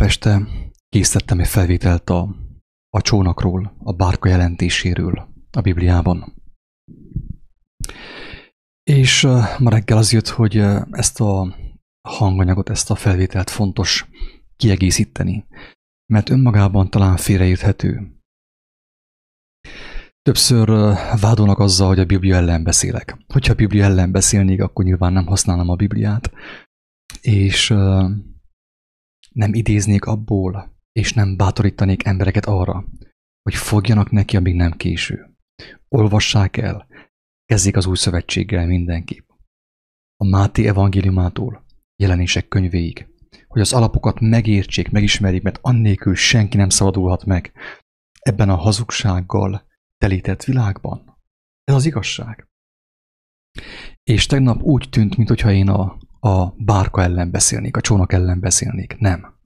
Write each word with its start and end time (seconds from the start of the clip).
Tegnap 0.00 0.16
este 0.18 0.46
készítettem 0.88 1.40
egy 1.40 1.48
felvételt 1.48 2.10
a, 2.10 2.36
a 2.88 3.00
csónakról, 3.00 3.76
a 3.78 3.92
bárka 3.92 4.28
jelentéséről 4.28 5.28
a 5.50 5.60
Bibliában. 5.60 6.42
És 8.82 9.22
ma 9.58 9.70
reggel 9.70 9.96
az 9.96 10.12
jött, 10.12 10.28
hogy 10.28 10.56
ezt 10.90 11.20
a 11.20 11.56
hanganyagot, 12.08 12.68
ezt 12.70 12.90
a 12.90 12.94
felvételt 12.94 13.50
fontos 13.50 14.08
kiegészíteni, 14.56 15.46
mert 16.12 16.30
önmagában 16.30 16.90
talán 16.90 17.16
félreérthető. 17.16 18.20
Többször 20.22 20.68
vádolnak 21.20 21.58
azzal, 21.58 21.88
hogy 21.88 21.98
a 21.98 22.04
Biblia 22.04 22.36
ellen 22.36 22.62
beszélek. 22.62 23.24
Hogyha 23.26 23.52
a 23.52 23.56
Biblia 23.56 23.84
ellen 23.84 24.10
beszélnék, 24.10 24.62
akkor 24.62 24.84
nyilván 24.84 25.12
nem 25.12 25.26
használom 25.26 25.68
a 25.68 25.76
Bibliát, 25.76 26.32
és 27.20 27.74
nem 29.34 29.54
idéznék 29.54 30.04
abból, 30.04 30.78
és 30.92 31.12
nem 31.12 31.36
bátorítanék 31.36 32.04
embereket 32.04 32.46
arra, 32.46 32.84
hogy 33.42 33.54
fogjanak 33.54 34.10
neki, 34.10 34.36
amíg 34.36 34.54
nem 34.54 34.72
késő. 34.72 35.34
Olvassák 35.88 36.56
el, 36.56 36.86
kezdjék 37.44 37.76
az 37.76 37.86
új 37.86 37.96
szövetséggel 37.96 38.66
mindenképp. 38.66 39.28
A 40.16 40.28
Máté 40.28 40.66
evangéliumától, 40.66 41.64
jelenések 41.96 42.48
könyvéig, 42.48 43.08
hogy 43.46 43.60
az 43.60 43.72
alapokat 43.72 44.20
megértsék, 44.20 44.90
megismerjék, 44.90 45.42
mert 45.42 45.58
annélkül 45.62 46.14
senki 46.14 46.56
nem 46.56 46.68
szabadulhat 46.68 47.24
meg 47.24 47.52
ebben 48.18 48.48
a 48.48 48.56
hazugsággal 48.56 49.66
telített 49.98 50.44
világban. 50.44 51.18
Ez 51.64 51.74
az 51.74 51.86
igazság. 51.86 52.48
És 54.02 54.26
tegnap 54.26 54.62
úgy 54.62 54.88
tűnt, 54.90 55.16
mintha 55.16 55.52
én 55.52 55.68
a, 55.68 55.98
a 56.20 56.54
bárka 56.56 57.02
ellen 57.02 57.30
beszélnék, 57.30 57.76
a 57.76 57.80
csónak 57.80 58.12
ellen 58.12 58.40
beszélnék. 58.40 58.96
Nem. 58.98 59.38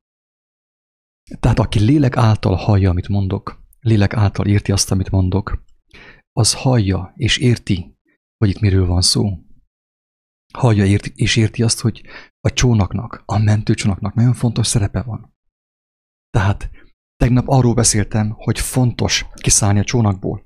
Tehát 1.41 1.59
aki 1.59 1.81
lélek 1.81 2.17
által 2.17 2.55
hallja, 2.55 2.91
amit 2.91 3.09
mondok, 3.09 3.63
lélek 3.81 4.15
által 4.15 4.47
érti 4.47 4.73
azt, 4.73 4.91
amit 4.91 5.11
mondok, 5.11 5.65
az 6.33 6.55
hallja 6.55 7.13
és 7.17 7.37
érti, 7.37 7.99
hogy 8.37 8.49
itt 8.49 8.61
miről 8.61 8.87
van 8.87 9.03
szó. 9.03 9.39
Hallja 10.53 10.85
érti, 10.85 11.13
és 11.15 11.37
érti 11.37 11.63
azt, 11.63 11.81
hogy 11.81 12.03
a 12.41 12.53
csónaknak, 12.53 13.23
a 13.27 13.39
mentőcsónaknak 13.39 14.15
nagyon 14.15 14.33
fontos 14.33 14.67
szerepe 14.67 15.03
van. 15.03 15.35
Tehát 16.31 16.71
tegnap 17.17 17.49
arról 17.49 17.75
beszéltem, 17.75 18.31
hogy 18.31 18.59
fontos 18.59 19.27
kiszállni 19.35 19.79
a 19.79 19.85
csónakból, 19.85 20.45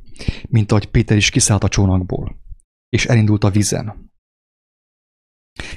mint 0.48 0.70
ahogy 0.70 0.90
Péter 0.90 1.16
is 1.16 1.30
kiszállt 1.30 1.64
a 1.64 1.68
csónakból, 1.68 2.40
és 2.88 3.06
elindult 3.06 3.44
a 3.44 3.50
vízen. 3.50 4.07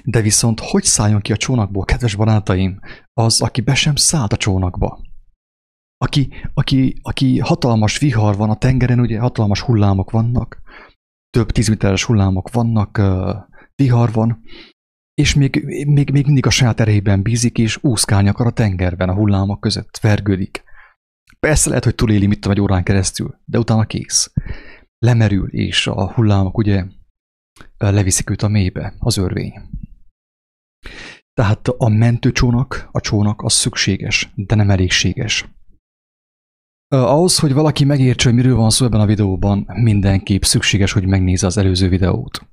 De 0.03 0.21
viszont 0.21 0.59
hogy 0.59 0.83
szálljon 0.83 1.21
ki 1.21 1.31
a 1.31 1.37
csónakból, 1.37 1.85
kedves 1.85 2.15
barátaim, 2.15 2.79
az, 3.13 3.41
aki 3.41 3.61
be 3.61 3.75
sem 3.75 3.95
szállt 3.95 4.33
a 4.33 4.37
csónakba? 4.37 5.01
Aki, 5.97 6.33
aki, 6.53 6.99
aki 7.01 7.39
hatalmas 7.39 7.97
vihar 7.97 8.35
van 8.35 8.49
a 8.49 8.57
tengeren, 8.57 8.99
ugye 8.99 9.19
hatalmas 9.19 9.61
hullámok 9.61 10.11
vannak, 10.11 10.61
több 11.29 11.51
tízméteres 11.51 12.03
hullámok 12.03 12.51
vannak, 12.51 13.01
vihar 13.75 14.11
van, 14.11 14.41
és 15.13 15.33
még, 15.33 15.63
még, 15.87 16.11
még 16.11 16.25
mindig 16.25 16.45
a 16.45 16.49
saját 16.49 16.79
erejében 16.79 17.21
bízik, 17.21 17.57
és 17.57 17.83
úszkálni 17.83 18.29
akar 18.29 18.47
a 18.47 18.51
tengerben, 18.51 19.09
a 19.09 19.13
hullámok 19.13 19.59
között, 19.59 19.97
vergődik. 19.97 20.63
Persze 21.39 21.69
lehet, 21.69 21.83
hogy 21.83 21.95
túléli 21.95 22.27
mit 22.27 22.39
tudom, 22.39 22.57
egy 22.57 22.61
órán 22.61 22.83
keresztül, 22.83 23.39
de 23.45 23.59
utána 23.59 23.85
kész. 23.85 24.33
Lemerül, 24.99 25.49
és 25.49 25.87
a 25.87 26.13
hullámok 26.13 26.57
ugye 26.57 26.85
leviszik 27.77 28.29
őt 28.29 28.41
a 28.41 28.47
mélybe, 28.47 28.93
az 28.99 29.17
örvény. 29.17 29.53
Tehát 31.33 31.67
a 31.67 31.89
mentőcsónak, 31.89 32.89
a 32.91 32.99
csónak 32.99 33.41
az 33.41 33.53
szükséges, 33.53 34.31
de 34.35 34.55
nem 34.55 34.69
elégséges. 34.69 35.49
Ahhoz, 36.87 37.39
hogy 37.39 37.53
valaki 37.53 37.83
megértse, 37.83 38.27
hogy 38.27 38.37
miről 38.37 38.55
van 38.55 38.69
szó 38.69 38.85
ebben 38.85 38.99
a 38.99 39.05
videóban, 39.05 39.67
mindenképp 39.73 40.41
szükséges, 40.41 40.91
hogy 40.91 41.05
megnézze 41.05 41.45
az 41.45 41.57
előző 41.57 41.89
videót, 41.89 42.47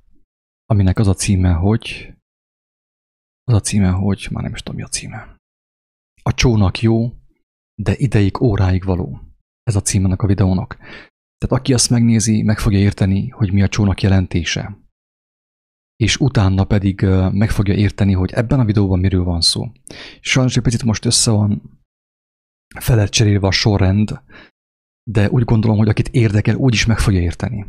aminek 0.65 0.99
az 0.99 1.07
a 1.07 1.13
címe, 1.13 1.51
hogy... 1.51 2.13
Az 3.43 3.53
a 3.53 3.59
címe, 3.59 3.89
hogy... 3.89 4.27
Már 4.31 4.43
nem 4.43 4.53
is 4.53 4.59
tudom, 4.59 4.75
mi 4.75 4.83
a 4.83 4.87
címe. 4.87 5.37
A 6.23 6.33
csónak 6.33 6.81
jó, 6.81 7.13
de 7.75 7.95
ideig, 7.97 8.41
óráig 8.41 8.83
való. 8.83 9.19
Ez 9.63 9.75
a 9.75 9.81
címenek 9.81 10.21
a 10.21 10.27
videónak. 10.27 10.77
Tehát 11.37 11.59
aki 11.59 11.73
azt 11.73 11.89
megnézi, 11.89 12.41
meg 12.41 12.59
fogja 12.59 12.79
érteni, 12.79 13.27
hogy 13.27 13.53
mi 13.53 13.61
a 13.61 13.67
csónak 13.67 14.01
jelentése. 14.01 14.77
És 16.03 16.17
utána 16.17 16.63
pedig 16.63 17.01
meg 17.31 17.49
fogja 17.49 17.73
érteni, 17.73 18.13
hogy 18.13 18.31
ebben 18.31 18.59
a 18.59 18.65
videóban 18.65 18.99
miről 18.99 19.23
van 19.23 19.41
szó. 19.41 19.71
Sajnos 20.19 20.57
egy 20.57 20.63
picit 20.63 20.83
most 20.83 21.05
össze 21.05 21.31
van 21.31 21.79
felett 22.79 23.09
cserélve 23.09 23.47
a 23.47 23.51
sorrend, 23.51 24.21
de 25.03 25.29
úgy 25.29 25.43
gondolom, 25.43 25.77
hogy 25.77 25.89
akit 25.89 26.07
érdekel, 26.07 26.55
úgy 26.55 26.73
is 26.73 26.85
meg 26.85 26.99
fogja 26.99 27.19
érteni. 27.19 27.65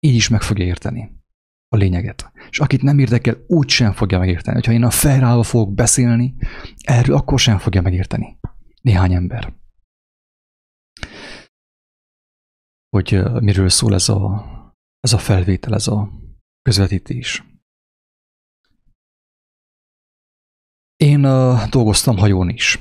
Így 0.00 0.14
is 0.14 0.28
meg 0.28 0.42
fogja 0.42 0.64
érteni 0.64 1.12
a 1.68 1.76
lényeget. 1.76 2.32
És 2.50 2.60
akit 2.60 2.82
nem 2.82 2.98
érdekel, 2.98 3.44
úgy 3.46 3.68
sem 3.68 3.92
fogja 3.92 4.18
megérteni. 4.18 4.56
Hogyha 4.56 4.72
én 4.72 4.84
a 4.84 4.90
fejrával 4.90 5.42
fogok 5.42 5.74
beszélni, 5.74 6.34
erről 6.80 7.16
akkor 7.16 7.38
sem 7.38 7.58
fogja 7.58 7.80
megérteni. 7.80 8.38
Néhány 8.80 9.12
ember. 9.12 9.54
Hogy 12.88 13.22
miről 13.40 13.68
szól 13.68 13.94
ez 13.94 14.08
a, 14.08 14.44
ez 15.00 15.12
a 15.12 15.18
felvétel, 15.18 15.74
ez 15.74 15.86
a 15.86 16.10
közvetítés. 16.62 17.51
Én 21.02 21.24
uh, 21.24 21.68
dolgoztam 21.68 22.16
hajón 22.16 22.48
is. 22.48 22.78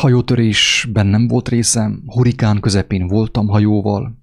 Hajótörésben 0.00 1.06
nem 1.06 1.26
volt 1.28 1.48
részem, 1.48 2.02
hurikán 2.06 2.60
közepén 2.60 3.06
voltam 3.06 3.48
hajóval, 3.48 4.18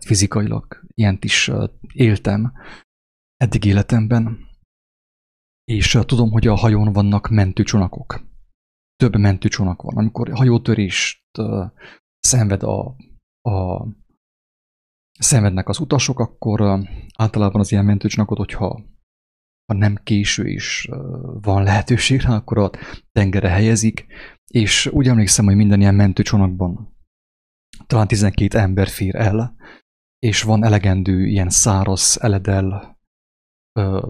fizikailag 0.00 0.80
ilyent 0.94 1.24
is 1.24 1.50
éltem 1.94 2.52
eddig 3.36 3.64
életemben, 3.64 4.38
és 5.64 5.98
tudom, 6.06 6.30
hogy 6.30 6.46
a 6.46 6.54
hajón 6.54 6.92
vannak 6.92 7.28
mentőcsónakok. 7.28 8.20
Több 8.96 9.16
mentőcsónak 9.16 9.82
van. 9.82 9.96
Amikor 9.96 10.30
hajótörést 10.32 11.24
szenved 12.18 12.62
a, 12.62 12.96
a 13.50 13.86
szenvednek 15.18 15.68
az 15.68 15.78
utasok, 15.78 16.18
akkor 16.18 16.80
általában 17.16 17.60
az 17.60 17.72
ilyen 17.72 17.84
mentőcsónakot, 17.84 18.38
hogyha 18.38 18.84
ha 19.70 19.76
nem 19.76 19.94
késő 20.02 20.48
is 20.48 20.88
van 21.40 21.62
lehetőség 21.62 22.20
rá, 22.20 22.34
akkor 22.34 22.58
a 22.58 22.70
tengere 23.12 23.48
helyezik, 23.48 24.06
és 24.46 24.86
úgy 24.86 25.08
emlékszem, 25.08 25.44
hogy 25.44 25.56
minden 25.56 25.80
ilyen 25.80 25.94
mentőcsónakban 25.94 26.96
talán 27.86 28.06
12 28.06 28.58
ember 28.58 28.88
fér 28.88 29.14
el, 29.14 29.56
és 30.18 30.42
van 30.42 30.64
elegendő 30.64 31.26
ilyen 31.26 31.50
száraz 31.50 32.18
eledel 32.20 32.98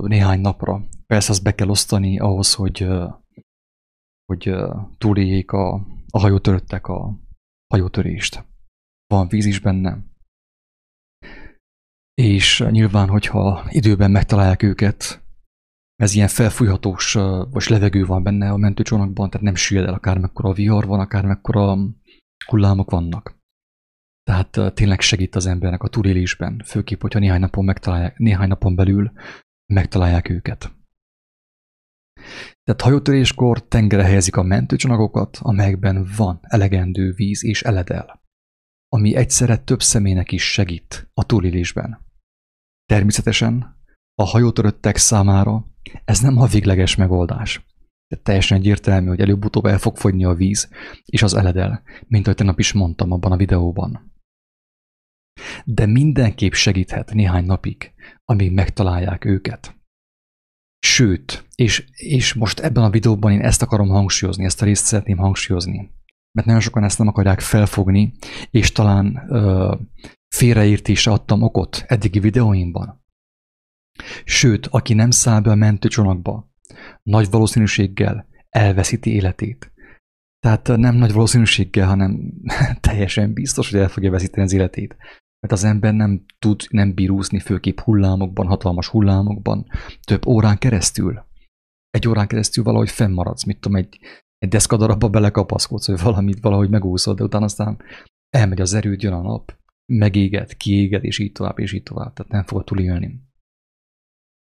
néhány 0.01 0.41
napra. 0.41 0.89
Persze 1.07 1.31
azt 1.31 1.43
be 1.43 1.55
kell 1.55 1.69
osztani 1.69 2.19
ahhoz, 2.19 2.55
hogy, 2.55 2.89
hogy 4.25 4.55
túléljék 4.99 5.53
a, 5.53 5.75
a 6.11 6.19
hajótöröttek 6.19 6.87
a 6.87 7.19
hajótörést. 7.67 8.45
Van 9.07 9.29
víz 9.29 9.45
is 9.45 9.61
benne. 9.61 9.99
És 12.15 12.65
nyilván, 12.71 13.09
hogyha 13.09 13.67
időben 13.69 14.11
megtalálják 14.11 14.63
őket, 14.63 15.29
ez 16.01 16.15
ilyen 16.15 16.29
felfújhatós, 16.29 17.13
vagy 17.51 17.65
levegő 17.69 18.05
van 18.05 18.23
benne 18.23 18.51
a 18.51 18.57
mentőcsónakban, 18.57 19.31
tehát 19.31 19.47
nem 19.47 19.55
süllyed 19.55 19.87
el 19.87 19.95
akármekkora 19.95 20.49
a 20.49 20.53
vihar 20.53 20.87
van, 20.87 21.01
akármekkora 21.01 21.79
hullámok 22.47 22.91
vannak. 22.91 23.39
Tehát 24.23 24.75
tényleg 24.75 25.01
segít 25.01 25.35
az 25.35 25.47
embernek 25.47 25.83
a 25.83 25.89
túlélésben, 25.89 26.63
főképp, 26.65 27.01
hogyha 27.01 27.19
néhány 27.19 27.41
napon, 27.41 27.65
megtalálják, 27.65 28.19
néhány 28.19 28.49
napon 28.49 28.75
belül 28.75 29.13
megtalálják 29.73 30.29
őket. 30.29 30.73
Tehát 32.65 32.81
hajótöréskor 32.81 33.69
tengere 33.69 34.05
helyezik 34.05 34.37
a 34.37 34.43
mentőcsomagokat, 34.43 35.39
amelyekben 35.41 36.09
van 36.17 36.39
elegendő 36.43 37.13
víz 37.13 37.45
és 37.45 37.63
eledel, 37.63 38.23
ami 38.89 39.17
egyszerre 39.17 39.57
több 39.57 39.83
személynek 39.83 40.33
is 40.33 40.53
segít 40.53 41.11
a 41.15 41.25
túlélésben. 41.25 42.07
Természetesen 42.87 43.79
a 44.21 44.25
hajótöröttek 44.25 44.97
számára 44.97 45.67
ez 46.05 46.21
nem 46.21 46.39
a 46.39 46.47
végleges 46.47 46.97
megoldás. 46.97 47.67
De 48.09 48.17
teljesen 48.17 48.59
egyértelmű, 48.59 49.09
hogy 49.09 49.21
előbb-utóbb 49.21 49.67
el 49.67 49.79
fog 49.79 49.97
fogyni 49.97 50.25
a 50.25 50.35
víz 50.35 50.69
és 51.05 51.23
az 51.23 51.35
eledel, 51.35 51.83
mint 52.07 52.25
ahogy 52.25 52.37
tegnap 52.37 52.59
is 52.59 52.73
mondtam 52.73 53.13
abban 53.13 53.33
a 53.33 53.37
videóban. 53.37 54.13
De 55.65 55.87
mindenképp 55.87 56.53
segíthet 56.53 57.13
néhány 57.15 57.45
napig, 57.45 57.93
amíg 58.25 58.53
megtalálják 58.53 59.25
őket. 59.25 59.75
Sőt, 60.79 61.45
és, 61.55 61.85
és 61.93 62.35
most 62.35 62.61
ebben 62.61 62.85
a 62.85 62.91
videóban 62.91 63.33
én 63.33 63.41
ezt 63.41 63.63
akarom 63.63 63.89
hangsúlyozni, 63.89 64.45
ezt 64.45 64.63
a 64.63 64.65
részt 64.65 64.85
szeretném 64.85 65.17
hangsúlyozni, 65.17 65.91
mert 66.33 66.47
nagyon 66.47 66.63
sokan 66.63 66.85
ezt 66.85 66.99
nem 66.99 67.09
akarják 67.09 67.41
felfogni, 67.41 68.13
és 68.51 68.73
talán 68.73 69.27
ö, 69.29 69.75
félreértésre 70.35 71.13
adtam 71.13 71.43
okot 71.43 71.85
eddigi 71.87 72.21
videóimban. 72.21 73.00
Sőt, 74.25 74.67
aki 74.67 74.95
nem 74.95 75.11
száll 75.11 75.41
be 75.41 75.51
a 75.51 75.55
mentőcsónakba, 75.55 76.51
nagy 77.03 77.31
valószínűséggel 77.31 78.27
elveszíti 78.49 79.15
életét. 79.15 79.73
Tehát 80.39 80.69
nem 80.69 80.95
nagy 80.95 81.13
valószínűséggel, 81.13 81.87
hanem 81.87 82.33
teljesen 82.81 83.33
biztos, 83.33 83.71
hogy 83.71 83.81
el 83.81 83.89
fogja 83.89 84.11
veszíteni 84.11 84.43
az 84.43 84.53
életét. 84.53 84.97
Mert 85.41 85.53
az 85.53 85.65
ember 85.65 85.95
nem 85.95 86.25
tud, 86.39 86.63
nem 86.71 86.95
bír 86.95 87.11
úszni 87.11 87.39
főképp 87.39 87.79
hullámokban, 87.79 88.47
hatalmas 88.47 88.89
hullámokban, 88.89 89.67
több 90.03 90.27
órán 90.27 90.59
keresztül. 90.59 91.25
Egy 91.91 92.09
órán 92.09 92.27
keresztül 92.27 92.65
valahogy 92.65 92.91
fennmaradsz, 92.91 93.45
mit 93.45 93.61
tudom, 93.61 93.79
egy, 93.79 93.99
egy 94.39 94.49
deszkadarabba 94.49 95.09
belekapaszkodsz, 95.09 95.87
vagy 95.87 96.01
valamit 96.01 96.41
valahogy 96.41 96.71
megúszod, 96.71 97.17
de 97.17 97.23
utána 97.23 97.45
aztán 97.45 97.83
elmegy 98.31 98.61
az 98.61 98.75
erőd, 98.75 99.03
jön 99.03 99.13
a 99.13 99.23
nap, 99.23 99.57
megéged, 99.93 100.57
kiéged, 100.57 101.05
és 101.05 101.19
így 101.19 101.33
tovább, 101.33 101.59
és 101.59 101.73
így 101.73 101.83
tovább. 101.83 102.13
Tehát 102.13 102.33
nem 102.33 102.45
fogod 102.45 102.65
túlélni. 102.65 103.30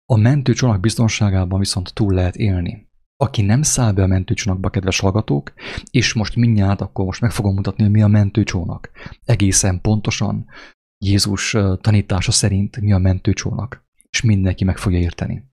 A 0.06 0.16
mentőcsónak 0.16 0.80
biztonságában 0.80 1.58
viszont 1.58 1.94
túl 1.94 2.14
lehet 2.14 2.36
élni. 2.36 2.90
Aki 3.16 3.42
nem 3.42 3.62
száll 3.62 3.92
be 3.92 4.02
a 4.02 4.06
mentőcsónakba, 4.06 4.70
kedves 4.70 5.00
hallgatók, 5.00 5.52
és 5.90 6.12
most 6.12 6.36
mindjárt 6.36 6.80
akkor 6.80 7.04
most 7.04 7.20
meg 7.20 7.30
fogom 7.30 7.54
mutatni, 7.54 7.82
hogy 7.82 7.92
mi 7.92 8.02
a 8.02 8.06
mentőcsónak. 8.06 8.90
Egészen 9.24 9.80
pontosan 9.80 10.46
Jézus 11.04 11.56
tanítása 11.80 12.32
szerint 12.32 12.80
mi 12.80 12.92
a 12.92 12.98
mentőcsónak, 12.98 13.84
és 14.10 14.22
mindenki 14.22 14.64
meg 14.64 14.78
fogja 14.78 14.98
érteni, 14.98 15.50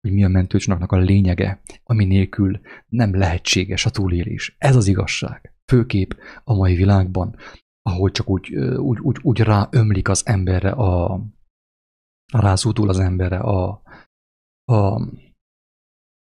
hogy 0.00 0.12
mi 0.12 0.24
a 0.24 0.28
mentőcsónaknak 0.28 0.92
a 0.92 0.96
lényege, 0.96 1.60
ami 1.84 2.04
nélkül 2.04 2.60
nem 2.88 3.16
lehetséges 3.16 3.86
a 3.86 3.90
túlélés. 3.90 4.56
Ez 4.58 4.76
az 4.76 4.86
igazság. 4.86 5.54
Főkép 5.66 6.16
a 6.44 6.54
mai 6.54 6.74
világban, 6.74 7.36
ahol 7.82 8.10
csak 8.10 8.28
úgy, 8.28 8.54
úgy, 8.56 8.98
úgy, 8.98 9.16
úgy 9.22 9.40
ráömlik 9.40 10.08
az 10.08 10.26
emberre 10.26 10.70
a, 10.70 11.20
rázúdul 12.32 12.88
az 12.88 12.98
emberre 12.98 13.38
a, 13.38 13.82
a, 14.66 15.00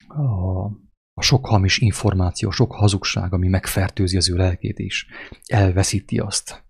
a, 0.06 0.64
a 1.12 1.22
sok 1.22 1.46
hamis 1.46 1.78
információ, 1.78 2.50
sok 2.50 2.72
hazugság, 2.72 3.32
ami 3.32 3.48
megfertőzi 3.48 4.16
az 4.16 4.30
ő 4.30 4.36
lelkét 4.36 4.78
is, 4.78 5.06
elveszíti 5.46 6.18
azt. 6.18 6.64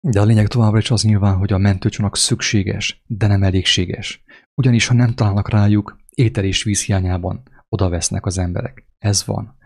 De 0.00 0.20
a 0.20 0.24
lényeg 0.24 0.46
továbbra 0.46 0.78
is 0.78 0.90
az 0.90 1.02
nyilván, 1.02 1.36
hogy 1.36 1.52
a 1.52 1.58
mentőcsónak 1.58 2.16
szükséges, 2.16 3.02
de 3.06 3.26
nem 3.26 3.42
elégséges. 3.42 4.24
Ugyanis, 4.54 4.86
ha 4.86 4.94
nem 4.94 5.14
találnak 5.14 5.48
rájuk, 5.48 5.96
étel 6.10 6.44
és 6.44 6.62
víz 6.62 6.84
hiányában 6.84 7.42
oda 7.68 7.88
vesznek 7.88 8.26
az 8.26 8.38
emberek. 8.38 8.86
Ez 8.98 9.24
van. 9.24 9.58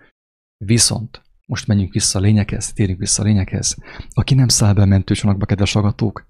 Viszont, 0.64 1.22
most 1.46 1.66
menjünk 1.66 1.92
vissza 1.92 2.18
a 2.18 2.22
lényekhez, 2.22 2.72
térjünk 2.72 3.00
vissza 3.00 3.22
a 3.22 3.24
lényekhez. 3.24 3.76
Aki 4.10 4.34
nem 4.34 4.48
száll 4.48 4.72
be 4.72 4.82
a 4.82 4.86
mentőcsónakba, 4.86 5.46
kedves 5.46 5.74
agatók, 5.74 6.26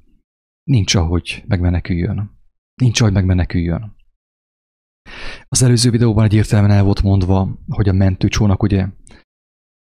nincs 0.63 0.95
ahogy 0.95 1.45
megmeneküljön. 1.47 2.40
Nincs 2.81 3.01
ahogy 3.01 3.13
megmeneküljön. 3.13 3.97
Az 5.49 5.63
előző 5.63 5.91
videóban 5.91 6.25
egyértelműen 6.25 6.77
el 6.77 6.83
volt 6.83 7.03
mondva, 7.03 7.59
hogy 7.69 7.89
a 7.89 7.93
mentőcsónak 7.93 8.63
ugye 8.63 8.89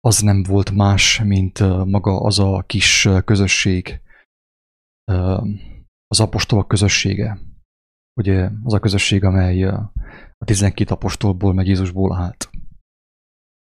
az 0.00 0.20
nem 0.20 0.42
volt 0.42 0.70
más, 0.70 1.22
mint 1.22 1.58
maga 1.84 2.20
az 2.20 2.38
a 2.38 2.64
kis 2.66 3.08
közösség, 3.24 4.00
az 6.06 6.20
apostolok 6.20 6.68
közössége. 6.68 7.38
Ugye 8.20 8.50
az 8.62 8.72
a 8.72 8.80
közösség, 8.80 9.24
amely 9.24 9.64
a 9.64 9.92
12 10.44 10.94
apostolból 10.94 11.54
meg 11.54 11.66
Jézusból 11.66 12.16
állt. 12.16 12.50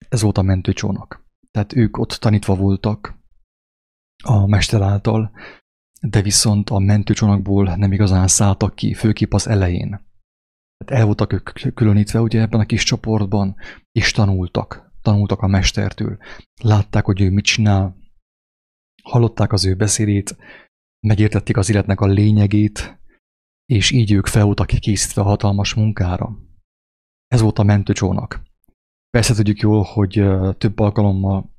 Ez 0.09 0.21
volt 0.21 0.38
a 0.38 0.41
mentőcsónak. 0.41 1.25
Tehát 1.51 1.75
ők 1.75 1.97
ott 1.97 2.12
tanítva 2.12 2.56
voltak 2.56 3.21
a 4.24 4.47
mester 4.47 4.81
által, 4.81 5.31
de 6.07 6.21
viszont 6.21 6.69
a 6.69 6.79
mentőcsónakból 6.79 7.75
nem 7.75 7.91
igazán 7.91 8.27
szálltak 8.27 8.75
ki, 8.75 8.94
főképp 8.94 9.33
az 9.33 9.47
elején. 9.47 9.89
Tehát 10.77 11.01
el 11.01 11.05
voltak 11.05 11.33
ők 11.33 11.73
különítve 11.73 12.21
ugye 12.21 12.41
ebben 12.41 12.59
a 12.59 12.65
kis 12.65 12.83
csoportban, 12.83 13.55
és 13.91 14.11
tanultak. 14.11 14.91
Tanultak 15.01 15.41
a 15.41 15.47
mestertől. 15.47 16.17
Látták, 16.61 17.05
hogy 17.05 17.21
ő 17.21 17.29
mit 17.29 17.44
csinál, 17.44 17.97
hallották 19.03 19.51
az 19.51 19.65
ő 19.65 19.75
beszédét, 19.75 20.35
megértették 21.07 21.57
az 21.57 21.69
életnek 21.69 22.01
a 22.01 22.05
lényegét, 22.05 23.00
és 23.65 23.91
így 23.91 24.11
ők 24.11 24.25
fel 24.25 24.45
voltak 24.45 24.67
készítve 24.67 25.21
a 25.21 25.25
hatalmas 25.25 25.73
munkára. 25.73 26.38
Ez 27.27 27.41
volt 27.41 27.59
a 27.59 27.63
mentőcsónak. 27.63 28.44
Persze 29.09 29.33
tudjuk 29.33 29.59
jól, 29.59 29.83
hogy 29.83 30.23
több 30.57 30.79
alkalommal 30.79 31.55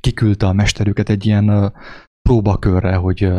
kiküldte 0.00 0.46
a 0.46 0.52
mesterüket 0.52 1.08
egy 1.08 1.26
ilyen 1.26 1.72
próbakörre, 2.28 2.94
hogy, 2.94 3.32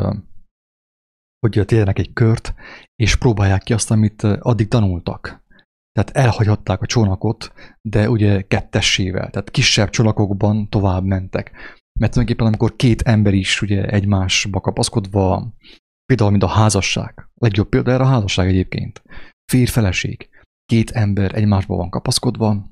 hogy 1.39 1.63
térjenek 1.65 1.99
egy 1.99 2.13
kört, 2.13 2.53
és 2.95 3.15
próbálják 3.15 3.63
ki 3.63 3.73
azt, 3.73 3.91
amit 3.91 4.23
addig 4.23 4.67
tanultak. 4.67 5.43
Tehát 5.91 6.09
elhagyhatták 6.09 6.81
a 6.81 6.85
csónakot, 6.85 7.53
de 7.81 8.09
ugye 8.09 8.41
kettessével, 8.41 9.29
tehát 9.29 9.51
kisebb 9.51 9.89
csónakokban 9.89 10.69
tovább 10.69 11.03
mentek. 11.03 11.51
Mert 11.99 12.11
tulajdonképpen 12.11 12.47
amikor 12.47 12.75
két 12.75 13.01
ember 13.01 13.33
is 13.33 13.61
ugye 13.61 13.85
egymásba 13.85 14.59
kapaszkodva, 14.59 15.53
például 16.05 16.31
mint 16.31 16.43
a 16.43 16.47
házasság, 16.47 17.29
legjobb 17.33 17.69
példa 17.69 17.91
erre 17.91 18.03
a 18.03 18.07
házasság 18.07 18.47
egyébként, 18.47 19.01
férfeleség, 19.51 20.29
két 20.65 20.91
ember 20.91 21.35
egymásba 21.35 21.75
van 21.75 21.89
kapaszkodva, 21.89 22.71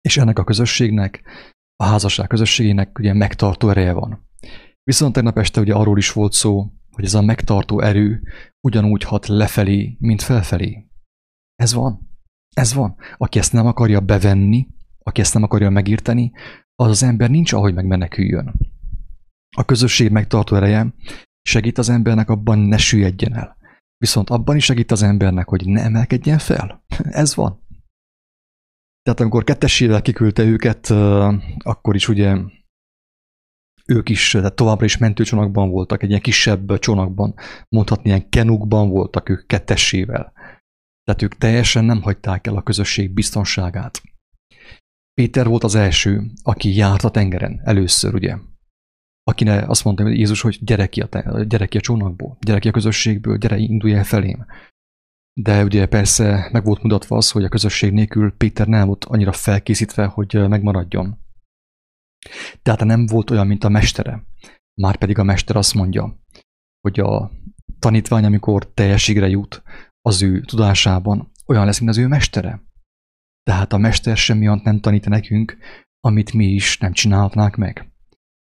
és 0.00 0.16
ennek 0.16 0.38
a 0.38 0.44
közösségnek, 0.44 1.22
a 1.76 1.84
házasság 1.84 2.26
közösségének 2.26 2.98
ugye 2.98 3.12
megtartó 3.12 3.68
ereje 3.68 3.92
van. 3.92 4.27
Viszont 4.88 5.12
tegnap 5.12 5.38
este 5.38 5.60
ugye 5.60 5.74
arról 5.74 5.98
is 5.98 6.12
volt 6.12 6.32
szó, 6.32 6.72
hogy 6.90 7.04
ez 7.04 7.14
a 7.14 7.22
megtartó 7.22 7.80
erő 7.80 8.22
ugyanúgy 8.60 9.02
hat 9.02 9.26
lefelé, 9.26 9.96
mint 10.00 10.22
felfelé. 10.22 10.88
Ez 11.54 11.72
van. 11.72 12.10
Ez 12.56 12.74
van. 12.74 12.96
Aki 13.16 13.38
ezt 13.38 13.52
nem 13.52 13.66
akarja 13.66 14.00
bevenni, 14.00 14.66
aki 14.98 15.20
ezt 15.20 15.34
nem 15.34 15.42
akarja 15.42 15.70
megírteni, 15.70 16.32
az 16.74 16.88
az 16.88 17.02
ember 17.02 17.30
nincs, 17.30 17.52
ahogy 17.52 17.74
megmeneküljön. 17.74 18.54
A 19.56 19.64
közösség 19.64 20.10
megtartó 20.10 20.56
ereje 20.56 20.94
segít 21.42 21.78
az 21.78 21.88
embernek 21.88 22.28
abban 22.28 22.58
ne 22.58 22.76
süllyedjen 22.76 23.34
el. 23.34 23.56
Viszont 23.96 24.30
abban 24.30 24.56
is 24.56 24.64
segít 24.64 24.90
az 24.90 25.02
embernek, 25.02 25.48
hogy 25.48 25.66
ne 25.66 25.82
emelkedjen 25.82 26.38
fel. 26.38 26.84
Ez 27.22 27.34
van. 27.34 27.66
Tehát 29.02 29.20
amikor 29.20 29.44
kettessével 29.44 30.02
kiküldte 30.02 30.44
őket, 30.44 30.90
akkor 31.58 31.94
is 31.94 32.08
ugye 32.08 32.36
ők 33.92 34.08
is 34.08 34.30
tehát 34.30 34.54
továbbra 34.54 34.84
is 34.84 34.98
mentőcsónakban 34.98 35.70
voltak, 35.70 36.02
egy 36.02 36.08
ilyen 36.08 36.20
kisebb 36.20 36.78
csónakban, 36.78 37.34
mondhatni 37.68 38.08
ilyen 38.08 38.28
kenukban 38.28 38.88
voltak 38.88 39.28
ők 39.28 39.46
kettessével. 39.46 40.32
Tehát 41.04 41.22
ők 41.22 41.38
teljesen 41.38 41.84
nem 41.84 42.02
hagyták 42.02 42.46
el 42.46 42.56
a 42.56 42.62
közösség 42.62 43.10
biztonságát. 43.10 44.02
Péter 45.14 45.46
volt 45.46 45.64
az 45.64 45.74
első, 45.74 46.30
aki 46.42 46.74
járt 46.74 47.04
a 47.04 47.10
tengeren 47.10 47.60
először, 47.64 48.14
ugye. 48.14 48.36
Akine 49.22 49.62
azt 49.66 49.84
mondta 49.84 50.02
hogy 50.02 50.18
Jézus, 50.18 50.40
hogy 50.40 50.58
gyere 50.60 50.86
ki, 50.86 51.00
a, 51.00 51.42
gyere 51.42 51.66
ki 51.66 51.76
a 51.76 51.80
csónakból, 51.80 52.36
gyere 52.40 52.58
ki 52.58 52.68
a 52.68 52.72
közösségből, 52.72 53.36
gyere, 53.36 53.56
indulj 53.56 53.94
el 53.94 54.04
felém. 54.04 54.46
De 55.40 55.64
ugye 55.64 55.86
persze 55.86 56.48
meg 56.52 56.64
volt 56.64 56.82
mutatva 56.82 57.16
az, 57.16 57.30
hogy 57.30 57.44
a 57.44 57.48
közösség 57.48 57.92
nélkül 57.92 58.32
Péter 58.36 58.66
nem 58.66 58.86
volt 58.86 59.04
annyira 59.04 59.32
felkészítve, 59.32 60.04
hogy 60.04 60.48
megmaradjon. 60.48 61.18
Tehát 62.62 62.84
nem 62.84 63.06
volt 63.06 63.30
olyan, 63.30 63.46
mint 63.46 63.64
a 63.64 63.68
mestere. 63.68 64.26
Márpedig 64.80 65.18
a 65.18 65.22
mester 65.22 65.56
azt 65.56 65.74
mondja, 65.74 66.18
hogy 66.80 67.00
a 67.00 67.30
tanítvány, 67.78 68.24
amikor 68.24 68.72
teljességre 68.72 69.28
jut 69.28 69.62
az 70.00 70.22
ő 70.22 70.40
tudásában, 70.40 71.30
olyan 71.46 71.64
lesz, 71.64 71.78
mint 71.78 71.90
az 71.90 71.98
ő 71.98 72.06
mestere. 72.06 72.62
Tehát 73.42 73.72
a 73.72 73.78
mester 73.78 74.16
semmiant 74.16 74.64
nem 74.64 74.80
tanít 74.80 75.08
nekünk, 75.08 75.56
amit 76.00 76.32
mi 76.32 76.46
is 76.46 76.78
nem 76.78 76.92
csinálhatnánk 76.92 77.56
meg. 77.56 77.92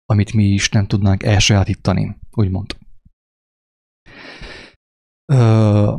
Amit 0.05 0.33
mi 0.33 0.43
is 0.43 0.69
nem 0.69 0.87
tudnánk 0.87 1.23
elsajátítani, 1.23 2.17
úgymond. 2.31 2.77
Ö, 5.25 5.97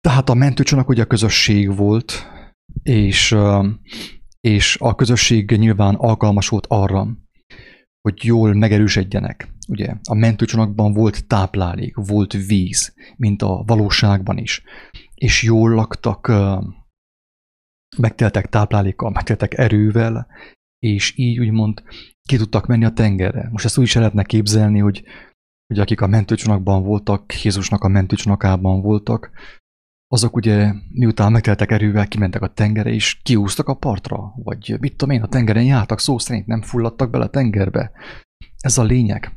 tehát 0.00 0.28
a 0.28 0.34
mentőcsónak 0.34 0.88
ugye 0.88 1.02
a 1.02 1.06
közösség 1.06 1.76
volt, 1.76 2.12
és 2.82 3.36
és 4.40 4.76
a 4.80 4.94
közösség 4.94 5.50
nyilván 5.50 5.94
alkalmas 5.94 6.48
volt 6.48 6.66
arra, 6.68 7.06
hogy 8.00 8.24
jól 8.24 8.54
megerősödjenek. 8.54 9.48
Ugye 9.68 9.94
a 10.08 10.14
mentőcsónakban 10.14 10.92
volt 10.92 11.26
táplálék, 11.26 11.96
volt 11.96 12.32
víz, 12.32 12.94
mint 13.16 13.42
a 13.42 13.62
valóságban 13.66 14.38
is, 14.38 14.62
és 15.14 15.42
jól 15.42 15.70
laktak, 15.70 16.32
megteltek 17.96 18.46
táplálékkal, 18.46 19.10
megteltek 19.10 19.58
erővel, 19.58 20.26
és 20.78 21.18
így 21.18 21.38
úgymond 21.38 21.82
ki 22.28 22.36
tudtak 22.36 22.66
menni 22.66 22.84
a 22.84 22.92
tengerre. 22.92 23.48
Most 23.50 23.64
ezt 23.64 23.78
úgy 23.78 23.84
is 23.84 23.94
lehetne 23.94 24.22
képzelni, 24.22 24.78
hogy, 24.78 25.02
hogy 25.66 25.78
akik 25.78 26.00
a 26.00 26.06
mentőcsónakban 26.06 26.82
voltak, 26.82 27.42
Jézusnak 27.42 27.84
a 27.84 27.88
mentőcsónakában 27.88 28.80
voltak, 28.80 29.30
azok 30.08 30.36
ugye 30.36 30.72
miután 30.88 31.32
megteltek 31.32 31.70
erővel, 31.70 32.08
kimentek 32.08 32.42
a 32.42 32.52
tengere, 32.52 32.90
és 32.90 33.20
kiúztak 33.22 33.68
a 33.68 33.74
partra, 33.74 34.32
vagy 34.36 34.76
mit 34.80 34.96
tudom 34.96 35.14
én, 35.14 35.22
a 35.22 35.28
tengeren 35.28 35.64
jártak, 35.64 36.00
szó 36.00 36.18
szerint 36.18 36.46
nem 36.46 36.62
fulladtak 36.62 37.10
bele 37.10 37.24
a 37.24 37.30
tengerbe. 37.30 37.90
Ez 38.58 38.78
a 38.78 38.82
lényeg. 38.82 39.32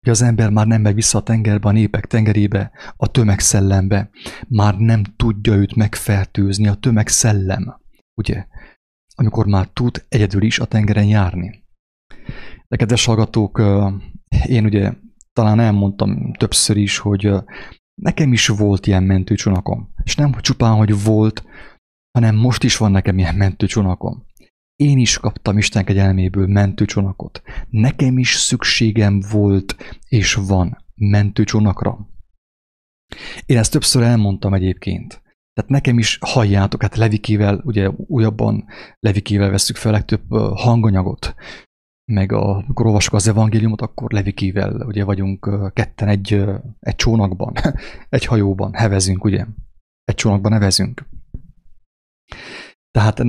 Hogy 0.00 0.12
az 0.12 0.22
ember 0.22 0.50
már 0.50 0.66
nem 0.66 0.80
megy 0.80 0.94
vissza 0.94 1.18
a 1.18 1.22
tengerbe, 1.22 1.68
a 1.68 1.72
népek 1.72 2.06
tengerébe, 2.06 2.70
a 2.96 3.06
tömegszellembe. 3.06 4.10
Már 4.48 4.76
nem 4.76 5.02
tudja 5.16 5.54
őt 5.54 5.74
megfertőzni 5.74 6.68
a 6.68 6.74
tömegszellem. 6.74 7.80
ugye? 8.14 8.46
Amikor 9.16 9.46
már 9.46 9.66
tud 9.66 10.04
egyedül 10.08 10.42
is 10.42 10.58
a 10.58 10.64
tengeren 10.64 11.06
járni. 11.06 11.64
De 12.68 12.76
kedves 12.76 13.04
hallgatók, 13.04 13.62
én 14.46 14.64
ugye 14.64 14.92
talán 15.32 15.60
elmondtam 15.60 16.32
többször 16.32 16.76
is, 16.76 16.98
hogy 16.98 17.32
nekem 17.94 18.32
is 18.32 18.46
volt 18.46 18.86
ilyen 18.86 19.02
mentőcsonakom. 19.02 19.92
És 20.04 20.14
nem 20.16 20.32
csupán, 20.40 20.76
hogy 20.76 21.04
volt, 21.04 21.44
hanem 22.18 22.36
most 22.36 22.62
is 22.62 22.76
van 22.76 22.90
nekem 22.90 23.18
ilyen 23.18 23.34
mentőcsonakom. 23.34 24.26
Én 24.76 24.98
is 24.98 25.18
kaptam 25.18 25.58
Isten 25.58 25.84
kegyelméből 25.84 26.46
mentőcsonakot. 26.46 27.42
Nekem 27.70 28.18
is 28.18 28.34
szükségem 28.34 29.20
volt 29.30 29.98
és 30.08 30.34
van 30.34 30.84
mentőcsonakra. 30.94 32.08
Én 33.46 33.58
ezt 33.58 33.72
többször 33.72 34.02
elmondtam 34.02 34.54
egyébként. 34.54 35.22
Tehát 35.52 35.70
nekem 35.70 35.98
is 35.98 36.18
halljátok, 36.20 36.82
hát 36.82 36.96
Levikével, 36.96 37.60
ugye 37.64 37.88
újabban 37.88 38.64
Levikével 39.00 39.50
veszük 39.50 39.76
fel 39.76 39.92
legtöbb 39.92 40.30
hanganyagot, 40.54 41.34
meg 42.04 42.32
a, 42.32 42.56
amikor 42.56 42.86
olvasok 42.86 43.14
az 43.14 43.28
evangéliumot, 43.28 43.80
akkor 43.80 44.12
Levikével 44.12 44.86
ugye 44.86 45.04
vagyunk 45.04 45.72
ketten 45.72 46.08
egy, 46.08 46.44
egy 46.80 46.96
csónakban, 46.96 47.52
egy 48.08 48.24
hajóban 48.24 48.74
hevezünk, 48.74 49.24
ugye? 49.24 49.46
Egy 50.04 50.14
csónakban 50.14 50.52
nevezünk. 50.52 51.04
Tehát 52.90 53.20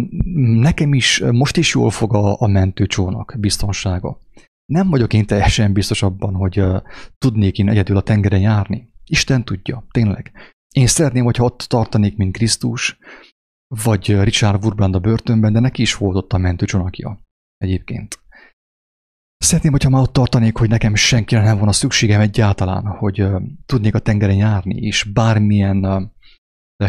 nekem 0.60 0.94
is 0.94 1.24
most 1.32 1.58
is 1.58 1.74
jól 1.74 1.90
fog 1.90 2.14
a, 2.14 2.42
a 2.42 2.48
mentőcsónak 2.48 3.36
biztonsága. 3.40 4.20
Nem 4.66 4.90
vagyok 4.90 5.14
én 5.14 5.26
teljesen 5.26 5.74
biztos 5.74 6.02
abban, 6.02 6.34
hogy 6.34 6.60
uh, 6.60 6.82
tudnék 7.18 7.58
én 7.58 7.70
egyedül 7.70 7.98
a 7.98 8.02
tengeren 8.02 8.40
járni. 8.40 8.94
Isten 9.06 9.46
tudja, 9.46 9.86
tényleg. 9.92 10.32
Én 10.76 10.88
szeretném, 10.88 11.24
hogyha 11.24 11.44
ott 11.44 11.60
tartanék, 11.60 12.18
mint 12.18 12.34
Krisztus, 12.34 12.98
vagy 13.68 14.22
Richard 14.22 14.64
Wurbrand 14.64 14.96
a 14.96 15.00
börtönben, 15.00 15.54
de 15.54 15.60
neki 15.60 15.82
is 15.82 15.96
volt 15.96 16.16
ott 16.16 16.34
a 16.34 16.38
mentőcsónakja 16.38 17.20
egyébként. 17.58 18.20
Szeretném, 19.38 19.72
hogyha 19.72 19.90
már 19.90 20.02
ott 20.02 20.14
tartanék, 20.14 20.58
hogy 20.58 20.70
nekem 20.70 20.96
senkire 20.96 21.42
nem 21.42 21.58
volna 21.58 21.72
szükségem 21.72 22.22
egyáltalán, 22.22 22.86
hogy 22.86 23.22
uh, 23.22 23.42
tudnék 23.66 23.96
a 23.96 24.00
tengeren 24.00 24.36
járni, 24.36 24.76
és 24.76 25.04
bármilyen 25.04 25.86
uh, 25.86 26.02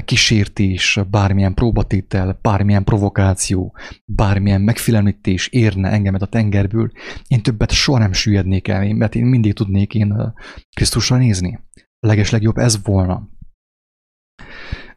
kísértés, 0.04 1.00
bármilyen 1.10 1.54
próbatétel, 1.54 2.38
bármilyen 2.42 2.84
provokáció, 2.84 3.76
bármilyen 4.04 4.60
megfélemlítés 4.60 5.48
érne 5.48 5.90
engemet 5.90 6.22
a 6.22 6.26
tengerből, 6.26 6.90
én 7.28 7.42
többet 7.42 7.70
soha 7.70 7.98
nem 7.98 8.12
süllyednék 8.12 8.68
el, 8.68 8.94
mert 8.94 9.14
én 9.14 9.26
mindig 9.26 9.52
tudnék 9.52 9.94
én 9.94 10.34
Krisztusra 10.76 11.16
nézni. 11.16 11.60
A 12.00 12.06
legeslegjobb 12.06 12.56
ez 12.56 12.82
volna. 12.82 13.28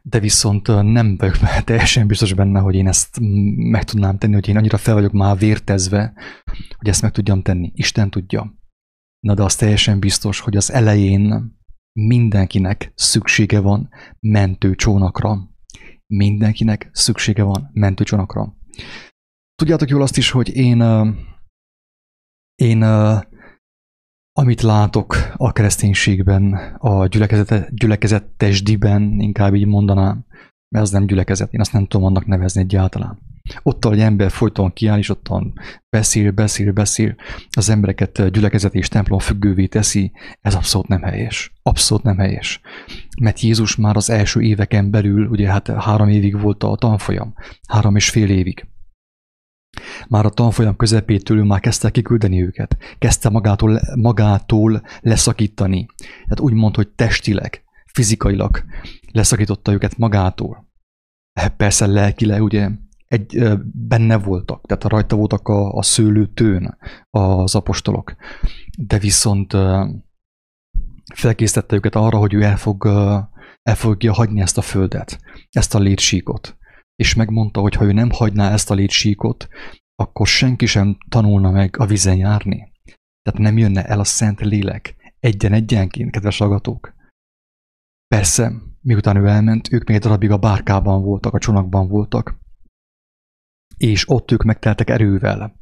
De 0.02 0.20
viszont 0.20 0.66
nem 0.66 1.16
vagyok 1.16 1.36
teljesen 1.64 2.06
biztos 2.06 2.32
benne, 2.32 2.60
hogy 2.60 2.74
én 2.74 2.88
ezt 2.88 3.18
meg 3.56 3.84
tudnám 3.84 4.18
tenni, 4.18 4.34
hogy 4.34 4.48
én 4.48 4.56
annyira 4.56 4.76
fel 4.76 4.94
vagyok 4.94 5.12
már 5.12 5.38
vértezve, 5.38 6.12
hogy 6.76 6.88
ezt 6.88 7.02
meg 7.02 7.10
tudjam 7.10 7.42
tenni. 7.42 7.72
Isten 7.74 8.10
tudja. 8.10 8.54
Na 9.20 9.34
de 9.34 9.42
az 9.42 9.56
teljesen 9.56 9.98
biztos, 9.98 10.40
hogy 10.40 10.56
az 10.56 10.72
elején 10.72 11.58
mindenkinek 11.92 12.92
szüksége 12.94 13.60
van 13.60 13.88
mentőcsónakra. 14.20 15.48
Mindenkinek 16.06 16.90
szüksége 16.92 17.42
van 17.42 17.70
mentőcsónakra. 17.72 18.56
Tudjátok 19.54 19.88
jól 19.88 20.02
azt 20.02 20.16
is, 20.16 20.30
hogy 20.30 20.56
én, 20.56 20.82
én 22.54 22.82
amit 24.40 24.62
látok 24.62 25.16
a 25.36 25.52
kereszténységben, 25.52 26.52
a 26.78 27.06
gyülekezet, 27.06 27.74
gyülekezettesdiben, 27.74 29.16
inkább 29.18 29.54
így 29.54 29.66
mondanám, 29.66 30.24
mert 30.68 30.84
az 30.84 30.90
nem 30.90 31.06
gyülekezet, 31.06 31.52
én 31.52 31.60
azt 31.60 31.72
nem 31.72 31.86
tudom 31.86 32.06
annak 32.06 32.26
nevezni 32.26 32.60
egyáltalán. 32.60 33.18
Ott, 33.62 33.84
hogy 33.84 34.00
ember 34.00 34.30
folyton 34.30 34.72
kiáll, 34.72 34.98
és 34.98 35.08
ottan 35.08 35.52
beszél, 35.90 36.30
beszél, 36.30 36.72
beszél, 36.72 37.14
az 37.50 37.68
embereket 37.68 38.30
gyülekezet 38.30 38.74
és 38.74 38.88
templom 38.88 39.18
függővé 39.18 39.66
teszi, 39.66 40.12
ez 40.40 40.54
abszolút 40.54 40.88
nem 40.88 41.02
helyes. 41.02 41.52
Abszolút 41.62 42.04
nem 42.04 42.18
helyes. 42.18 42.60
Mert 43.20 43.40
Jézus 43.40 43.76
már 43.76 43.96
az 43.96 44.10
első 44.10 44.40
éveken 44.40 44.90
belül, 44.90 45.26
ugye 45.26 45.50
hát 45.50 45.68
három 45.68 46.08
évig 46.08 46.40
volt 46.40 46.64
a 46.64 46.76
tanfolyam, 46.76 47.34
három 47.68 47.96
és 47.96 48.10
fél 48.10 48.30
évig. 48.30 48.66
Már 50.08 50.24
a 50.24 50.30
tanfolyam 50.30 50.76
közepétől 50.76 51.44
már 51.44 51.60
kezdte 51.60 51.90
kiküldeni 51.90 52.42
őket. 52.42 52.76
Kezdte 52.98 53.28
magától, 53.28 53.80
magától 53.94 54.82
leszakítani. 55.00 55.86
Tehát 55.96 56.40
úgy 56.40 56.52
mond, 56.52 56.74
hogy 56.74 56.88
testileg, 56.88 57.64
fizikailag 57.92 58.64
leszakította 59.12 59.72
őket 59.72 59.96
magától. 59.98 60.68
Persze 61.56 61.86
lelkileg 61.86 62.42
ugye 62.42 62.68
egy, 63.06 63.58
benne 63.72 64.18
voltak, 64.18 64.66
tehát 64.66 64.84
rajta 64.84 65.16
voltak 65.16 65.48
a, 65.48 65.72
a 65.72 65.82
szőlőtőn 65.82 66.78
az 67.10 67.54
apostolok, 67.54 68.14
de 68.78 68.98
viszont 68.98 69.56
felkészítette 71.14 71.76
őket 71.76 71.94
arra, 71.94 72.18
hogy 72.18 72.34
ő 72.34 72.42
el, 72.42 72.56
fog, 72.56 72.86
el 73.62 73.74
fogja 73.74 74.12
hagyni 74.12 74.40
ezt 74.40 74.58
a 74.58 74.62
földet, 74.62 75.20
ezt 75.50 75.74
a 75.74 75.78
létsíkot. 75.78 76.58
És 77.00 77.14
megmondta, 77.14 77.60
hogy 77.60 77.74
ha 77.74 77.84
ő 77.84 77.92
nem 77.92 78.10
hagyná 78.10 78.52
ezt 78.52 78.70
a 78.70 78.74
létsíkot, 78.74 79.48
akkor 79.94 80.26
senki 80.26 80.66
sem 80.66 80.98
tanulna 81.08 81.50
meg 81.50 81.78
a 81.78 81.86
vizen 81.86 82.16
járni. 82.16 82.72
Tehát 83.22 83.40
nem 83.40 83.58
jönne 83.58 83.84
el 83.84 84.00
a 84.00 84.04
szent 84.04 84.40
lélek 84.40 84.96
egyen-egyenként, 85.20 86.10
kedves 86.10 86.38
hallgatók. 86.38 86.94
Persze, 88.06 88.52
miután 88.80 89.16
ő 89.16 89.26
elment, 89.26 89.72
ők 89.72 89.84
még 89.84 89.96
egy 89.96 90.02
darabig 90.02 90.30
a 90.30 90.38
bárkában 90.38 91.02
voltak, 91.02 91.34
a 91.34 91.38
csónakban 91.38 91.88
voltak, 91.88 92.38
és 93.76 94.08
ott 94.08 94.30
ők 94.30 94.42
megteltek 94.42 94.90
erővel, 94.90 95.56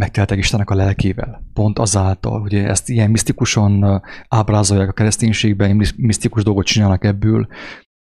megteltek 0.00 0.38
Istennek 0.38 0.70
a 0.70 0.74
lelkével. 0.74 1.50
Pont 1.52 1.78
azáltal, 1.78 2.40
hogy 2.40 2.54
ezt 2.54 2.88
ilyen 2.88 3.10
misztikusan 3.10 4.02
ábrázolják 4.28 4.88
a 4.88 4.92
kereszténységben, 4.92 5.76
misztikus 5.96 6.42
dolgot 6.42 6.66
csinálnak 6.66 7.04
ebből, 7.04 7.48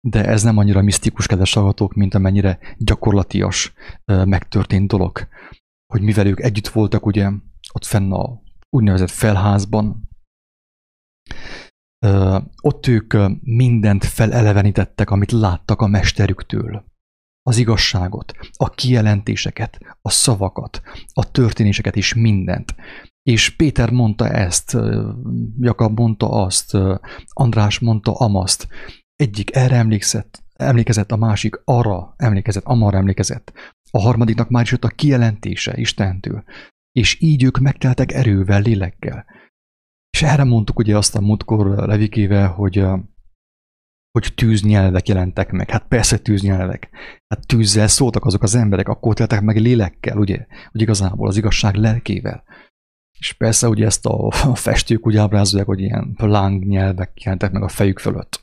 de 0.09 0.25
ez 0.25 0.43
nem 0.43 0.57
annyira 0.57 0.81
misztikus, 0.81 1.27
kedves 1.27 1.53
hallgatók, 1.53 1.93
mint 1.93 2.13
amennyire 2.13 2.59
gyakorlatias 2.77 3.73
megtörtént 4.05 4.87
dolog. 4.87 5.27
Hogy 5.93 6.01
mivel 6.01 6.27
ők 6.27 6.39
együtt 6.39 6.67
voltak 6.67 7.05
ugye 7.05 7.31
ott 7.73 7.85
fenn 7.85 8.11
a 8.11 8.41
úgynevezett 8.69 9.09
felházban, 9.09 10.09
ott 12.61 12.87
ők 12.87 13.13
mindent 13.41 14.05
felelevenítettek, 14.05 15.09
amit 15.09 15.31
láttak 15.31 15.81
a 15.81 15.87
mesterüktől 15.87 16.85
az 17.41 17.57
igazságot, 17.57 18.33
a 18.57 18.69
kijelentéseket, 18.69 19.79
a 20.01 20.09
szavakat, 20.09 20.81
a 21.13 21.31
történéseket 21.31 21.95
és 21.95 22.13
mindent. 22.13 22.75
És 23.23 23.55
Péter 23.55 23.91
mondta 23.91 24.29
ezt, 24.29 24.77
Jakab 25.59 25.99
mondta 25.99 26.29
azt, 26.29 26.77
András 27.27 27.79
mondta 27.79 28.13
amaszt. 28.13 28.67
Egyik 29.17 29.55
erre 29.55 29.75
emlékszett, 29.75 30.43
emlékezett, 30.53 31.11
a 31.11 31.15
másik 31.15 31.61
arra 31.63 32.13
emlékezett, 32.17 32.63
amarra 32.63 32.97
emlékezett. 32.97 33.53
A 33.91 34.01
harmadiknak 34.01 34.49
már 34.49 34.63
is 34.63 34.71
jött 34.71 34.83
a 34.83 34.87
kijelentése 34.87 35.77
Istentől. 35.77 36.43
És 36.91 37.21
így 37.21 37.43
ők 37.43 37.57
megteltek 37.57 38.11
erővel, 38.11 38.61
lélekkel. 38.61 39.25
És 40.09 40.21
erre 40.21 40.43
mondtuk 40.43 40.79
ugye 40.79 40.97
azt 40.97 41.15
a 41.15 41.21
múltkor 41.21 41.67
Levikével, 41.67 42.47
hogy 42.47 42.85
hogy 44.11 44.33
tűznyelvek 44.35 45.07
jelentek 45.07 45.51
meg. 45.51 45.69
Hát 45.69 45.87
persze 45.87 46.17
tűznyelvek. 46.17 46.89
Hát 47.27 47.47
tűzzel 47.47 47.87
szóltak 47.87 48.25
azok 48.25 48.43
az 48.43 48.55
emberek, 48.55 48.87
akkor 48.87 49.13
teltek 49.13 49.41
meg 49.41 49.57
lélekkel, 49.57 50.17
ugye? 50.17 50.45
Hogy 50.71 50.81
igazából 50.81 51.27
az 51.27 51.37
igazság 51.37 51.75
lelkével. 51.75 52.43
És 53.19 53.33
persze 53.33 53.67
ugye 53.67 53.85
ezt 53.85 54.05
a 54.05 54.31
festők 54.55 55.07
úgy 55.07 55.17
ábrázolják, 55.17 55.67
hogy 55.67 55.79
ilyen 55.79 56.15
lángnyelvek 56.17 57.21
jelentek 57.21 57.51
meg 57.51 57.63
a 57.63 57.67
fejük 57.67 57.99
fölött. 57.99 58.41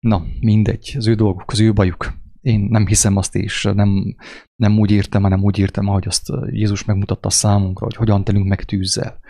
Na, 0.00 0.24
mindegy, 0.40 0.94
az 0.96 1.06
ő 1.06 1.14
dolguk, 1.14 1.44
az 1.46 1.60
ő 1.60 1.72
bajuk. 1.72 2.12
Én 2.40 2.60
nem 2.60 2.86
hiszem 2.86 3.16
azt, 3.16 3.34
és 3.34 3.62
nem, 3.74 4.16
nem 4.56 4.78
úgy 4.78 4.90
értem, 4.90 5.22
hanem 5.22 5.42
úgy 5.42 5.58
értem, 5.58 5.88
ahogy 5.88 6.06
azt 6.06 6.32
Jézus 6.50 6.84
megmutatta 6.84 7.30
számunkra, 7.30 7.84
hogy 7.84 7.96
hogyan 7.96 8.24
telünk 8.24 8.46
meg 8.46 8.64
tűzzel 8.64 9.20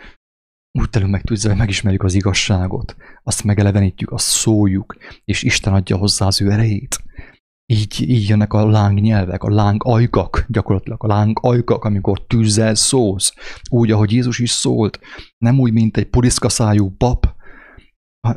úgy 0.79 0.89
telünk 0.89 1.11
meg 1.11 1.21
tűzzel, 1.21 1.49
hogy 1.49 1.59
megismerjük 1.59 2.03
az 2.03 2.13
igazságot, 2.13 2.95
azt 3.23 3.43
megelevenítjük, 3.43 4.11
azt 4.11 4.25
szóljuk, 4.25 4.95
és 5.25 5.43
Isten 5.43 5.73
adja 5.73 5.97
hozzá 5.97 6.25
az 6.25 6.41
ő 6.41 6.51
erejét. 6.51 7.03
Így, 7.65 8.09
így 8.09 8.27
jönnek 8.27 8.53
a 8.53 8.65
láng 8.65 8.99
nyelvek, 8.99 9.43
a 9.43 9.49
láng 9.49 9.83
ajkak, 9.85 10.45
gyakorlatilag 10.47 11.03
a 11.03 11.07
láng 11.07 11.39
ajkak, 11.41 11.83
amikor 11.83 12.25
tűzzel 12.25 12.75
szólsz, 12.75 13.33
úgy, 13.69 13.91
ahogy 13.91 14.11
Jézus 14.11 14.39
is 14.39 14.51
szólt, 14.51 14.99
nem 15.37 15.59
úgy, 15.59 15.73
mint 15.73 15.97
egy 15.97 16.09
puriszkaszájú 16.09 16.95
pap, 16.97 17.35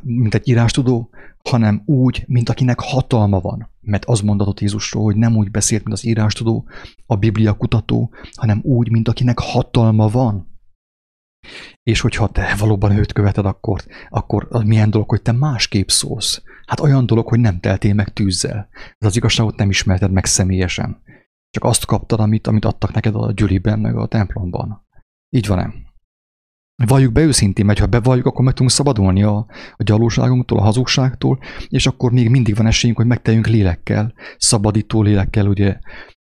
mint 0.03 0.35
egy 0.35 0.49
írástudó, 0.49 1.11
hanem 1.43 1.83
úgy, 1.85 2.25
mint 2.27 2.49
akinek 2.49 2.81
hatalma 2.81 3.41
van. 3.41 3.71
Mert 3.81 4.05
az 4.05 4.21
mondatott 4.21 4.61
Jézusról, 4.61 5.05
hogy 5.05 5.17
nem 5.17 5.37
úgy 5.37 5.51
beszélt, 5.51 5.85
mint 5.85 5.97
az 5.97 6.05
írástudó, 6.05 6.69
a 7.07 7.17
Biblia 7.17 7.57
kutató, 7.57 8.15
hanem 8.35 8.61
úgy, 8.63 8.91
mint 8.91 9.09
akinek 9.09 9.39
hatalma 9.39 10.09
van. 10.09 10.53
És 11.83 12.01
hogyha 12.01 12.29
te 12.29 12.57
valóban 12.59 12.93
őt 12.93 13.13
követed, 13.13 13.47
akkor, 13.47 13.85
akkor 14.09 14.47
az 14.51 14.63
milyen 14.63 14.91
dolog, 14.91 15.09
hogy 15.09 15.23
te 15.23 15.33
másképp 15.33 15.89
szólsz? 15.89 16.43
Hát 16.67 16.81
olyan 16.81 17.07
dolog, 17.07 17.29
hogy 17.29 17.41
nem 17.41 17.61
teltél 17.61 17.95
meg 17.95 18.13
tűzzel. 18.13 18.69
Ez 18.99 19.09
az 19.09 19.17
igazságot 19.17 19.57
nem 19.57 19.71
ismerted 19.71 20.11
meg 20.11 20.25
személyesen. 20.25 21.03
Csak 21.51 21.65
azt 21.65 21.87
kaptad, 21.87 22.21
amit, 22.21 22.47
amit 22.47 22.65
adtak 22.65 22.93
neked 22.93 23.15
a 23.15 23.33
gyüliben, 23.33 23.79
meg 23.79 23.97
a 23.97 24.07
templomban. 24.07 24.87
Így 25.31 25.47
van-e? 25.47 25.73
Valljuk 26.77 27.13
be 27.13 27.21
őszintén, 27.21 27.65
mert 27.65 27.79
ha 27.79 27.87
bevalljuk, 27.87 28.27
akkor 28.27 28.45
meg 28.45 28.53
tudunk 28.53 28.71
szabadulni 28.71 29.23
a, 29.23 29.37
a 29.77 29.83
gyalóságunktól, 29.83 30.59
a 30.59 30.63
hazugságtól, 30.63 31.39
és 31.69 31.87
akkor 31.87 32.13
még 32.13 32.29
mindig 32.29 32.57
van 32.57 32.67
esélyünk, 32.67 32.99
hogy 32.99 33.09
megteljünk 33.09 33.47
lélekkel, 33.47 34.15
szabadító 34.37 35.03
lélekkel, 35.03 35.47
ugye 35.47 35.79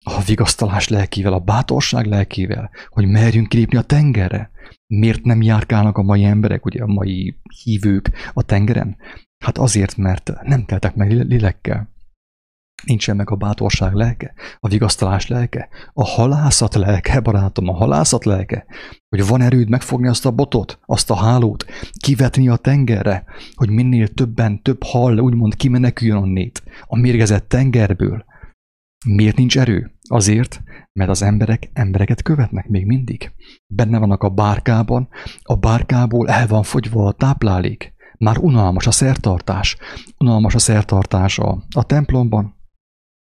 a 0.06 0.22
vigasztalás 0.26 0.88
lelkével, 0.88 1.34
a 1.34 1.40
bátorság 1.40 2.06
lelkével, 2.06 2.70
hogy 2.88 3.08
merjünk 3.08 3.50
kilépni 3.50 3.78
a 3.78 3.82
tengerre. 3.82 4.52
Miért 4.88 5.24
nem 5.24 5.42
járkálnak 5.42 5.98
a 5.98 6.02
mai 6.02 6.24
emberek, 6.24 6.66
ugye 6.66 6.84
a 6.84 6.88
mai 6.88 7.40
hívők 7.64 8.12
a 8.34 8.44
tengeren? 8.44 8.98
Hát 9.44 9.58
azért, 9.58 9.98
mert 9.98 10.32
nem 10.44 10.66
teltek 10.66 10.96
meg 10.96 11.12
lélekkel. 11.12 11.95
Nincsen 12.86 13.16
meg 13.16 13.30
a 13.30 13.36
bátorság 13.36 13.94
lelke, 13.94 14.34
a 14.60 14.68
vigasztalás 14.68 15.28
lelke, 15.28 15.70
a 15.94 16.06
halászat 16.06 16.76
lelke, 16.76 17.20
barátom, 17.20 17.68
a 17.68 17.74
halászat 17.74 18.26
lelke, 18.26 18.66
hogy 19.10 19.28
van 19.28 19.42
erőd 19.42 19.70
megfogni 19.70 20.08
azt 20.08 20.26
a 20.26 20.32
botot, 20.32 20.80
azt 20.86 21.12
a 21.12 21.16
hálót, 21.16 21.66
kivetni 22.00 22.50
a 22.50 22.56
tengerre, 22.56 23.24
hogy 23.56 23.70
minél 23.70 24.08
többen, 24.08 24.62
több 24.62 24.84
hal 24.84 25.20
úgymond 25.20 25.56
kimeneküljön 25.56 26.18
onnét, 26.18 26.64
a 26.86 26.98
mérgezett 26.98 27.50
tengerből. 27.50 28.26
Miért 29.06 29.38
nincs 29.38 29.58
erő? 29.58 29.92
Azért, 30.08 30.62
mert 30.94 31.10
az 31.10 31.22
emberek 31.22 31.70
embereket 31.74 32.22
követnek 32.22 32.68
még 32.68 32.86
mindig. 32.86 33.32
Benne 33.68 33.98
vannak 33.98 34.24
a 34.24 34.30
bárkában, 34.30 35.08
a 35.42 35.56
bárkából 35.56 36.30
el 36.30 36.48
van 36.48 36.64
fogyva 36.64 37.08
a 37.08 37.12
táplálék. 37.12 37.94
Már 38.18 38.38
unalmas 38.38 38.88
a 38.88 38.92
szertartás. 38.92 39.78
Unalmas 40.18 40.56
a 40.56 40.60
szertartás 40.60 41.40
a, 41.40 41.64
a 41.76 41.84
templomban, 41.84 42.55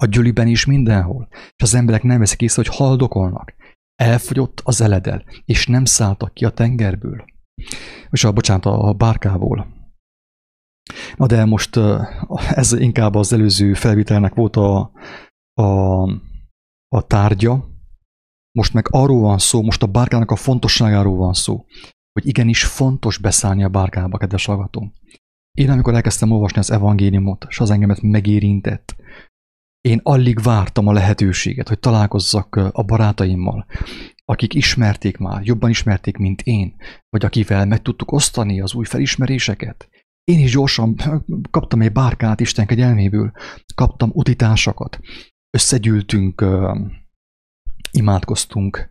a 0.03 0.05
gyüliben 0.05 0.47
is 0.47 0.65
mindenhol. 0.65 1.27
És 1.31 1.63
az 1.63 1.73
emberek 1.73 2.03
nem 2.03 2.19
veszik 2.19 2.41
észre, 2.41 2.61
hogy 2.65 2.75
haldokolnak. 2.75 3.55
Elfogyott 3.95 4.61
az 4.63 4.81
eledel, 4.81 5.23
és 5.45 5.67
nem 5.67 5.85
szálltak 5.85 6.33
ki 6.33 6.45
a 6.45 6.49
tengerből. 6.49 7.25
És 8.09 8.23
a, 8.23 8.31
bocsánat, 8.31 8.65
a 8.65 8.93
bárkából. 8.93 9.75
Na 11.15 11.25
de 11.25 11.45
most 11.45 11.79
ez 12.55 12.71
inkább 12.71 13.15
az 13.15 13.33
előző 13.33 13.73
felvitelnek 13.73 14.33
volt 14.33 14.55
a, 14.55 14.91
a, 15.53 16.01
a 16.87 17.07
tárgya, 17.07 17.75
most 18.57 18.73
meg 18.73 18.87
arról 18.89 19.21
van 19.21 19.37
szó, 19.37 19.61
most 19.61 19.83
a 19.83 19.87
bárkának 19.87 20.31
a 20.31 20.35
fontosságáról 20.35 21.15
van 21.15 21.33
szó, 21.33 21.65
hogy 22.11 22.27
igenis 22.27 22.65
fontos 22.65 23.17
beszállni 23.17 23.63
a 23.63 23.69
bárkába, 23.69 24.17
kedves 24.17 24.45
hallgató. 24.45 24.91
Én 25.51 25.69
amikor 25.69 25.93
elkezdtem 25.93 26.31
olvasni 26.31 26.59
az 26.59 26.71
evangéliumot, 26.71 27.45
és 27.49 27.59
az 27.59 27.69
engemet 27.69 28.01
megérintett, 28.01 28.95
én 29.81 29.99
alig 30.03 30.41
vártam 30.41 30.87
a 30.87 30.93
lehetőséget, 30.93 31.67
hogy 31.67 31.79
találkozzak 31.79 32.55
a 32.55 32.83
barátaimmal, 32.83 33.65
akik 34.25 34.53
ismerték 34.53 35.17
már, 35.17 35.41
jobban 35.43 35.69
ismerték, 35.69 36.17
mint 36.17 36.41
én, 36.41 36.75
vagy 37.09 37.25
akivel 37.25 37.65
meg 37.65 37.81
tudtuk 37.81 38.11
osztani 38.11 38.61
az 38.61 38.73
új 38.73 38.85
felismeréseket. 38.85 39.89
Én 40.23 40.39
is 40.39 40.51
gyorsan 40.51 40.95
kaptam 41.51 41.81
egy 41.81 41.91
bárkát 41.91 42.39
Isten 42.39 42.65
kegyelméből, 42.65 43.31
kaptam 43.75 44.09
utitásokat, 44.13 44.99
összegyűltünk, 45.49 46.45
imádkoztunk, 47.91 48.89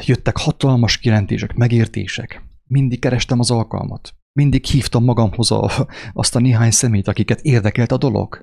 jöttek 0.00 0.36
hatalmas 0.36 0.98
kijelentések, 0.98 1.54
megértések. 1.54 2.42
Mindig 2.66 3.00
kerestem 3.00 3.38
az 3.38 3.50
alkalmat. 3.50 4.14
Mindig 4.32 4.64
hívtam 4.64 5.04
magamhoz 5.04 5.50
a, 5.50 5.70
azt 6.12 6.36
a 6.36 6.40
néhány 6.40 6.70
szemét, 6.70 7.08
akiket 7.08 7.40
érdekelt 7.40 7.92
a 7.92 7.96
dolog 7.96 8.42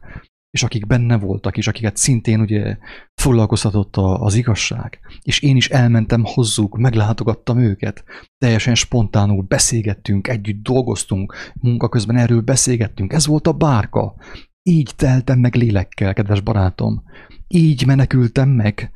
és 0.52 0.64
akik 0.64 0.88
benne 0.88 1.18
voltak, 1.18 1.58
és 1.58 1.68
akiket 1.68 1.98
szintén 1.98 2.40
ugye 2.40 2.78
foglalkoztatott 3.22 3.96
az 3.98 4.36
igazság. 4.36 5.00
És 5.22 5.40
én 5.40 5.56
is 5.56 5.70
elmentem 5.70 6.24
hozzuk, 6.24 6.78
meglátogattam 6.78 7.60
őket, 7.60 8.04
teljesen 8.38 8.76
spontánul 8.76 9.42
beszélgettünk, 9.42 10.28
együtt 10.28 10.64
dolgoztunk, 10.64 11.36
munka 11.54 11.90
közben 11.90 12.16
erről 12.16 12.42
beszélgettünk. 12.42 13.14
Ez 13.14 13.26
volt 13.26 13.48
a 13.48 13.54
bárka. 13.54 14.16
Így 14.64 14.92
teltem 14.96 15.40
meg 15.40 15.56
lélekkel, 15.56 16.14
kedves 16.14 16.42
barátom. 16.42 17.04
Így 17.48 17.86
menekültem 17.86 18.50
meg, 18.50 18.92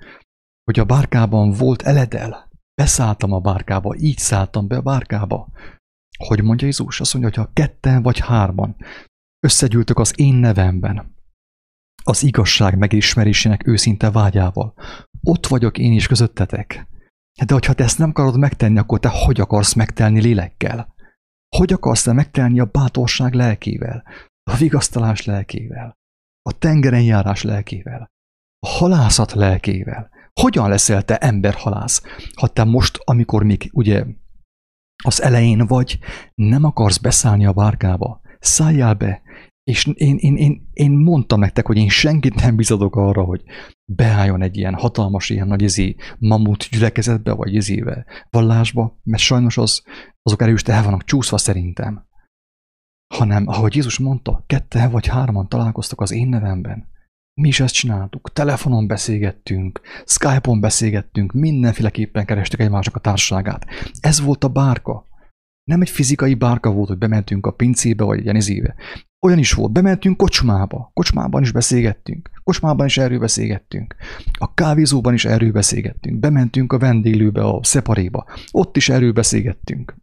hogy 0.64 0.80
a 0.80 0.86
bárkában 0.86 1.52
volt 1.52 1.82
eledel. 1.82 2.52
Beszálltam 2.82 3.32
a 3.32 3.40
bárkába, 3.40 3.96
így 3.98 4.18
szálltam 4.18 4.68
be 4.68 4.76
a 4.78 4.82
bárkába. 4.82 5.52
Hogy 6.18 6.44
mondja 6.44 6.66
Jézus? 6.66 7.00
Azt 7.00 7.14
mondja, 7.14 7.32
hogy 7.32 7.46
ha 7.46 7.54
ketten 7.54 8.02
vagy 8.02 8.20
hárman 8.20 8.76
összegyűltök 9.40 10.00
az 10.00 10.14
én 10.16 10.36
nevemben, 10.36 11.13
az 12.04 12.24
igazság 12.24 12.78
megismerésének 12.78 13.68
őszinte 13.68 14.12
vágyával. 14.12 14.74
Ott 15.22 15.48
vagyok 15.48 15.78
én 15.78 15.92
is 15.92 16.08
közöttetek. 16.08 16.88
De 17.46 17.54
hogyha 17.54 17.74
te 17.74 17.84
ezt 17.84 17.98
nem 17.98 18.10
akarod 18.10 18.38
megtenni, 18.38 18.78
akkor 18.78 19.00
te 19.00 19.10
hogy 19.10 19.40
akarsz 19.40 19.74
megtelni 19.74 20.22
lélekkel? 20.22 20.94
Hogy 21.58 21.74
akarsz 21.74 22.04
te 22.04 22.14
megtelni 22.14 22.60
a 22.60 22.66
bátorság 22.66 23.34
lelkével, 23.34 24.04
a 24.52 24.56
vigasztalás 24.56 25.26
lelkével, 25.26 25.98
a 26.42 26.58
tengeren 26.58 27.04
járás 27.04 27.42
lelkével, 27.42 28.12
a 28.60 28.68
halászat 28.68 29.34
lelkével? 29.34 30.10
Hogyan 30.42 30.70
leszel 30.70 31.04
te 31.04 31.18
emberhalász, 31.18 32.02
ha 32.36 32.48
te 32.48 32.64
most, 32.64 33.00
amikor 33.04 33.44
még 33.44 33.70
ugye 33.72 34.06
az 35.04 35.22
elején 35.22 35.66
vagy, 35.66 36.00
nem 36.36 36.64
akarsz 36.64 36.98
beszállni 36.98 37.46
a 37.46 37.54
bárkába? 37.54 38.22
Szálljál 38.40 38.94
be, 38.94 39.22
és 39.64 39.86
én, 39.94 40.16
én, 40.18 40.36
én, 40.36 40.70
én 40.74 40.92
mondtam 40.92 41.40
nektek, 41.40 41.66
hogy 41.66 41.78
én 41.78 41.90
senkit 41.90 42.36
nem 42.36 42.56
bizadok 42.56 42.96
arra, 42.96 43.24
hogy 43.24 43.44
beálljon 43.86 44.42
egy 44.42 44.58
ilyen 44.58 44.74
hatalmas, 44.74 45.30
ilyen 45.30 45.48
nagy 45.48 45.62
izé, 45.62 45.96
mamut 46.20 46.68
gyülekezetbe, 46.72 47.34
vagy 47.34 47.54
izébe, 47.54 48.06
vallásba, 48.30 49.00
mert 49.04 49.22
sajnos 49.22 49.58
az, 49.58 49.84
azok 50.22 50.42
erős 50.42 50.62
el 50.62 50.84
vannak 50.84 51.04
csúszva 51.04 51.38
szerintem. 51.38 52.08
Hanem, 53.14 53.48
ahogy 53.48 53.76
Jézus 53.76 54.00
mondta, 54.00 54.44
kette 54.48 54.88
vagy 54.88 55.08
hárman 55.08 55.48
találkoztak 55.48 56.02
az 56.02 56.12
én 56.12 56.28
nevemben. 56.28 56.92
Mi 57.42 57.48
is 57.48 57.60
ezt 57.60 57.74
csináltuk. 57.74 58.32
Telefonon 58.34 58.88
beszélgettünk, 58.88 59.82
Skype-on 60.06 60.60
beszélgettünk, 60.60 61.32
mindenféleképpen 61.32 62.26
kerestük 62.26 62.60
egymásnak 62.60 62.96
a 62.96 63.00
társaságát. 63.00 63.66
Ez 64.00 64.22
volt 64.22 64.44
a 64.44 64.48
bárka. 64.48 65.08
Nem 65.64 65.82
egy 65.82 65.90
fizikai 65.90 66.34
bárka 66.34 66.72
volt, 66.72 66.88
hogy 66.88 66.98
bementünk 66.98 67.46
a 67.46 67.52
pincébe, 67.52 68.04
vagy 68.04 68.24
ilyen 68.24 68.36
izébe. 68.36 68.76
Olyan 69.26 69.38
is 69.38 69.54
volt, 69.54 69.72
bementünk 69.72 70.18
kocsmába, 70.18 70.92
kocsmában 70.94 71.42
is 71.42 71.52
beszélgettünk, 71.52 72.30
kocsmában 72.44 72.86
is 72.86 72.98
erről 72.98 73.20
beszélgettünk, 73.20 73.96
a 74.34 74.54
kávézóban 74.54 75.14
is 75.14 75.26
erről 75.26 75.52
beszélgettünk, 75.52 76.20
bementünk 76.20 76.74
a 76.74 76.78
vendéglőbe, 76.78 77.44
a 77.44 77.64
szeparéba, 77.64 78.26
ott 78.52 78.78
is 78.78 78.90
erről 78.90 79.12
beszélgettünk. 79.14 79.96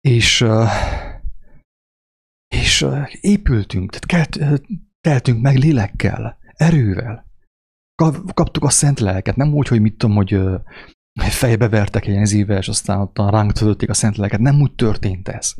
És, 0.00 0.44
és 2.48 2.86
épültünk, 3.20 3.96
tehát 3.96 4.38
teltünk 5.00 5.42
meg 5.42 5.56
lélekkel, 5.56 6.38
erővel. 6.52 7.26
Kaptuk 8.34 8.64
a 8.64 8.70
szent 8.70 9.00
lelket, 9.00 9.36
nem 9.36 9.54
úgy, 9.54 9.68
hogy 9.68 9.80
mit 9.80 9.96
tudom, 9.96 10.16
hogy 10.16 10.40
fejbe 11.18 11.68
vertek 11.68 12.06
egy 12.06 12.34
ilyen 12.34 12.58
és 12.58 12.68
aztán 12.68 13.00
ott 13.00 13.18
ránk 13.18 13.52
töltötték 13.52 13.90
a 13.90 13.94
szent 13.94 14.16
lelket. 14.16 14.40
Nem 14.40 14.60
úgy 14.60 14.74
történt 14.74 15.28
ez. 15.28 15.54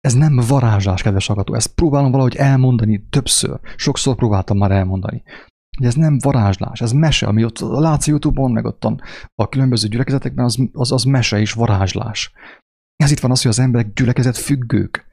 Ez 0.00 0.14
nem 0.14 0.40
varázslás, 0.48 1.02
kedves 1.02 1.26
hallgató. 1.26 1.54
Ezt 1.54 1.74
próbálom 1.74 2.10
valahogy 2.10 2.36
elmondani 2.36 3.06
többször. 3.10 3.60
Sokszor 3.76 4.14
próbáltam 4.14 4.58
már 4.58 4.70
elmondani. 4.70 5.22
De 5.80 5.86
ez 5.86 5.94
nem 5.94 6.18
varázslás, 6.18 6.80
ez 6.80 6.92
mese, 6.92 7.26
ami 7.26 7.44
ott 7.44 7.58
látsz 7.58 8.06
YouTube-on, 8.06 8.52
meg 8.52 8.64
ott 8.64 8.84
a 9.34 9.48
különböző 9.48 9.88
gyülekezetekben, 9.88 10.44
az, 10.44 10.58
az, 10.72 10.92
az 10.92 11.04
mese 11.04 11.40
és 11.40 11.52
varázslás. 11.52 12.32
Ez 12.96 13.10
itt 13.10 13.20
van 13.20 13.30
az, 13.30 13.42
hogy 13.42 13.50
az 13.50 13.58
emberek 13.58 13.92
gyülekezet 13.92 14.36
függők. 14.36 15.08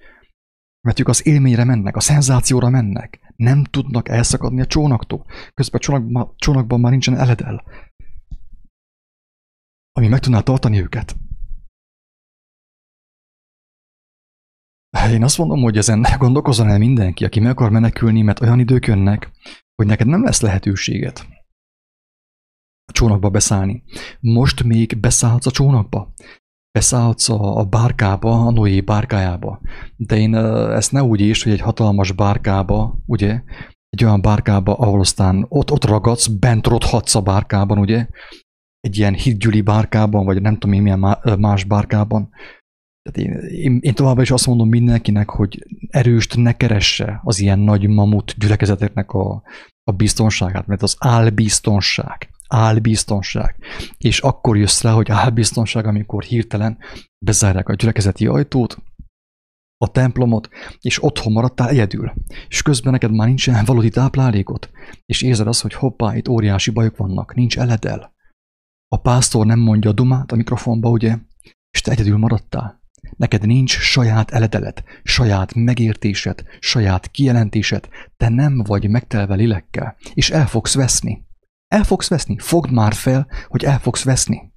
Mert 0.82 1.00
ők 1.00 1.08
az 1.08 1.28
élményre 1.28 1.64
mennek, 1.64 1.96
a 1.96 2.00
szenzációra 2.00 2.70
mennek. 2.70 3.20
Nem 3.36 3.64
tudnak 3.64 4.10
elszakadni 4.10 4.62
a 4.62 4.66
csónaktól. 4.66 5.26
Közben 5.54 5.82
a 6.14 6.34
csónakban 6.38 6.80
már 6.80 6.92
nincsen 6.92 7.18
eledel. 7.18 7.64
Ami 9.98 10.08
meg 10.08 10.20
tudná 10.20 10.40
tartani 10.40 10.82
őket. 10.82 11.16
Én 15.12 15.24
azt 15.24 15.38
mondom, 15.38 15.62
hogy 15.62 15.78
ezen 15.78 16.06
gondolkozzon 16.18 16.70
el 16.70 16.78
mindenki, 16.78 17.26
aki 17.26 17.40
meg 17.40 17.52
akar 17.52 17.70
menekülni, 17.70 18.22
mert 18.22 18.42
olyan 18.42 18.60
idők 18.60 18.86
jönnek, 18.86 19.32
hogy 19.76 19.86
neked 19.86 20.08
nem 20.08 20.24
lesz 20.24 20.42
lehetőséget 20.42 21.28
a 22.86 22.92
csónakba 22.92 23.30
beszállni. 23.30 23.84
Most 24.20 24.64
még 24.64 25.00
beszállhatsz 25.00 25.46
a 25.46 25.52
csónakba. 25.52 26.14
Beszállhatsz 26.72 27.30
a, 27.30 27.58
a 27.58 27.66
bárkába, 27.66 28.46
a 28.46 28.52
Noé 28.52 28.82
bárkájába. 28.82 29.62
De 29.96 30.18
én 30.18 30.36
ezt 30.36 30.92
ne 30.92 31.04
úgy 31.04 31.20
is, 31.20 31.44
hogy 31.44 31.52
egy 31.52 31.62
hatalmas 31.62 32.12
bárkába, 32.12 32.98
ugye, 33.06 33.44
egy 33.90 34.04
olyan 34.04 34.22
bárkába, 34.22 34.74
ahol 34.74 35.00
aztán 35.00 35.46
ott, 35.50 35.72
ott 35.72 35.86
ragadsz, 35.86 36.28
bent 36.28 36.68
rothatsz 36.68 37.16
a 37.16 37.22
bárkában, 37.22 37.78
ugye, 37.78 38.08
egy 38.88 38.98
ilyen 38.98 39.14
hídgyüli 39.14 39.62
bárkában, 39.62 40.26
vagy 40.26 40.42
nem 40.42 40.54
tudom 40.54 40.76
én 40.76 40.82
milyen 40.82 41.18
más 41.40 41.64
bárkában, 41.64 42.30
Tehát 43.02 43.30
én, 43.30 43.50
én, 43.50 43.78
én 43.82 43.94
továbbra 43.94 44.22
is 44.22 44.32
azt 44.32 44.48
mondom 44.48 44.70
mindenkinek, 44.70 45.30
hogy 45.30 45.66
erőst 45.90 46.36
ne 46.36 46.52
keresse 46.52 47.20
az 47.24 47.40
ilyen 47.40 47.60
nagy 47.60 47.88
mamut 47.88 48.36
gyülekezeteknek 48.38 49.12
a, 49.12 49.44
a 49.84 49.92
biztonságát, 49.92 50.68
mert 50.68 50.82
az 50.82 50.96
álbiztonság, 51.00 52.30
álbiztonság. 52.48 53.56
És 53.98 54.20
akkor 54.20 54.58
jössz 54.58 54.82
rá, 54.82 54.92
hogy 54.92 55.12
álbiztonság, 55.12 55.86
amikor 55.86 56.24
hirtelen 56.24 56.78
bezárják 57.26 57.70
a 57.70 57.74
gyülekezeti 57.74 58.28
ajtót, 58.28 58.78
a 59.78 59.92
templomot, 59.92 60.50
és 60.82 61.04
otthon 61.04 61.34
maradtál 61.34 61.70
egyedül, 61.70 62.14
és 62.48 62.62
közben 62.62 62.92
neked 62.92 63.12
már 63.12 63.28
nincsen 63.28 63.66
valódi 63.66 63.90
táplálékot, 63.90 64.70
és 65.06 65.22
érzed 65.22 65.48
azt, 65.48 65.62
hogy 65.62 65.74
hoppá, 65.74 66.16
itt 66.16 66.28
óriási 66.28 66.72
bajok 66.72 66.98
vannak, 66.98 67.36
nincs 67.36 67.58
eledel. 67.58 68.16
A 68.88 69.02
pásztor 69.02 69.46
nem 69.46 69.60
mondja 69.60 69.90
a 69.90 69.94
dumát 69.94 70.32
a 70.32 70.36
mikrofonba, 70.36 70.90
ugye, 70.90 71.18
és 71.72 71.82
te 71.82 71.92
egyedül 71.92 72.18
maradtál. 72.18 72.82
Neked 73.18 73.46
nincs 73.46 73.78
saját 73.78 74.32
eledelet, 74.32 74.84
saját 75.04 75.54
megértésed, 75.54 76.44
saját 76.60 77.12
kijelentésed, 77.12 77.88
te 78.18 78.30
nem 78.30 78.64
vagy 78.64 78.90
megtelve 78.90 79.36
lélekkel, 79.36 79.96
és 80.14 80.30
el 80.30 80.48
fogsz 80.48 80.76
veszni. 80.76 81.26
El 81.68 81.84
fogsz 81.84 82.08
veszni, 82.08 82.38
fogd 82.40 82.72
már 82.72 82.94
fel, 82.94 83.28
hogy 83.48 83.64
el 83.64 83.80
fogsz 83.80 84.04
veszni 84.04 84.56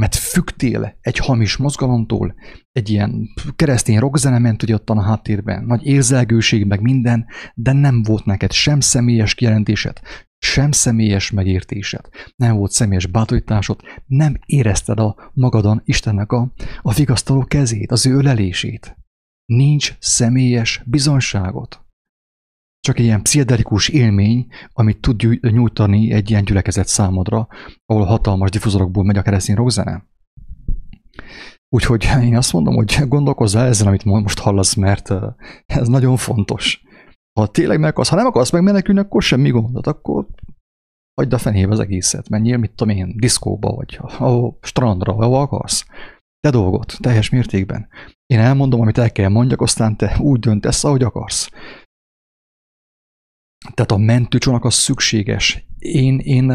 mert 0.00 0.14
fügtél 0.14 0.98
egy 1.00 1.18
hamis 1.18 1.56
mozgalomtól, 1.56 2.34
egy 2.72 2.90
ilyen 2.90 3.28
keresztény 3.56 3.98
rockzene 3.98 4.38
ment 4.38 4.62
ugye 4.62 4.78
a 4.84 5.02
háttérben, 5.02 5.64
nagy 5.64 5.86
érzelgőség, 5.86 6.64
meg 6.64 6.80
minden, 6.80 7.26
de 7.54 7.72
nem 7.72 8.02
volt 8.02 8.24
neked 8.24 8.52
sem 8.52 8.80
személyes 8.80 9.34
kijelentésed, 9.34 10.00
sem 10.42 10.72
személyes 10.72 11.30
megértésed, 11.30 12.08
nem 12.36 12.56
volt 12.56 12.70
személyes 12.70 13.06
bátorításod, 13.06 13.80
nem 14.06 14.38
érezted 14.46 15.00
a 15.00 15.30
magadon 15.34 15.82
Istennek 15.84 16.32
a, 16.32 16.52
a 16.82 16.92
vigasztaló 16.92 17.44
kezét, 17.44 17.92
az 17.92 18.06
ő 18.06 18.14
ölelését. 18.14 18.96
Nincs 19.44 19.96
személyes 19.98 20.82
bizonságot 20.86 21.84
csak 22.80 22.98
egy 22.98 23.04
ilyen 23.04 23.22
pszichedelikus 23.22 23.88
élmény, 23.88 24.46
amit 24.72 25.00
tud 25.00 25.38
nyújtani 25.40 26.12
egy 26.12 26.30
ilyen 26.30 26.44
gyülekezet 26.44 26.88
számodra, 26.88 27.48
ahol 27.86 28.04
hatalmas 28.04 28.50
difuzorokból 28.50 29.04
megy 29.04 29.16
a 29.16 29.22
keresztény 29.22 29.56
rockzene. 29.56 30.08
Úgyhogy 31.68 32.08
én 32.22 32.36
azt 32.36 32.52
mondom, 32.52 32.74
hogy 32.74 32.98
gondolkozzál 33.08 33.66
ezen, 33.66 33.86
amit 33.86 34.04
most 34.04 34.38
hallasz, 34.38 34.74
mert 34.74 35.10
ez 35.66 35.88
nagyon 35.88 36.16
fontos. 36.16 36.82
Ha 37.32 37.46
tényleg 37.46 37.80
meg 37.80 37.90
akarsz, 37.90 38.08
ha 38.08 38.16
nem 38.16 38.26
akarsz 38.26 38.50
megmenekülni, 38.50 39.00
akkor 39.00 39.22
semmi 39.22 39.50
gondot, 39.50 39.86
akkor 39.86 40.26
hagyd 41.20 41.32
a 41.32 41.38
fenébe 41.38 41.72
az 41.72 41.80
egészet, 41.80 42.28
menjél, 42.28 42.56
mit 42.56 42.72
tudom 42.74 42.96
én, 42.96 43.14
diszkóba, 43.16 43.74
vagy 43.74 43.98
a, 44.18 44.58
strandra, 44.60 45.12
ahol 45.12 45.40
akarsz. 45.40 45.86
Te 46.40 46.50
dolgot, 46.50 46.96
teljes 47.00 47.30
mértékben. 47.30 47.88
Én 48.26 48.38
elmondom, 48.38 48.80
amit 48.80 48.98
el 48.98 49.12
kell 49.12 49.28
mondjak, 49.28 49.60
aztán 49.60 49.96
te 49.96 50.16
úgy 50.20 50.40
döntesz, 50.40 50.84
ahogy 50.84 51.02
akarsz. 51.02 51.50
Tehát 53.74 53.90
a 53.90 53.96
mentőcsónak 53.96 54.64
az 54.64 54.74
szükséges. 54.74 55.66
Én, 55.78 56.18
én, 56.18 56.50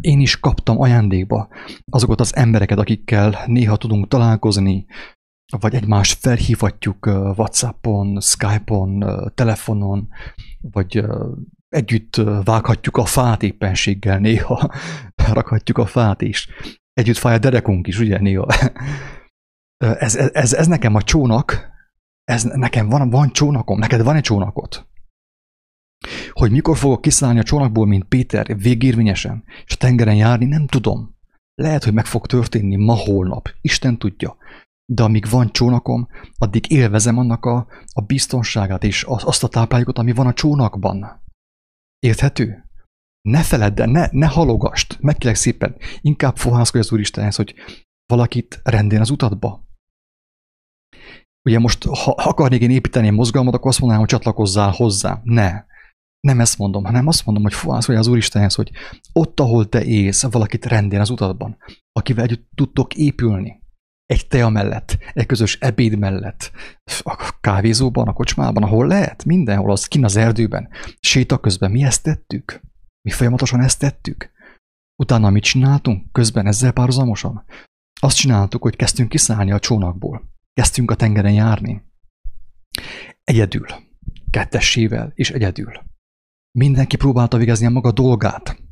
én 0.00 0.20
is 0.20 0.40
kaptam 0.40 0.80
ajándékba 0.80 1.48
azokat 1.92 2.20
az 2.20 2.36
embereket, 2.36 2.78
akikkel 2.78 3.38
néha 3.46 3.76
tudunk 3.76 4.08
találkozni, 4.08 4.86
vagy 5.58 5.74
egymást 5.74 6.18
felhívhatjuk 6.20 7.06
Whatsappon, 7.06 8.20
Skype-on, 8.20 9.04
telefonon, 9.34 10.08
vagy 10.60 11.04
együtt 11.68 12.20
vághatjuk 12.44 12.96
a 12.96 13.04
fát 13.04 13.42
éppenséggel 13.42 14.18
néha, 14.18 14.70
rakhatjuk 15.32 15.78
a 15.78 15.86
fát 15.86 16.22
is. 16.22 16.48
Együtt 16.92 17.16
fáj 17.16 17.34
a 17.34 17.38
derekunk 17.38 17.86
is, 17.86 17.98
ugye 17.98 18.18
néha. 18.18 18.46
Ez, 19.76 20.16
ez, 20.16 20.52
ez 20.52 20.66
nekem 20.66 20.94
a 20.94 21.02
csónak, 21.02 21.72
ez 22.24 22.42
nekem 22.42 22.88
van, 22.88 23.10
van 23.10 23.30
csónakom, 23.32 23.78
neked 23.78 24.02
van 24.02 24.16
egy 24.16 24.22
csónakot. 24.22 24.88
Hogy 26.32 26.50
mikor 26.50 26.76
fogok 26.76 27.00
kiszállni 27.00 27.38
a 27.38 27.42
csónakból, 27.42 27.86
mint 27.86 28.04
Péter, 28.04 28.56
végérvényesen, 28.56 29.44
és 29.66 29.72
a 29.72 29.76
tengeren 29.76 30.14
járni, 30.14 30.44
nem 30.44 30.66
tudom. 30.66 31.16
Lehet, 31.54 31.84
hogy 31.84 31.92
meg 31.92 32.06
fog 32.06 32.26
történni 32.26 32.76
ma 32.76 32.94
holnap, 32.94 33.48
Isten 33.60 33.98
tudja. 33.98 34.36
De 34.92 35.02
amíg 35.02 35.28
van 35.30 35.52
csónakom, 35.52 36.08
addig 36.38 36.70
élvezem 36.70 37.18
annak 37.18 37.44
a, 37.44 37.66
a 37.92 38.00
biztonságát 38.00 38.84
és 38.84 39.02
azt 39.02 39.44
a 39.44 39.48
táplálékot, 39.48 39.98
ami 39.98 40.12
van 40.12 40.26
a 40.26 40.32
csónakban. 40.32 41.22
Érthető? 41.98 42.64
Ne 43.28 43.42
feledd 43.42 43.80
el, 43.80 43.86
ne, 43.86 44.08
ne 44.10 44.26
halogast, 44.26 44.98
megkérlek 45.00 45.36
szépen, 45.36 45.76
inkább 46.00 46.36
fohászkodj 46.36 46.84
az 46.84 46.92
Úristenhez, 46.92 47.36
hogy 47.36 47.54
valakit 48.06 48.60
rendén 48.64 49.00
az 49.00 49.10
utatba. 49.10 49.66
Ugye 51.48 51.58
most, 51.58 51.84
ha 51.84 52.10
akarnék 52.10 52.60
én 52.60 52.70
építeni 52.70 53.06
egy 53.06 53.12
mozgalmat, 53.12 53.54
akkor 53.54 53.68
azt 53.68 53.78
mondanám, 53.78 54.04
hogy 54.04 54.12
csatlakozzál 54.12 54.70
hozzá. 54.70 55.20
Ne 55.22 55.64
nem 56.24 56.40
ezt 56.40 56.58
mondom, 56.58 56.84
hanem 56.84 57.06
azt 57.06 57.24
mondom, 57.24 57.42
hogy 57.42 57.54
fohász 57.54 57.86
vagy 57.86 57.96
az 57.96 58.06
Úristenhez, 58.06 58.54
hogy 58.54 58.70
ott, 59.12 59.40
ahol 59.40 59.68
te 59.68 59.84
élsz, 59.84 60.22
valakit 60.22 60.66
rendén 60.66 61.00
az 61.00 61.10
utatban, 61.10 61.56
akivel 61.92 62.24
együtt 62.24 62.48
tudtok 62.54 62.94
épülni. 62.94 63.62
Egy 64.06 64.26
tea 64.26 64.48
mellett, 64.48 64.98
egy 65.12 65.26
közös 65.26 65.58
ebéd 65.60 65.98
mellett, 65.98 66.52
a 67.02 67.36
kávézóban, 67.40 68.08
a 68.08 68.12
kocsmában, 68.12 68.62
ahol 68.62 68.86
lehet, 68.86 69.24
mindenhol, 69.24 69.70
az 69.70 69.86
kin 69.86 70.04
az 70.04 70.16
erdőben, 70.16 70.68
séta 71.00 71.38
közben. 71.38 71.70
Mi 71.70 71.82
ezt 71.82 72.02
tettük? 72.02 72.60
Mi 73.02 73.10
folyamatosan 73.10 73.60
ezt 73.60 73.78
tettük? 73.78 74.32
Utána 75.02 75.30
mit 75.30 75.42
csináltunk? 75.42 76.12
Közben 76.12 76.46
ezzel 76.46 76.72
párhuzamosan? 76.72 77.44
Azt 78.00 78.16
csináltuk, 78.16 78.62
hogy 78.62 78.76
kezdtünk 78.76 79.08
kiszállni 79.08 79.52
a 79.52 79.58
csónakból. 79.58 80.32
Kezdtünk 80.52 80.90
a 80.90 80.94
tengeren 80.94 81.32
járni. 81.32 81.82
Egyedül. 83.24 83.66
Kettessével 84.30 85.12
és 85.14 85.30
egyedül. 85.30 85.72
Mindenki 86.58 86.96
próbálta 86.96 87.36
végezni 87.36 87.66
a 87.66 87.70
maga 87.70 87.92
dolgát. 87.92 88.62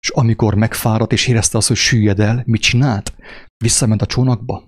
És 0.00 0.08
amikor 0.08 0.54
megfáradt 0.54 1.12
és 1.12 1.26
érezte 1.26 1.56
azt, 1.56 1.68
hogy 1.68 1.76
süllyed 1.76 2.20
el, 2.20 2.42
mit 2.46 2.60
csinált? 2.60 3.14
Visszament 3.56 4.02
a 4.02 4.06
csónakba. 4.06 4.67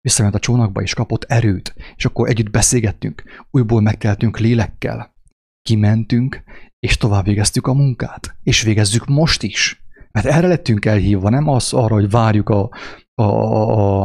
Visszament 0.00 0.34
a 0.34 0.38
csónakba, 0.38 0.82
és 0.82 0.94
kapott 0.94 1.24
erőt. 1.24 1.74
És 1.96 2.04
akkor 2.04 2.28
együtt 2.28 2.50
beszélgettünk. 2.50 3.22
Újból 3.50 3.80
megteltünk 3.80 4.38
lélekkel. 4.38 5.14
Kimentünk, 5.62 6.42
és 6.78 6.96
tovább 6.96 7.24
végeztük 7.24 7.66
a 7.66 7.74
munkát. 7.74 8.36
És 8.42 8.62
végezzük 8.62 9.06
most 9.06 9.42
is. 9.42 9.82
Mert 10.10 10.26
erre 10.26 10.46
lettünk 10.46 10.84
elhívva, 10.84 11.28
nem 11.28 11.48
az 11.48 11.72
arra, 11.72 11.94
hogy 11.94 12.10
várjuk 12.10 12.48
a, 12.48 12.70
a, 13.14 13.22
a, 13.22 14.00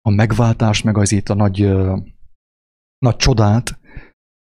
a 0.00 0.10
megváltást, 0.10 0.84
meg 0.84 0.98
azért 0.98 1.28
a 1.28 1.34
nagy, 1.34 1.70
nagy 2.98 3.16
csodát, 3.16 3.78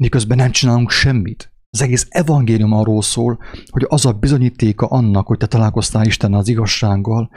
miközben 0.03 0.37
nem 0.37 0.51
csinálunk 0.51 0.89
semmit. 0.89 1.51
Az 1.69 1.81
egész 1.81 2.07
evangélium 2.09 2.73
arról 2.73 3.01
szól, 3.01 3.39
hogy 3.69 3.85
az 3.87 4.05
a 4.05 4.13
bizonyítéka 4.13 4.85
annak, 4.85 5.27
hogy 5.27 5.37
te 5.37 5.47
találkoztál 5.47 6.05
Isten 6.05 6.33
az 6.33 6.47
igazsággal, 6.47 7.29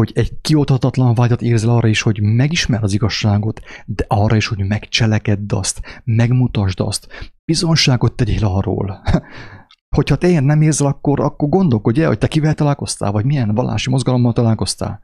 hogy 0.00 0.12
egy 0.14 0.40
kioltatatlan 0.40 1.14
vágyat 1.14 1.42
érzel 1.42 1.70
arra 1.70 1.88
is, 1.88 2.02
hogy 2.02 2.20
megismer 2.22 2.82
az 2.82 2.92
igazságot, 2.92 3.60
de 3.86 4.04
arra 4.08 4.36
is, 4.36 4.46
hogy 4.46 4.66
megcselekedd 4.66 5.54
azt, 5.54 6.02
megmutasd 6.04 6.80
azt, 6.80 7.32
bizonságot 7.44 8.16
tegyél 8.16 8.44
arról. 8.44 9.02
Hogyha 9.96 10.16
te 10.16 10.28
ilyen 10.28 10.44
nem 10.44 10.62
érzel, 10.62 10.86
akkor, 10.86 11.20
akkor 11.20 11.48
gondolkodj 11.48 12.00
el, 12.00 12.08
hogy 12.08 12.18
te 12.18 12.28
kivel 12.28 12.54
találkoztál, 12.54 13.12
vagy 13.12 13.24
milyen 13.24 13.54
vallási 13.54 13.90
mozgalommal 13.90 14.32
találkoztál. 14.32 15.00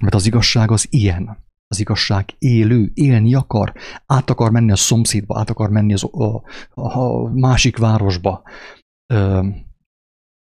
Mert 0.00 0.14
az 0.14 0.26
igazság 0.26 0.70
az 0.70 0.86
ilyen 0.90 1.50
az 1.68 1.80
igazság 1.80 2.34
élő, 2.38 2.90
élni 2.94 3.34
akar, 3.34 3.72
át 4.06 4.30
akar 4.30 4.50
menni 4.50 4.70
a 4.72 4.76
szomszédba, 4.76 5.38
át 5.38 5.50
akar 5.50 5.70
menni 5.70 5.92
az, 5.92 6.04
a, 6.04 6.42
a 6.74 7.28
másik 7.28 7.76
városba, 7.76 8.42
ö, 9.12 9.46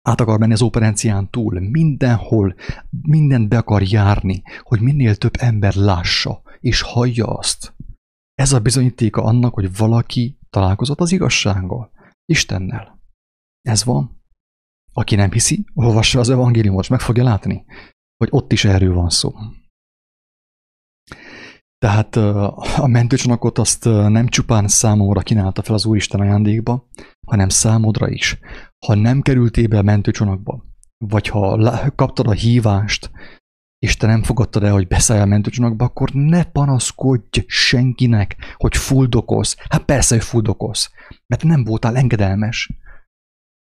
át 0.02 0.20
akar 0.20 0.38
menni 0.38 0.52
az 0.52 0.62
operencián 0.62 1.30
túl, 1.30 1.60
mindenhol, 1.60 2.54
mindent 3.02 3.48
be 3.48 3.58
akar 3.58 3.82
járni, 3.82 4.42
hogy 4.62 4.80
minél 4.80 5.16
több 5.16 5.34
ember 5.38 5.74
lássa 5.74 6.42
és 6.60 6.80
hallja 6.80 7.26
azt. 7.26 7.74
Ez 8.34 8.52
a 8.52 8.60
bizonyítéka 8.60 9.22
annak, 9.22 9.54
hogy 9.54 9.76
valaki 9.76 10.38
találkozott 10.50 11.00
az 11.00 11.12
igazsággal, 11.12 11.90
Istennel. 12.24 13.00
Ez 13.60 13.84
van. 13.84 14.20
Aki 14.92 15.14
nem 15.14 15.32
hiszi, 15.32 15.64
olvassa 15.74 16.20
az 16.20 16.28
evangéliumot, 16.30 16.88
meg 16.88 17.00
fogja 17.00 17.24
látni, 17.24 17.64
hogy 18.16 18.28
ott 18.30 18.52
is 18.52 18.64
erről 18.64 18.94
van 18.94 19.10
szó. 19.10 19.32
Tehát 21.78 22.16
a 22.76 22.86
mentőcsonakot 22.86 23.58
azt 23.58 23.84
nem 23.84 24.28
csupán 24.28 24.68
számomra 24.68 25.20
kínálta 25.20 25.62
fel 25.62 25.74
az 25.74 25.84
Úristen 25.84 26.20
ajándékba, 26.20 26.88
hanem 27.26 27.48
számodra 27.48 28.08
is. 28.08 28.38
Ha 28.86 28.94
nem 28.94 29.20
kerültél 29.20 29.68
be 29.68 29.78
a 29.78 29.82
mentőcsonakba, 29.82 30.64
vagy 30.98 31.28
ha 31.28 31.92
kaptad 31.94 32.26
a 32.26 32.32
hívást, 32.32 33.10
és 33.78 33.96
te 33.96 34.06
nem 34.06 34.22
fogadtad 34.22 34.62
el, 34.62 34.72
hogy 34.72 34.86
beszállj 34.86 35.20
a 35.20 35.26
mentőcsonakba, 35.26 35.84
akkor 35.84 36.10
ne 36.12 36.44
panaszkodj 36.44 37.44
senkinek, 37.46 38.36
hogy 38.56 38.76
fuldokolsz. 38.76 39.56
Hát 39.68 39.84
persze, 39.84 40.14
hogy 40.14 40.24
fuldokolsz, 40.24 40.90
mert 41.26 41.42
nem 41.42 41.64
voltál 41.64 41.96
engedelmes. 41.96 42.70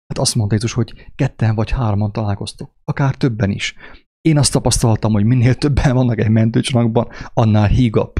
Hát 0.08 0.18
azt 0.18 0.36
mondta 0.36 0.56
Jézus, 0.56 0.74
hogy 0.74 1.12
ketten 1.16 1.56
vagy 1.56 1.72
hárman 1.72 2.12
találkoztok, 2.12 2.76
akár 2.84 3.16
többen 3.16 3.52
is. 3.52 3.76
Én 4.22 4.38
azt 4.38 4.52
tapasztaltam, 4.52 5.12
hogy 5.12 5.26
minél 5.26 5.56
többen 5.56 5.94
vannak 5.94 6.20
egy 6.20 6.30
mentőcsónakban, 6.30 7.10
annál 7.34 7.68
hígabb, 7.68 8.14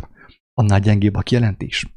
annál 0.54 0.80
gyengébb 0.80 1.16
a 1.16 1.22
kijelentés. 1.22 1.96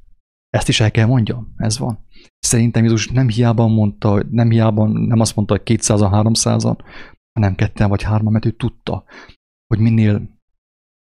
Ezt 0.50 0.68
is 0.68 0.80
el 0.80 0.90
kell 0.90 1.06
mondjam, 1.06 1.54
ez 1.56 1.78
van. 1.78 2.06
Szerintem 2.38 2.82
Jézus 2.82 3.08
nem 3.08 3.28
hiába 3.28 3.66
mondta, 3.66 4.22
nem 4.30 4.50
hiába 4.50 4.88
nem 4.88 5.20
azt 5.20 5.36
mondta, 5.36 5.54
hogy 5.54 5.78
200-an, 5.78 6.32
300-an, 6.34 6.78
hanem 7.32 7.54
ketten 7.54 7.88
vagy 7.88 8.02
hárman, 8.02 8.32
mert 8.32 8.44
ő 8.44 8.50
tudta, 8.50 9.04
hogy 9.66 9.78
minél 9.78 10.36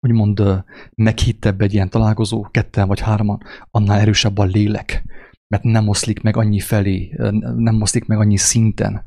úgymond 0.07 0.65
meghittebb 0.95 1.61
egy 1.61 1.73
ilyen 1.73 1.91
találkozó, 1.91 2.43
ketten 2.51 2.89
vagy 2.89 3.01
hárman, 3.01 3.43
annál 3.71 4.01
erősebb 4.01 4.39
a 4.39 4.45
lélek, 4.45 5.05
mert 5.55 5.63
nem 5.63 5.89
oszlik 5.89 6.23
meg 6.23 6.37
annyi 6.37 6.61
felé, 6.61 7.15
nem 7.57 7.81
oszlik 7.81 8.07
meg 8.07 8.19
annyi 8.19 8.37
szinten 8.37 9.05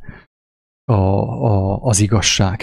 a, 0.91 0.93
a, 0.93 1.81
az 1.81 1.99
igazság. 1.99 2.57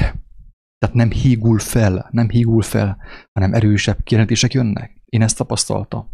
Tehát 0.79 0.97
nem 0.97 1.11
hígul 1.11 1.59
fel, 1.59 2.09
nem 2.11 2.29
hígul 2.29 2.63
fel, 2.63 2.99
hanem 3.33 3.55
erősebb 3.55 4.03
kijelentések 4.03 4.53
jönnek. 4.53 5.01
Én 5.05 5.23
ezt 5.23 5.37
tapasztaltam. 5.37 6.11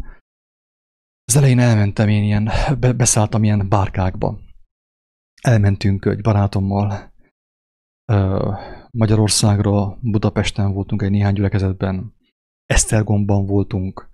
Az 1.28 1.36
elején 1.36 1.58
elmentem 1.58 2.08
én 2.08 2.22
ilyen, 2.22 2.50
beszálltam 2.96 3.44
ilyen 3.44 3.68
bárkákba. 3.68 4.38
Elmentünk 5.42 6.04
egy 6.04 6.20
barátommal 6.20 7.12
Magyarországra, 8.90 9.98
Budapesten 10.00 10.72
voltunk 10.72 11.02
egy 11.02 11.10
néhány 11.10 11.34
gyülekezetben, 11.34 12.14
Esztergomban 12.66 13.46
voltunk, 13.46 14.08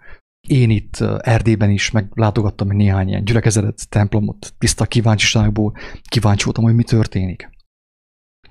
én 0.48 0.70
itt 0.70 0.96
Erdélyben 1.18 1.70
is 1.70 1.90
meglátogattam 1.90 2.70
egy 2.70 2.76
néhány 2.76 3.08
ilyen 3.08 3.24
gyülekezetet, 3.24 3.88
templomot, 3.88 4.54
tiszta 4.58 4.86
kíváncsiságból, 4.86 5.76
kíváncsi 6.08 6.44
voltam, 6.44 6.64
hogy 6.64 6.74
mi 6.74 6.84
történik. 6.84 7.50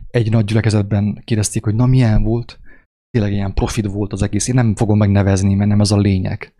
Egy 0.07 0.31
nagy 0.31 0.45
gyülekezetben 0.45 1.21
kérdezték, 1.25 1.63
hogy 1.63 1.75
na 1.75 1.85
milyen 1.85 2.23
volt, 2.23 2.59
tényleg 3.09 3.31
ilyen 3.31 3.53
profit 3.53 3.85
volt 3.85 4.13
az 4.13 4.21
egész. 4.21 4.47
Én 4.47 4.55
nem 4.55 4.75
fogom 4.75 4.97
megnevezni, 4.97 5.53
mert 5.53 5.69
nem 5.69 5.81
ez 5.81 5.91
a 5.91 5.97
lényeg. 5.97 6.53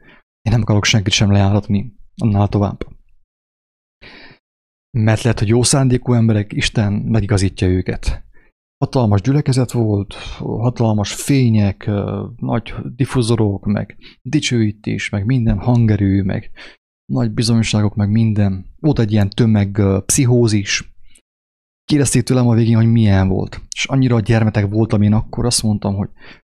Én 0.44 0.52
nem 0.52 0.62
akarok 0.62 0.86
senkit 0.86 1.14
sem 1.14 1.32
lejáratni 1.32 1.96
annál 2.18 2.48
tovább. 2.48 2.88
Mert 4.98 5.22
lehet, 5.22 5.40
hogy 5.40 5.48
jó 5.48 5.64
szándékú 5.64 6.14
emberek, 6.14 6.54
Isten 6.54 6.94
megigazítja 6.94 7.68
őket. 7.68 8.24
Hatalmas 8.78 9.22
gyülekezet 9.22 9.72
volt, 9.72 10.14
hatalmas 10.38 11.14
fények, 11.14 11.90
nagy 12.36 12.74
diffuzorok, 12.96 13.66
meg 13.66 13.98
dicsőítés, 14.22 15.10
meg 15.10 15.26
minden 15.26 15.60
hangerő, 15.60 16.24
meg 16.24 16.52
nagy 17.06 17.32
bizonyosságok, 17.32 17.96
meg 17.96 18.10
minden. 18.10 18.66
Volt 18.80 19.00
egy 19.00 19.12
ilyen 19.12 19.30
tömeg 19.30 19.82
pszichózis. 20.06 20.96
Kérdezték 21.84 22.24
tőlem 22.24 22.48
a 22.48 22.54
végén, 22.54 22.76
hogy 22.76 22.92
milyen 22.92 23.28
volt. 23.28 23.62
És 23.72 23.86
annyira 23.86 24.16
a 24.16 24.20
gyermetek 24.20 24.70
voltam 24.70 25.02
én 25.02 25.14
akkor, 25.14 25.46
azt 25.46 25.64
mondtam, 25.64 25.96
hogy 25.96 26.10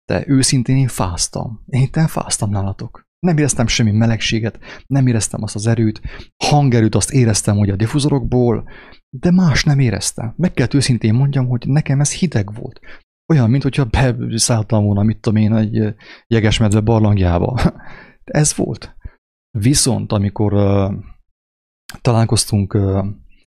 te 0.05 0.23
őszintén 0.27 0.77
én 0.77 0.87
fáztam. 0.87 1.63
Én 1.65 1.81
itt 1.81 1.95
fáztam 1.95 2.49
nálatok. 2.49 3.06
Nem 3.19 3.37
éreztem 3.37 3.67
semmi 3.67 3.91
melegséget, 3.91 4.59
nem 4.87 5.07
éreztem 5.07 5.43
azt 5.43 5.55
az 5.55 5.67
erőt, 5.67 6.01
hangerőt 6.43 6.95
azt 6.95 7.11
éreztem, 7.11 7.57
hogy 7.57 7.69
a 7.69 7.75
diffuzorokból, 7.75 8.69
de 9.09 9.31
más 9.31 9.63
nem 9.63 9.79
éreztem. 9.79 10.33
Meg 10.37 10.53
kell 10.53 10.67
őszintén 10.73 11.13
mondjam, 11.13 11.47
hogy 11.47 11.67
nekem 11.67 11.99
ez 11.99 12.13
hideg 12.13 12.53
volt. 12.53 12.79
Olyan, 13.33 13.49
mint 13.49 13.63
hogyha 13.63 13.85
beszálltam 13.85 14.83
volna, 14.83 15.03
mit 15.03 15.19
tudom 15.19 15.41
én, 15.41 15.55
egy 15.55 15.95
jegesmedve 16.27 16.79
barlangjába. 16.79 17.59
ez 18.23 18.55
volt. 18.55 18.95
Viszont, 19.57 20.11
amikor 20.11 20.53
uh, 20.53 20.93
találkoztunk 22.01 22.73
uh, 22.73 23.05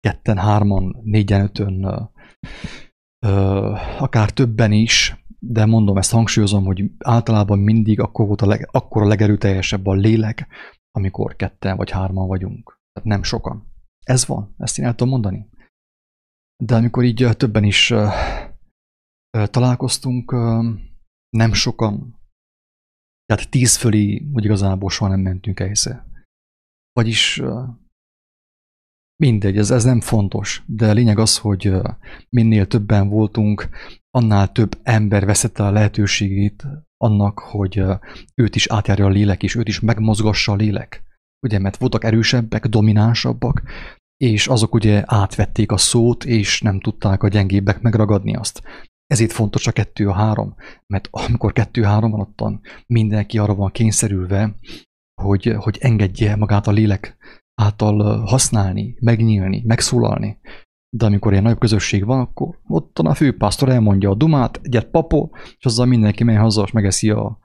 ketten, 0.01 0.39
hárman, 0.39 0.97
négyen, 1.03 1.43
ötön, 1.43 1.85
uh, 3.27 4.03
akár 4.03 4.31
többen 4.31 4.73
is, 4.73 5.20
de 5.41 5.67
mondom, 5.67 5.97
ezt 5.97 6.11
hangsúlyozom, 6.11 6.65
hogy 6.65 6.91
általában 6.99 7.59
mindig 7.59 8.01
akkor 8.01 8.27
volt 8.27 8.41
a, 8.41 8.47
leg, 8.47 8.69
akkor 8.71 9.03
a 9.03 9.07
legerőteljesebb 9.07 9.87
a 9.87 9.95
lélek, 9.95 10.47
amikor 10.91 11.37
ketten 11.37 11.77
vagy 11.77 11.91
hárman 11.91 12.27
vagyunk. 12.27 12.81
Tehát 12.93 13.09
nem 13.09 13.23
sokan. 13.23 13.69
Ez 14.05 14.27
van, 14.27 14.55
ezt 14.59 14.79
én 14.79 14.85
el 14.85 14.95
tudom 14.95 15.09
mondani. 15.09 15.49
De 16.63 16.75
amikor 16.75 17.05
így 17.05 17.27
többen 17.37 17.65
is 17.65 17.91
uh, 17.91 18.13
uh, 19.39 19.47
találkoztunk, 19.47 20.33
uh, 20.33 20.65
nem 21.31 21.53
sokan, 21.53 22.21
tehát 23.31 23.51
tíz 23.51 23.77
fölé, 23.77 24.29
hogy 24.33 24.45
igazából 24.45 24.91
soha 24.91 25.11
nem 25.11 25.21
mentünk 25.21 25.61
egyszer. 25.61 26.05
Vagyis 26.93 27.43
mindegy, 29.23 29.57
ez, 29.57 29.71
ez 29.71 29.85
nem 29.85 30.01
fontos, 30.01 30.63
de 30.67 30.93
lényeg 30.93 31.19
az, 31.19 31.39
hogy 31.39 31.73
minél 32.29 32.67
többen 32.67 33.09
voltunk, 33.09 33.69
annál 34.11 34.53
több 34.53 34.79
ember 34.83 35.25
veszette 35.25 35.65
a 35.65 35.71
lehetőségét 35.71 36.67
annak, 36.97 37.39
hogy 37.39 37.83
őt 38.35 38.57
is 38.57 38.67
átjárja 38.67 39.07
a 39.07 39.09
lélek, 39.09 39.43
és 39.43 39.55
őt 39.55 39.69
is 39.69 39.81
megmozgassa 39.81 40.53
a 40.53 40.57
lélek. 40.57 41.03
Ugye, 41.47 41.59
mert 41.59 41.77
voltak 41.77 42.05
erősebbek, 42.05 42.67
dominánsabbak, 42.67 43.63
és 44.17 44.47
azok 44.47 44.75
ugye 44.75 45.03
átvették 45.07 45.73
a 45.73 45.77
szót, 45.77 46.25
és 46.25 46.61
nem 46.61 46.81
tudták 46.81 47.23
a 47.23 47.29
gyengébbek 47.29 47.81
megragadni 47.81 48.37
azt. 48.37 48.63
Ezért 49.07 49.33
fontos 49.33 49.67
a 49.67 49.73
kettő 49.73 50.09
a 50.09 50.13
három, 50.13 50.55
mert 50.87 51.09
amikor 51.11 51.53
kettő-három 51.53 52.11
van 52.11 52.21
ottan, 52.21 52.61
mindenki 52.87 53.39
arra 53.39 53.55
van 53.55 53.71
kényszerülve, 53.71 54.59
hogy, 55.23 55.55
hogy 55.57 55.79
engedje 55.81 56.37
magát 56.37 56.67
a 56.67 56.71
lélek 56.71 57.17
által 57.55 58.25
használni, 58.27 58.97
megnyílni, 59.01 59.63
megszólalni. 59.67 60.39
De 60.97 61.05
amikor 61.05 61.33
ilyen 61.33 61.45
nagyobb 61.45 61.61
közösség 61.61 62.05
van, 62.05 62.21
akkor 62.21 62.59
ott 62.67 62.99
a 62.99 63.15
főpásztor 63.15 63.69
elmondja 63.69 64.11
a 64.11 64.15
dumát, 64.15 64.61
egyet 64.63 64.91
papol, 64.91 65.31
és 65.59 65.65
azzal 65.65 65.87
mindenki 65.87 66.25
megy 66.25 66.37
haza, 66.37 66.63
és 66.63 66.71
megeszi 66.71 67.11
a 67.11 67.39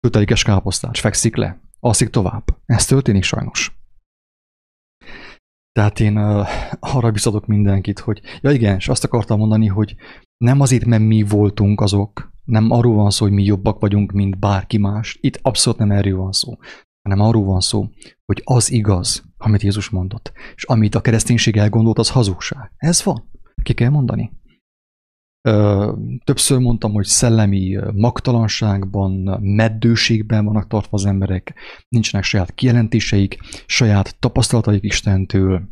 kötelékes 0.00 0.42
káposztát, 0.42 0.94
és 0.94 1.00
fekszik 1.00 1.36
le, 1.36 1.60
alszik 1.80 2.08
tovább. 2.08 2.44
Ez 2.66 2.86
történik 2.86 3.22
sajnos. 3.22 3.78
Tehát 5.72 6.00
én 6.00 6.18
uh, 6.18 6.48
arra 6.80 7.10
biztatok 7.10 7.46
mindenkit, 7.46 7.98
hogy 7.98 8.20
ja 8.40 8.50
igen, 8.50 8.76
és 8.76 8.88
azt 8.88 9.04
akartam 9.04 9.38
mondani, 9.38 9.66
hogy 9.66 9.94
nem 10.44 10.60
azért, 10.60 10.84
mert 10.84 11.02
mi 11.02 11.22
voltunk 11.22 11.80
azok, 11.80 12.32
nem 12.44 12.70
arról 12.70 12.94
van 12.94 13.10
szó, 13.10 13.24
hogy 13.24 13.34
mi 13.34 13.44
jobbak 13.44 13.80
vagyunk, 13.80 14.12
mint 14.12 14.38
bárki 14.38 14.78
más. 14.78 15.18
Itt 15.20 15.38
abszolút 15.42 15.78
nem 15.78 15.90
erről 15.90 16.16
van 16.16 16.32
szó, 16.32 16.56
hanem 17.08 17.26
arról 17.26 17.44
van 17.44 17.60
szó, 17.60 17.88
hogy 18.24 18.42
az 18.44 18.70
igaz, 18.70 19.29
amit 19.40 19.62
Jézus 19.62 19.88
mondott, 19.88 20.32
és 20.54 20.64
amit 20.64 20.94
a 20.94 21.00
kereszténység 21.00 21.56
elgondolt, 21.56 21.98
az 21.98 22.10
hazugság. 22.10 22.72
Ez 22.76 23.04
van. 23.04 23.30
Ki 23.62 23.72
kell 23.72 23.90
mondani. 23.90 24.32
Ö, 25.48 25.92
többször 26.24 26.58
mondtam, 26.58 26.92
hogy 26.92 27.04
szellemi 27.04 27.78
magtalanságban, 27.94 29.40
meddőségben 29.40 30.44
vannak 30.44 30.66
tartva 30.66 30.96
az 30.96 31.04
emberek, 31.04 31.54
nincsenek 31.88 32.24
saját 32.24 32.54
kijelentéseik, 32.54 33.38
saját 33.66 34.18
tapasztalataik 34.18 34.84
Istentől, 34.84 35.68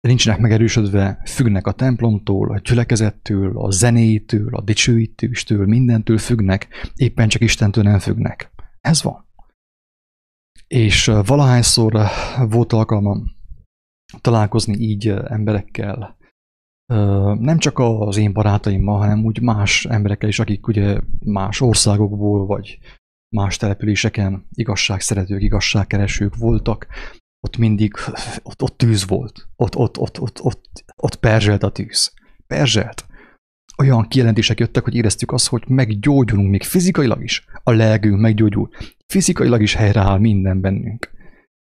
nincsenek 0.00 0.40
megerősödve, 0.40 1.22
függnek 1.24 1.66
a 1.66 1.72
templomtól, 1.72 2.50
a 2.50 2.58
gyülekezettől, 2.58 3.58
a 3.58 3.70
zenétől, 3.70 4.54
a 4.54 4.62
dicsőítőstől, 4.62 5.66
mindentől 5.66 6.18
függnek, 6.18 6.90
éppen 6.94 7.28
csak 7.28 7.42
Istentől 7.42 7.84
nem 7.84 7.98
függnek. 7.98 8.50
Ez 8.80 9.02
van. 9.02 9.25
És 10.66 11.04
valahányszor 11.26 12.00
volt 12.48 12.72
alkalmam 12.72 13.34
találkozni 14.20 14.74
így 14.74 15.08
emberekkel, 15.08 16.16
nem 17.38 17.58
csak 17.58 17.78
az 17.78 18.16
én 18.16 18.32
barátaimmal, 18.32 18.98
hanem 18.98 19.24
úgy 19.24 19.40
más 19.40 19.84
emberekkel 19.84 20.28
is, 20.28 20.38
akik 20.38 20.66
ugye 20.66 21.00
más 21.24 21.60
országokból, 21.60 22.46
vagy 22.46 22.78
más 23.36 23.56
településeken 23.56 24.46
igazságszeretők, 24.54 25.42
igazságkeresők 25.42 26.36
voltak, 26.36 26.86
ott 27.40 27.56
mindig, 27.56 27.94
ott, 28.42 28.62
ott 28.62 28.76
tűz 28.76 29.06
volt, 29.06 29.48
ott, 29.56 29.76
ott, 29.76 29.98
ott, 29.98 30.20
ott, 30.20 30.40
ott, 30.42 30.84
ott 30.96 31.16
perzselt 31.16 31.62
a 31.62 31.72
tűz. 31.72 32.14
Perzselt. 32.46 33.05
Olyan 33.76 34.08
kijelentések 34.08 34.60
jöttek, 34.60 34.84
hogy 34.84 34.94
éreztük 34.94 35.32
azt, 35.32 35.48
hogy 35.48 35.64
meggyógyulunk 35.68 36.50
még 36.50 36.62
fizikailag 36.62 37.22
is. 37.22 37.44
A 37.62 37.70
lelkünk 37.70 38.20
meggyógyul. 38.20 38.68
Fizikailag 39.06 39.62
is 39.62 39.74
helyreáll 39.74 40.18
minden 40.18 40.60
bennünk. 40.60 41.10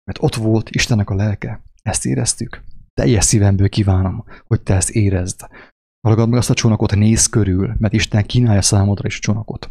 Mert 0.04 0.22
ott 0.22 0.34
volt 0.34 0.70
Istennek 0.70 1.10
a 1.10 1.14
lelke. 1.14 1.62
Ezt 1.82 2.06
éreztük 2.06 2.62
teljes 3.00 3.24
szívemből 3.24 3.68
kívánom, 3.68 4.24
hogy 4.46 4.60
te 4.60 4.74
ezt 4.74 4.90
érezd. 4.90 5.48
Ragad 6.00 6.28
meg 6.28 6.38
azt 6.38 6.50
a 6.50 6.54
csónakot, 6.54 6.94
néz 6.94 7.26
körül, 7.26 7.74
mert 7.78 7.92
Isten 7.92 8.26
kínálja 8.26 8.62
számodra 8.62 9.06
is 9.06 9.18
csónakot. 9.18 9.70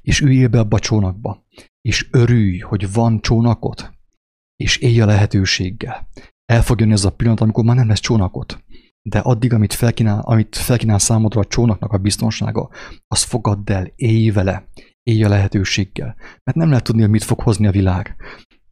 És 0.00 0.20
üljél 0.20 0.48
be 0.48 0.58
abba 0.58 0.76
a 0.76 0.80
csónakba, 0.80 1.44
és 1.80 2.08
örülj, 2.10 2.58
hogy 2.58 2.92
van 2.92 3.20
csónakot, 3.20 3.92
és 4.56 4.76
élj 4.76 5.00
a 5.00 5.06
lehetőséggel. 5.06 6.08
El 6.44 6.62
fog 6.62 6.80
jönni 6.80 6.92
az 6.92 7.04
a 7.04 7.10
pillanat, 7.10 7.40
amikor 7.40 7.64
már 7.64 7.76
nem 7.76 7.88
lesz 7.88 8.00
csónakot. 8.00 8.63
De 9.08 9.18
addig, 9.18 9.52
amit 9.52 9.72
felkínál, 9.72 10.20
amit 10.20 10.56
felkínál 10.56 10.98
számodra 10.98 11.40
a 11.40 11.44
csónaknak 11.44 11.92
a 11.92 11.98
biztonsága, 11.98 12.70
azt 13.08 13.24
fogadd 13.24 13.70
el, 13.72 13.92
élj 13.96 14.30
vele, 14.30 14.68
élj 15.02 15.24
a 15.24 15.28
lehetőséggel. 15.28 16.16
Mert 16.44 16.58
nem 16.58 16.68
lehet 16.68 16.84
tudni, 16.84 17.00
hogy 17.00 17.10
mit 17.10 17.24
fog 17.24 17.40
hozni 17.40 17.66
a 17.66 17.70
világ. 17.70 18.16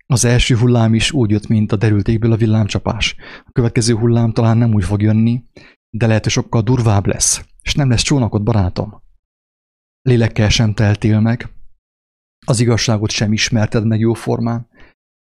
Az 0.07 0.25
első 0.25 0.57
hullám 0.57 0.95
is 0.95 1.13
úgy 1.13 1.31
jött, 1.31 1.47
mint 1.47 1.73
a 1.73 1.77
derültékből 1.77 2.33
a 2.33 2.37
villámcsapás. 2.37 3.17
A 3.45 3.51
következő 3.53 3.95
hullám 3.95 4.33
talán 4.33 4.57
nem 4.57 4.75
úgy 4.75 4.85
fog 4.85 5.03
jönni, 5.03 5.45
de 5.91 6.07
lehet, 6.07 6.23
hogy 6.23 6.33
sokkal 6.33 6.63
durvább 6.63 7.07
lesz. 7.07 7.45
És 7.63 7.75
nem 7.75 7.91
lesz 7.91 8.03
csónakot, 8.03 8.43
barátom. 8.43 9.03
lélekkel 10.03 10.49
sem 10.49 10.75
teltél 10.75 11.21
meg, 11.21 11.51
az 12.47 12.61
igazságot 12.61 13.11
sem 13.11 13.33
ismerted 13.33 13.87
meg 13.87 14.01
jóformán, 14.01 14.69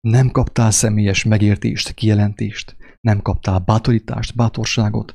nem 0.01 0.31
kaptál 0.31 0.71
személyes 0.71 1.25
megértést, 1.25 1.93
kijelentést, 1.93 2.77
nem 3.05 3.23
kaptál 3.23 3.59
bátorítást, 3.59 4.37
bátorságot, 4.37 5.15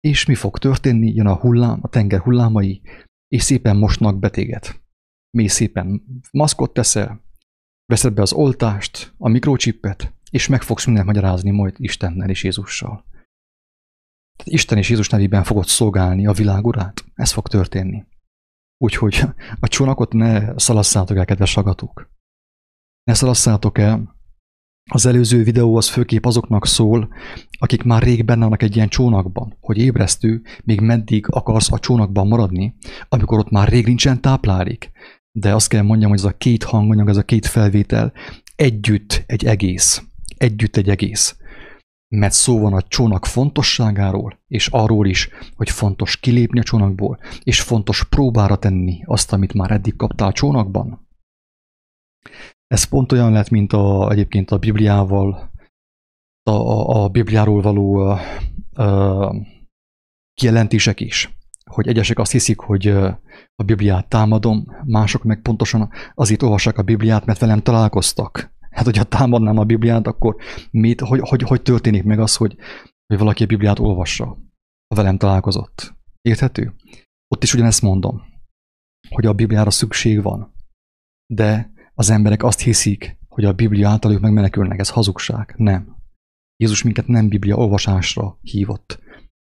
és 0.00 0.26
mi 0.26 0.34
fog 0.34 0.58
történni? 0.58 1.14
Jön 1.14 1.26
a 1.26 1.34
hullám, 1.34 1.78
a 1.82 1.88
tenger 1.88 2.20
hullámai, 2.20 2.82
és 3.28 3.42
szépen 3.42 3.76
mosnak 3.76 4.18
betéget. 4.18 4.82
Mi 5.30 5.48
szépen 5.48 6.02
maszkot 6.32 6.72
teszel, 6.72 7.24
veszed 7.86 8.14
be 8.14 8.22
az 8.22 8.32
oltást, 8.32 9.14
a 9.18 9.28
mikrochippet, 9.28 10.14
és 10.30 10.46
meg 10.46 10.62
fogsz 10.62 10.84
mindent 10.86 11.06
magyarázni 11.06 11.50
majd 11.50 11.74
Istennel 11.76 12.30
és 12.30 12.44
Jézussal. 12.44 13.04
Tehát 14.36 14.52
Isten 14.52 14.78
és 14.78 14.88
Jézus 14.88 15.08
nevében 15.08 15.44
fogod 15.44 15.66
szolgálni 15.66 16.26
a 16.26 16.32
világ 16.32 16.66
urát. 16.66 17.04
Ez 17.14 17.32
fog 17.32 17.48
történni. 17.48 18.04
Úgyhogy 18.78 19.22
a 19.60 19.68
csónakot 19.68 20.12
ne 20.12 20.58
szalasszátok 20.58 21.16
el, 21.16 21.24
kedves 21.24 21.56
agatók. 21.56 22.10
Ne 23.04 23.14
szalasszátok 23.14 23.78
el. 23.78 24.13
Az 24.90 25.06
előző 25.06 25.42
videó 25.42 25.76
az 25.76 25.88
főképp 25.88 26.24
azoknak 26.24 26.66
szól, 26.66 27.08
akik 27.58 27.82
már 27.82 28.02
rég 28.02 28.24
benne 28.24 28.42
vannak 28.42 28.62
egy 28.62 28.76
ilyen 28.76 28.88
csónakban, 28.88 29.56
hogy 29.60 29.78
ébresztő, 29.78 30.42
még 30.64 30.80
meddig 30.80 31.26
akarsz 31.30 31.72
a 31.72 31.78
csónakban 31.78 32.26
maradni, 32.26 32.74
amikor 33.08 33.38
ott 33.38 33.50
már 33.50 33.68
rég 33.68 33.86
nincsen 33.86 34.20
táplálék. 34.20 34.90
De 35.32 35.54
azt 35.54 35.68
kell 35.68 35.82
mondjam, 35.82 36.10
hogy 36.10 36.18
ez 36.18 36.24
a 36.24 36.36
két 36.36 36.62
hanganyag, 36.62 37.08
ez 37.08 37.16
a 37.16 37.22
két 37.22 37.46
felvétel 37.46 38.12
együtt 38.56 39.24
egy 39.26 39.44
egész. 39.44 40.02
Együtt 40.36 40.76
egy 40.76 40.88
egész 40.88 41.36
mert 42.14 42.32
szó 42.32 42.60
van 42.60 42.72
a 42.72 42.82
csónak 42.82 43.26
fontosságáról, 43.26 44.38
és 44.48 44.68
arról 44.68 45.06
is, 45.06 45.28
hogy 45.56 45.70
fontos 45.70 46.16
kilépni 46.16 46.58
a 46.58 46.62
csónakból, 46.62 47.18
és 47.42 47.60
fontos 47.60 48.04
próbára 48.04 48.56
tenni 48.56 49.02
azt, 49.04 49.32
amit 49.32 49.52
már 49.54 49.70
eddig 49.70 49.96
kaptál 49.96 50.28
a 50.28 50.32
csónakban. 50.32 51.08
Ez 52.74 52.84
pont 52.84 53.12
olyan 53.12 53.32
lett, 53.32 53.48
mint 53.48 53.72
a, 53.72 54.10
egyébként 54.10 54.50
a 54.50 54.58
Bibliával, 54.58 55.50
a, 56.42 56.50
a, 56.50 57.02
a 57.02 57.08
Bibliáról 57.08 57.62
való 57.62 57.94
a, 57.94 58.20
a, 58.82 59.34
kijelentések 60.34 61.00
is, 61.00 61.36
hogy 61.70 61.88
egyesek 61.88 62.18
azt 62.18 62.32
hiszik, 62.32 62.58
hogy 62.58 62.86
a 63.54 63.62
Bibliát 63.64 64.08
támadom, 64.08 64.66
mások 64.84 65.22
meg 65.22 65.42
pontosan 65.42 65.90
azért 66.14 66.42
olvassák 66.42 66.78
a 66.78 66.82
Bibliát, 66.82 67.24
mert 67.24 67.38
velem 67.38 67.62
találkoztak, 67.62 68.52
Hát, 68.70 68.84
hogyha 68.84 69.04
támadnám 69.04 69.58
a 69.58 69.64
Bibliát, 69.64 70.06
akkor 70.06 70.36
mit, 70.70 71.00
hogy, 71.00 71.20
hogy, 71.22 71.42
hogy 71.42 71.62
történik 71.62 72.04
meg 72.04 72.18
az, 72.18 72.36
hogy, 72.36 72.56
hogy 73.06 73.18
valaki 73.18 73.42
a 73.42 73.46
Bibliát 73.46 73.78
olvassa, 73.78 74.24
ha 74.88 74.96
velem 74.96 75.18
találkozott? 75.18 75.94
Érthető? 76.20 76.74
Ott 77.28 77.42
is 77.42 77.54
ugyanezt 77.54 77.82
mondom, 77.82 78.22
hogy 79.08 79.26
a 79.26 79.32
Bibliára 79.32 79.70
szükség 79.70 80.22
van, 80.22 80.54
de 81.32 81.73
az 81.94 82.10
emberek 82.10 82.42
azt 82.42 82.60
hiszik, 82.60 83.16
hogy 83.28 83.44
a 83.44 83.52
Biblia 83.52 83.88
által 83.88 84.12
ők 84.12 84.20
megmenekülnek, 84.20 84.78
ez 84.78 84.90
hazugság. 84.90 85.54
Nem. 85.56 85.96
Jézus 86.56 86.82
minket 86.82 87.06
nem 87.06 87.28
Biblia 87.28 87.56
olvasásra 87.56 88.38
hívott, 88.40 88.98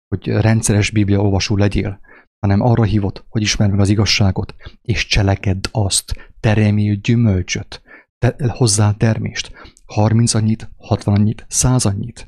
hogy 0.07 0.27
rendszeres 0.27 0.89
Biblia 0.89 1.21
olvasó 1.21 1.57
legyél, 1.57 1.99
hanem 2.39 2.61
arra 2.61 2.83
hívott, 2.83 3.25
hogy 3.29 3.41
ismerd 3.41 3.71
meg 3.71 3.79
az 3.79 3.89
igazságot, 3.89 4.55
és 4.81 5.05
cselekedd 5.05 5.67
azt, 5.71 6.33
teremjél 6.39 6.95
gyümölcsöt, 6.95 7.81
te, 8.17 8.35
hozzá 8.47 8.91
termést. 8.91 9.51
30 9.85 10.33
annyit, 10.33 10.69
60 10.77 11.15
annyit, 11.15 11.45
100 11.49 11.85
annyit. 11.85 12.27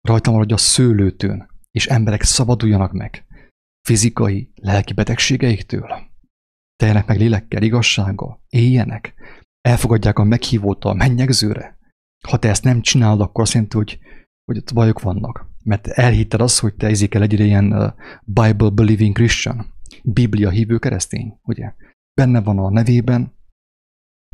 Rajta 0.00 0.30
maradj 0.30 0.52
a 0.52 0.56
szőlőtőn, 0.56 1.50
és 1.70 1.86
emberek 1.86 2.22
szabaduljanak 2.22 2.92
meg 2.92 3.24
fizikai, 3.82 4.52
lelki 4.54 4.92
betegségeiktől. 4.92 6.11
Teljenek 6.82 7.06
meg 7.06 7.18
lélekkel, 7.18 7.62
igazsággal, 7.62 8.42
éljenek, 8.48 9.14
elfogadják 9.60 10.18
a 10.18 10.24
meghívót 10.24 10.84
a 10.84 10.92
mennyegzőre. 10.92 11.78
Ha 12.28 12.36
te 12.36 12.48
ezt 12.48 12.64
nem 12.64 12.80
csinálod, 12.80 13.20
akkor 13.20 13.42
azt 13.42 13.52
jelenti, 13.52 13.76
hogy, 13.76 13.98
hogy 14.44 14.56
ott 14.56 14.74
bajok 14.74 15.00
vannak. 15.00 15.46
Mert 15.64 15.86
elhitted 15.86 16.40
azt, 16.40 16.58
hogy 16.58 16.74
te 16.74 16.86
ezékel 16.86 17.22
egy 17.22 17.32
ilyen 17.32 17.94
Bible-believing 18.24 19.14
Christian, 19.14 19.74
Biblia 20.02 20.50
hívő 20.50 20.78
keresztény, 20.78 21.38
ugye? 21.42 21.72
Benne 22.14 22.40
van 22.40 22.58
a 22.58 22.70
nevében, 22.70 23.32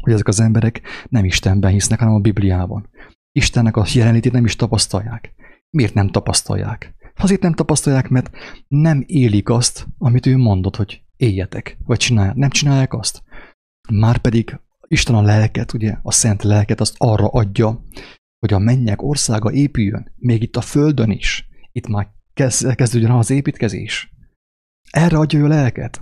hogy 0.03 0.13
ezek 0.13 0.29
az 0.29 0.41
emberek 0.41 0.81
nem 1.09 1.25
Istenben 1.25 1.71
hisznek, 1.71 1.99
hanem 1.99 2.15
a 2.15 2.21
Bibliában. 2.21 2.89
Istennek 3.33 3.77
a 3.77 3.87
jelenlétét 3.95 4.33
nem 4.33 4.45
is 4.45 4.57
tapasztalják. 4.57 5.35
Miért 5.71 5.95
nem 5.95 6.09
tapasztalják? 6.09 6.95
Azért 7.17 7.43
nem 7.43 7.55
tapasztalják, 7.55 8.09
mert 8.09 8.31
nem 8.69 9.05
élik 9.07 9.49
azt, 9.49 9.87
amit 9.99 10.27
ő 10.27 10.37
mondott, 10.37 10.77
hogy 10.77 11.07
éljetek, 11.19 11.79
vagy 11.85 11.99
csinálják. 11.99 12.35
Nem 12.35 12.51
csinálják 12.51 12.93
azt. 12.93 13.23
Márpedig 13.91 14.61
Isten 14.87 15.15
a 15.15 15.23
lelket, 15.23 15.73
ugye, 15.73 15.97
a 16.03 16.13
szent 16.13 16.43
lelket 16.43 16.81
azt 16.81 16.95
arra 16.99 17.29
adja, 17.29 17.85
hogy 18.39 18.53
a 18.53 18.59
mennyek 18.59 19.03
országa 19.03 19.53
épüljön, 19.53 20.13
még 20.17 20.43
itt 20.43 20.57
a 20.57 20.61
földön 20.61 21.11
is. 21.11 21.49
Itt 21.73 21.87
már 21.87 22.09
kezd, 22.35 22.75
kezdődjön 22.75 23.11
az 23.11 23.31
építkezés. 23.31 24.13
Erre 24.91 25.19
adja 25.19 25.39
ő 25.39 25.45
a 25.45 25.49
lelket. 25.49 26.01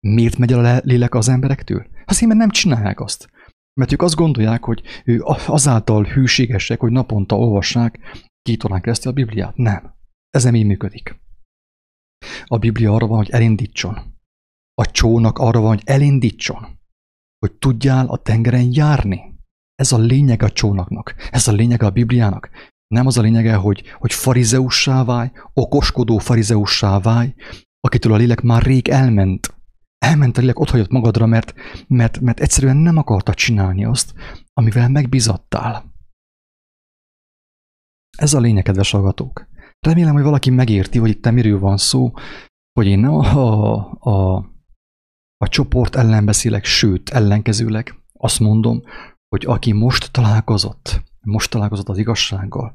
Miért 0.00 0.38
megy 0.38 0.52
el 0.52 0.64
a 0.64 0.80
lélek 0.84 1.14
az 1.14 1.28
emberektől? 1.28 1.86
Azért, 2.04 2.26
mert 2.26 2.40
nem 2.40 2.50
csinálják 2.50 3.00
azt. 3.00 3.30
Mert 3.80 3.92
ők 3.92 4.02
azt 4.02 4.14
gondolják, 4.14 4.64
hogy 4.64 4.82
ő 5.04 5.22
azáltal 5.46 6.04
hűségesek, 6.04 6.80
hogy 6.80 6.90
naponta 6.90 7.38
olvassák 7.38 7.98
két 8.42 8.64
órán 8.64 8.80
keresztül 8.80 9.10
a 9.10 9.14
Bibliát. 9.14 9.56
Nem. 9.56 9.94
Ez 10.30 10.44
nem 10.44 10.54
így 10.54 10.66
működik. 10.66 11.20
A 12.44 12.58
Biblia 12.58 12.92
arra 12.92 13.06
van, 13.06 13.16
hogy 13.16 13.30
elindítson. 13.30 14.13
A 14.74 14.90
csónak 14.90 15.38
arra 15.38 15.60
van, 15.60 15.68
hogy 15.68 15.82
elindítson. 15.84 16.78
Hogy 17.38 17.52
tudjál 17.52 18.06
a 18.06 18.16
tengeren 18.16 18.68
járni. 18.72 19.34
Ez 19.74 19.92
a 19.92 19.98
lényeg 19.98 20.42
a 20.42 20.50
csónaknak. 20.50 21.14
Ez 21.30 21.48
a 21.48 21.52
lényeg 21.52 21.82
a 21.82 21.90
Bibliának. 21.90 22.50
Nem 22.86 23.06
az 23.06 23.18
a 23.18 23.22
lényege, 23.22 23.54
hogy, 23.54 23.82
hogy 23.98 24.12
farizeussá 24.12 25.04
válj, 25.04 25.30
okoskodó 25.52 26.18
farizeussá 26.18 26.98
válj, 27.00 27.34
akitől 27.80 28.12
a 28.12 28.16
lélek 28.16 28.40
már 28.40 28.62
rég 28.62 28.88
elment, 28.88 29.54
elment 29.98 30.36
a 30.36 30.40
lélek, 30.40 30.58
ott 30.58 30.70
hagyott 30.70 30.90
magadra, 30.90 31.26
mert, 31.26 31.54
mert, 31.88 32.20
mert 32.20 32.40
egyszerűen 32.40 32.76
nem 32.76 32.96
akarta 32.96 33.34
csinálni 33.34 33.84
azt, 33.84 34.14
amivel 34.52 34.88
megbízattál. 34.88 35.92
Ez 38.18 38.34
a 38.34 38.40
lényeg, 38.40 38.62
kedves 38.62 38.90
hallgatók. 38.90 39.48
Remélem, 39.86 40.12
hogy 40.12 40.22
valaki 40.22 40.50
megérti, 40.50 40.98
hogy 40.98 41.10
itt 41.10 41.30
miről 41.30 41.58
van 41.58 41.76
szó, 41.76 42.12
hogy 42.72 42.86
én 42.86 42.98
nem 42.98 43.12
a, 43.12 43.24
a, 43.36 44.10
a 44.10 44.48
csoport 45.48 45.96
ellen 45.96 46.24
beszélek, 46.24 46.64
sőt, 46.64 47.10
ellenkezőleg 47.10 47.94
azt 48.12 48.40
mondom, 48.40 48.82
hogy 49.28 49.44
aki 49.46 49.72
most 49.72 50.12
találkozott, 50.12 51.02
most 51.20 51.50
találkozott 51.50 51.88
az 51.88 51.98
igazsággal, 51.98 52.74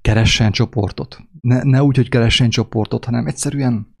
keressen 0.00 0.52
csoportot. 0.52 1.18
Ne, 1.40 1.62
ne 1.62 1.82
úgy, 1.82 1.96
hogy 1.96 2.08
keressen 2.08 2.50
csoportot, 2.50 3.04
hanem 3.04 3.26
egyszerűen 3.26 3.96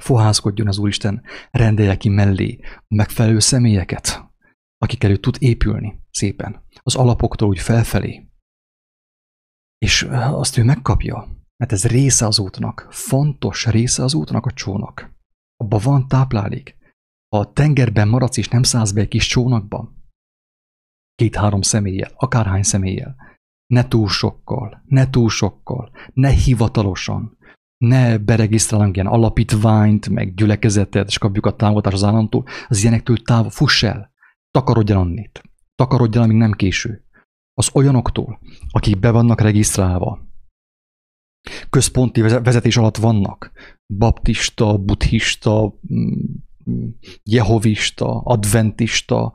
fohászkodjon 0.00 0.68
az 0.68 0.78
Úristen, 0.78 1.22
rendelje 1.50 1.96
ki 1.96 2.08
mellé 2.08 2.58
a 2.62 2.94
megfelelő 2.94 3.38
személyeket, 3.38 4.24
akikkel 4.78 5.10
ő 5.10 5.16
tud 5.16 5.36
épülni 5.38 6.00
szépen, 6.10 6.64
az 6.82 6.94
alapoktól 6.94 7.48
úgy 7.48 7.58
felfelé. 7.58 8.28
És 9.78 10.02
azt 10.10 10.56
ő 10.56 10.64
megkapja, 10.64 11.28
mert 11.56 11.72
ez 11.72 11.84
része 11.86 12.26
az 12.26 12.38
útnak, 12.38 12.86
fontos 12.90 13.66
része 13.66 14.02
az 14.02 14.14
útnak 14.14 14.46
a 14.46 14.52
csónak. 14.52 15.12
Abban 15.56 15.80
van 15.82 16.08
táplálék. 16.08 16.76
Ha 17.34 17.40
a 17.40 17.52
tengerben 17.52 18.08
maradsz 18.08 18.36
és 18.36 18.48
nem 18.48 18.62
szállsz 18.62 18.90
be 18.92 19.00
egy 19.00 19.08
kis 19.08 19.26
csónakban, 19.26 20.04
két-három 21.14 21.62
személlyel, 21.62 22.12
akárhány 22.16 22.62
személlyel, 22.62 23.16
ne 23.66 23.88
túl 23.88 24.08
sokkal, 24.08 24.82
ne 24.86 25.10
túl 25.10 25.28
sokkal, 25.28 25.90
ne 26.12 26.28
hivatalosan, 26.28 27.38
ne 27.76 28.18
beregisztrálunk 28.18 28.96
ilyen 28.96 29.06
alapítványt, 29.06 30.08
meg 30.08 30.34
gyülekezetet, 30.34 31.08
és 31.08 31.18
kapjuk 31.18 31.46
a 31.46 31.56
támogatást 31.56 31.94
az 31.94 32.04
államtól, 32.04 32.44
az 32.68 32.82
ilyenektől 32.82 33.22
távol, 33.22 33.50
fuss 33.50 33.82
el, 33.82 34.12
takarodj 34.50 34.92
el 34.92 34.98
annit. 34.98 35.42
Takarodj 35.74 36.16
el, 36.16 36.22
amíg 36.22 36.36
nem 36.36 36.52
késő. 36.52 37.04
Az 37.54 37.70
olyanoktól, 37.72 38.40
akik 38.70 38.98
be 38.98 39.10
vannak 39.10 39.40
regisztrálva, 39.40 40.28
központi 41.70 42.20
vezetés 42.20 42.76
alatt 42.76 42.96
vannak, 42.96 43.52
baptista, 43.86 44.78
buddhista, 44.78 45.78
mm, 45.92 46.12
jehovista, 47.22 48.20
adventista, 48.20 49.32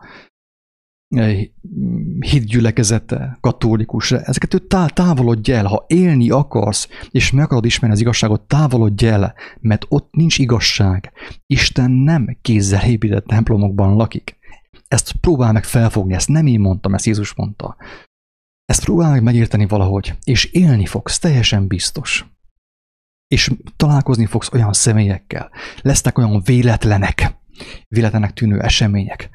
hitgyülekezete, 2.19 3.37
katolikus, 3.41 4.11
ezeket 4.11 4.53
ő 4.53 4.57
távolodj 4.93 5.51
el, 5.51 5.65
ha 5.65 5.85
élni 5.87 6.29
akarsz, 6.29 6.87
és 7.09 7.31
meg 7.31 7.43
akarod 7.43 7.65
ismerni 7.65 7.95
az 7.95 8.01
igazságot, 8.01 8.41
távolodj 8.41 9.05
el, 9.05 9.33
mert 9.59 9.85
ott 9.89 10.13
nincs 10.13 10.37
igazság. 10.37 11.11
Isten 11.45 11.91
nem 11.91 12.37
kézzel 12.41 12.89
épített 12.89 13.25
templomokban 13.25 13.95
lakik. 13.95 14.37
Ezt 14.87 15.11
próbál 15.11 15.51
meg 15.51 15.63
felfogni, 15.63 16.13
ezt 16.13 16.27
nem 16.27 16.45
én 16.45 16.59
mondtam, 16.59 16.93
ezt 16.93 17.05
Jézus 17.05 17.33
mondta. 17.33 17.75
Ezt 18.65 18.83
próbál 18.83 19.11
meg 19.11 19.23
megérteni 19.23 19.67
valahogy, 19.67 20.13
és 20.23 20.45
élni 20.45 20.85
fogsz, 20.85 21.19
teljesen 21.19 21.67
biztos. 21.67 22.25
És 23.29 23.51
találkozni 23.75 24.25
fogsz 24.25 24.53
olyan 24.53 24.73
személyekkel, 24.73 25.49
lesznek 25.81 26.17
olyan 26.17 26.41
véletlenek, 26.45 27.35
véletlenek 27.87 28.33
tűnő 28.33 28.59
események, 28.59 29.29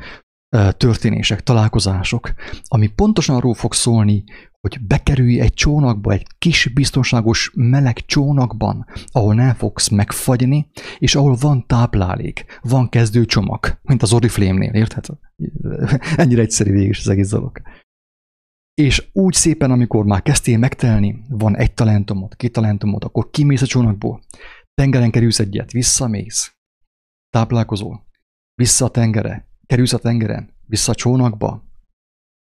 történések, 0.77 1.43
találkozások, 1.43 2.35
ami 2.63 2.87
pontosan 2.87 3.37
arról 3.37 3.55
fog 3.55 3.73
szólni, 3.73 4.25
hogy 4.61 4.87
bekerülj 4.87 5.41
egy 5.41 5.55
csónakba, 5.55 6.13
egy 6.13 6.27
kis 6.39 6.71
biztonságos 6.75 7.51
meleg 7.55 8.05
csónakban, 8.07 8.87
ahol 9.07 9.35
nem 9.35 9.55
fogsz 9.55 9.89
megfagyni, 9.89 10.71
és 10.99 11.15
ahol 11.15 11.37
van 11.41 11.67
táplálék, 11.67 12.45
van 12.63 12.89
kezdőcsomag, 12.89 13.79
mint 13.83 14.03
az 14.03 14.13
Oriflame-nél, 14.13 14.73
érted? 14.73 15.05
Ennyire 16.17 16.43
egyszerű 16.43 16.71
végig 16.73 16.89
is 16.89 16.99
az 16.99 17.09
egész 17.09 17.31
dolog. 17.31 17.61
És 18.75 19.09
úgy 19.13 19.33
szépen, 19.33 19.71
amikor 19.71 20.05
már 20.05 20.23
kezdtél 20.23 20.59
megtelni, 20.59 21.25
van 21.29 21.57
egy 21.57 21.75
talentumod, 21.75 22.37
két 22.37 22.53
talentumod, 22.53 23.05
akkor 23.05 23.31
kimész 23.31 23.63
a 23.63 23.67
csónakból, 23.67 24.23
tengeren 24.75 25.11
kerülsz 25.11 25.39
egyet, 25.39 25.73
visszamész, 25.73 26.55
táplálkozol, 27.31 28.07
vissza 28.55 28.85
a 28.85 28.91
tengere, 28.91 29.49
kerülsz 29.67 29.93
a 29.93 29.99
tengeren, 29.99 30.55
vissza 30.67 30.93
a 30.93 30.95
csónakba, 30.95 31.65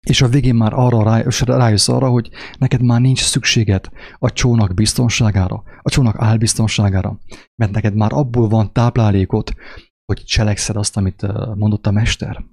és 0.08 0.22
a 0.22 0.28
végén 0.28 0.56
már 0.56 0.74
arra 0.74 1.24
rájössz 1.46 1.88
arra, 1.88 2.10
hogy 2.10 2.30
neked 2.58 2.82
már 2.82 3.02
nincs 3.02 3.24
szükséged 3.24 3.90
a 4.20 4.32
csónak 4.32 4.74
biztonságára, 4.74 5.64
a 5.82 5.90
csónak 5.90 6.16
álbiztonságára, 6.18 7.20
mert 7.56 7.72
neked 7.72 7.96
már 7.96 8.14
abból 8.14 8.48
van 8.48 8.74
táplálékot, 8.74 9.54
hogy 10.06 10.24
cselekszed 10.24 10.76
azt, 10.76 10.98
amit 10.98 11.22
mondott 11.56 11.88
a 11.88 11.92
mester. 11.92 12.46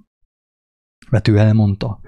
Mert 1.09 1.27
ő 1.27 1.37
elmondta. 1.37 1.99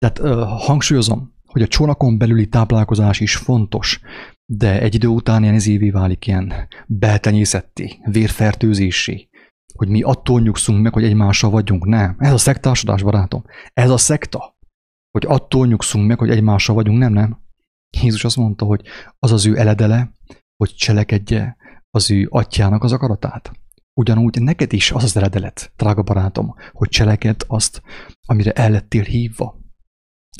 Tehát 0.00 0.38
hangsúlyozom, 0.48 1.32
hogy 1.46 1.62
a 1.62 1.66
csónakon 1.66 2.18
belüli 2.18 2.48
táplálkozás 2.48 3.20
is 3.20 3.36
fontos, 3.36 4.00
de 4.46 4.80
egy 4.80 4.94
idő 4.94 5.06
után 5.06 5.42
ilyen 5.42 5.60
évi 5.60 5.90
válik 5.90 6.26
ilyen 6.26 6.52
beltenyészetté, 6.86 8.00
vérfertőzésé, 8.04 9.28
hogy 9.74 9.88
mi 9.88 10.02
attól 10.02 10.40
nyugszunk 10.40 10.82
meg, 10.82 10.92
hogy 10.92 11.04
egymással 11.04 11.50
vagyunk. 11.50 11.84
Nem, 11.84 12.16
ez 12.18 12.32
a 12.32 12.38
szektársadás, 12.38 13.02
barátom. 13.02 13.44
Ez 13.72 13.90
a 13.90 13.96
szekta 13.96 14.58
hogy 15.10 15.24
attól 15.26 15.66
nyugszunk 15.66 16.06
meg, 16.06 16.18
hogy 16.18 16.30
egymással 16.30 16.74
vagyunk, 16.74 16.98
nem, 16.98 17.12
nem. 17.12 17.38
Jézus 18.00 18.24
azt 18.24 18.36
mondta, 18.36 18.64
hogy 18.64 18.82
az 19.18 19.32
az 19.32 19.46
ő 19.46 19.58
eledele, 19.58 20.12
hogy 20.56 20.74
cselekedje 20.74 21.56
az 21.90 22.10
ő 22.10 22.26
atyának 22.30 22.84
az 22.84 22.92
akaratát. 22.92 23.52
Ugyanúgy 23.94 24.42
neked 24.42 24.72
is 24.72 24.90
az 24.90 25.04
az 25.04 25.16
eredelet, 25.16 25.72
drága 25.76 26.02
barátom, 26.02 26.54
hogy 26.72 26.88
cseleked 26.88 27.44
azt, 27.46 27.82
amire 28.26 28.52
el 28.52 28.70
lettél 28.70 29.02
hívva. 29.02 29.59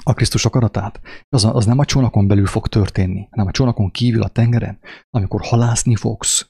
A 0.03 0.15
Krisztus 0.15 0.45
akaratát. 0.45 1.01
Az, 1.29 1.45
az 1.45 1.67
nem 1.67 1.79
a 1.79 1.85
csónakon 1.85 2.27
belül 2.27 2.47
fog 2.47 2.69
történni, 2.69 3.29
hanem 3.31 3.47
a 3.47 3.51
csónakon 3.51 3.91
kívül 3.91 4.23
a 4.23 4.29
tengeren, 4.29 4.79
amikor 5.11 5.41
halászni 5.41 5.97
fogsz, 5.97 6.49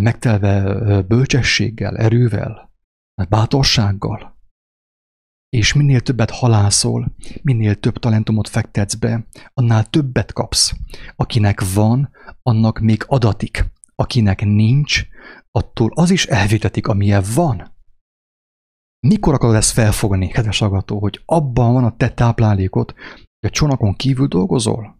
megtelve 0.00 1.02
bölcsességgel, 1.02 1.96
erővel, 1.96 2.72
bátorsággal, 3.28 4.36
és 5.48 5.72
minél 5.72 6.00
többet 6.00 6.30
halászol, 6.30 7.14
minél 7.42 7.74
több 7.74 7.98
talentumot 7.98 8.48
fektetsz 8.48 8.94
be, 8.94 9.26
annál 9.54 9.84
többet 9.84 10.32
kapsz. 10.32 10.74
Akinek 11.16 11.74
van, 11.74 12.10
annak 12.42 12.78
még 12.78 13.04
adatik. 13.06 13.64
Akinek 13.94 14.44
nincs, 14.44 15.06
attól 15.50 15.90
az 15.94 16.10
is 16.10 16.26
elvétetik, 16.26 16.86
amilyen 16.86 17.24
van. 17.34 17.75
Mikor 19.06 19.34
akarod 19.34 19.54
ezt 19.54 19.70
felfogni, 19.70 20.28
kedves 20.28 20.60
agató, 20.60 20.98
hogy 20.98 21.22
abban 21.24 21.72
van 21.72 21.84
a 21.84 21.96
te 21.96 22.10
táplálékot, 22.10 22.92
hogy 23.14 23.48
a 23.48 23.50
csónakon 23.50 23.94
kívül 23.94 24.26
dolgozol? 24.26 24.98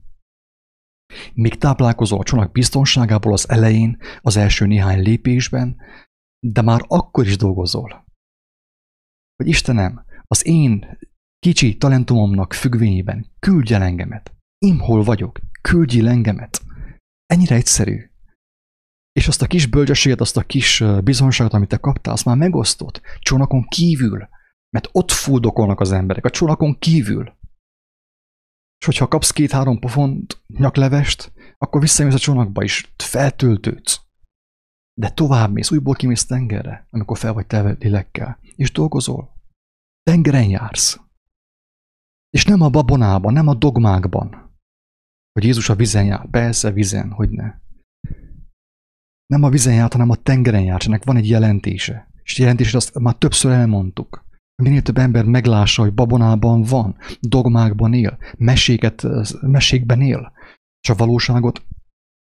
Még 1.34 1.59
táplálkozol 1.59 2.18
a 2.18 2.22
csónak 2.22 2.52
biztonságából 2.52 3.32
az 3.32 3.48
elején, 3.48 3.98
az 4.20 4.36
első 4.36 4.66
néhány 4.66 5.02
lépésben, 5.02 5.76
de 6.46 6.62
már 6.62 6.80
akkor 6.86 7.26
is 7.26 7.36
dolgozol. 7.36 8.04
Hogy 9.36 9.48
Istenem, 9.48 10.04
az 10.26 10.46
én 10.46 10.98
kicsi 11.38 11.76
talentumomnak 11.76 12.52
függvényében 12.52 13.32
küldj 13.38 13.74
el 13.74 13.82
engemet. 13.82 14.34
Én 14.59 14.78
hol 14.78 15.02
vagyok, 15.02 15.38
küldj 15.61 15.98
el 15.98 16.09
engemet. 16.09 16.64
Ennyire 17.26 17.54
egyszerű. 17.54 18.11
És 19.16 19.28
azt 19.28 19.42
a 19.42 19.46
kis 19.46 19.66
bölcsességet, 19.66 20.20
azt 20.20 20.36
a 20.36 20.42
kis 20.42 20.84
bizonságot, 21.04 21.52
amit 21.52 21.68
te 21.68 21.76
kaptál, 21.76 22.12
azt 22.12 22.24
már 22.24 22.36
megosztott. 22.36 23.00
Csónakon 23.18 23.66
kívül. 23.68 24.28
Mert 24.70 24.88
ott 24.92 25.10
fuldokolnak 25.10 25.80
az 25.80 25.92
emberek, 25.92 26.24
a 26.24 26.30
csónakon 26.30 26.78
kívül. 26.78 27.36
És 28.78 28.86
hogyha 28.86 29.08
kapsz 29.08 29.30
két-három 29.30 29.78
pofont 29.78 30.42
nyaklevest, 30.46 31.32
akkor 31.58 31.80
visszajössz 31.80 32.14
a 32.14 32.18
csónakba 32.18 32.62
is, 32.62 32.94
feltöltődsz. 32.96 34.00
De 35.00 35.10
tovább 35.10 35.52
mész, 35.52 35.70
újból 35.70 35.94
kimész 35.94 36.26
tengerre, 36.26 36.86
amikor 36.90 37.18
fel 37.18 37.32
vagy 37.32 37.46
telve 37.46 37.76
lélekkel, 37.78 38.38
és 38.40 38.72
dolgozol. 38.72 39.36
Tengeren 40.02 40.48
jársz. 40.48 41.00
És 42.30 42.44
nem 42.44 42.60
a 42.60 42.70
babonában, 42.70 43.32
nem 43.32 43.48
a 43.48 43.54
dogmákban, 43.54 44.58
hogy 45.32 45.44
Jézus 45.44 45.68
a 45.68 45.74
vizen 45.74 46.04
jár. 46.04 46.30
Persze 46.30 46.70
vizen, 46.70 47.10
hogy 47.10 47.30
ne. 47.30 47.64
Nem 49.27 49.43
a 49.43 49.49
vizen 49.49 49.74
járt, 49.74 49.93
hanem 49.93 50.11
a 50.11 50.14
tengeren 50.14 50.62
járt, 50.62 50.87
ennek 50.87 51.05
van 51.05 51.16
egy 51.16 51.29
jelentése. 51.29 52.09
És 52.22 52.39
a 52.39 52.43
jelentés 52.43 52.74
azt 52.74 52.99
már 52.99 53.14
többször 53.14 53.53
elmondtuk. 53.53 54.24
Minél 54.62 54.83
több 54.83 54.99
ember 54.99 55.24
meglássa, 55.24 55.83
hogy 55.83 55.95
babonában 55.95 56.62
van, 56.62 56.97
dogmákban 57.20 57.95
él, 57.95 58.18
meséket, 58.37 59.07
mesékben 59.41 60.01
él, 60.01 60.33
és 60.81 60.89
a 60.91 60.95
valóságot, 60.95 61.66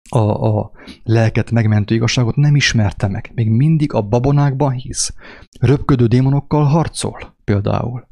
a, 0.09 0.19
a 0.59 0.71
lelket 1.03 1.51
megmentő 1.51 1.95
igazságot 1.95 2.37
nem 2.37 2.57
ismerte 2.57 3.09
meg. 3.09 3.31
Még 3.35 3.51
mindig 3.51 3.93
a 3.93 4.03
babonákban 4.03 4.73
hisz. 4.73 5.15
Röpködő 5.61 6.07
démonokkal 6.07 6.65
harcol 6.65 7.37
például. 7.45 8.09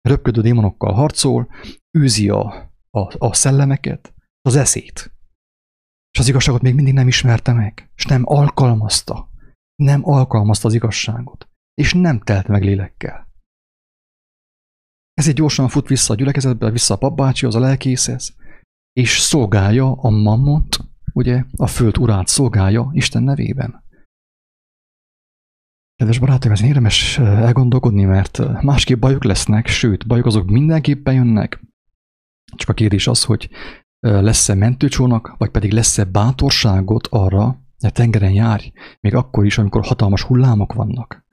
Röpködő 0.00 0.40
démonokkal 0.40 0.92
harcol, 0.92 1.48
űzi 1.98 2.28
a, 2.28 2.72
a, 2.90 3.26
a 3.26 3.34
szellemeket, 3.34 4.14
az 4.42 4.56
eszét. 4.56 5.12
És 6.12 6.18
az 6.18 6.28
igazságot 6.28 6.62
még 6.62 6.74
mindig 6.74 6.94
nem 6.94 7.08
ismerte 7.08 7.52
meg, 7.52 7.90
és 7.94 8.04
nem 8.04 8.22
alkalmazta. 8.24 9.30
Nem 9.74 10.00
alkalmazta 10.04 10.68
az 10.68 10.74
igazságot, 10.74 11.48
és 11.74 11.92
nem 11.94 12.20
telt 12.20 12.48
meg 12.48 12.62
lélekkel. 12.62 13.28
Ezért 15.14 15.36
gyorsan 15.36 15.68
fut 15.68 15.88
vissza 15.88 16.12
a 16.12 16.16
gyülekezetbe, 16.16 16.70
vissza 16.70 16.94
a 16.94 16.98
papbácsihoz, 16.98 17.54
a 17.54 17.60
lelkészhez, 17.60 18.36
és 18.92 19.18
szolgálja 19.18 19.92
a 19.92 20.10
mammont, 20.10 20.78
ugye, 21.12 21.44
a 21.56 21.66
föld 21.66 21.98
urát 21.98 22.26
szolgálja 22.26 22.90
Isten 22.92 23.22
nevében. 23.22 23.84
Kedves 25.96 26.18
barátaim, 26.18 26.52
ez 26.52 26.62
érdemes 26.62 27.18
elgondolkodni, 27.18 28.04
mert 28.04 28.62
másképp 28.62 29.00
bajok 29.00 29.24
lesznek, 29.24 29.66
sőt, 29.66 30.06
bajok 30.06 30.26
azok 30.26 30.50
mindenképpen 30.50 31.14
jönnek. 31.14 31.60
Csak 32.56 32.68
a 32.68 32.74
kérdés 32.74 33.06
az, 33.06 33.24
hogy 33.24 33.50
lesz-e 34.00 34.54
mentőcsónak, 34.54 35.34
vagy 35.38 35.50
pedig 35.50 35.72
lesz-e 35.72 36.04
bátorságot 36.04 37.06
arra, 37.10 37.60
hogy 37.78 37.92
tengeren 37.92 38.32
járj, 38.32 38.72
még 39.00 39.14
akkor 39.14 39.44
is, 39.44 39.58
amikor 39.58 39.84
hatalmas 39.84 40.22
hullámok 40.22 40.72
vannak. 40.72 41.24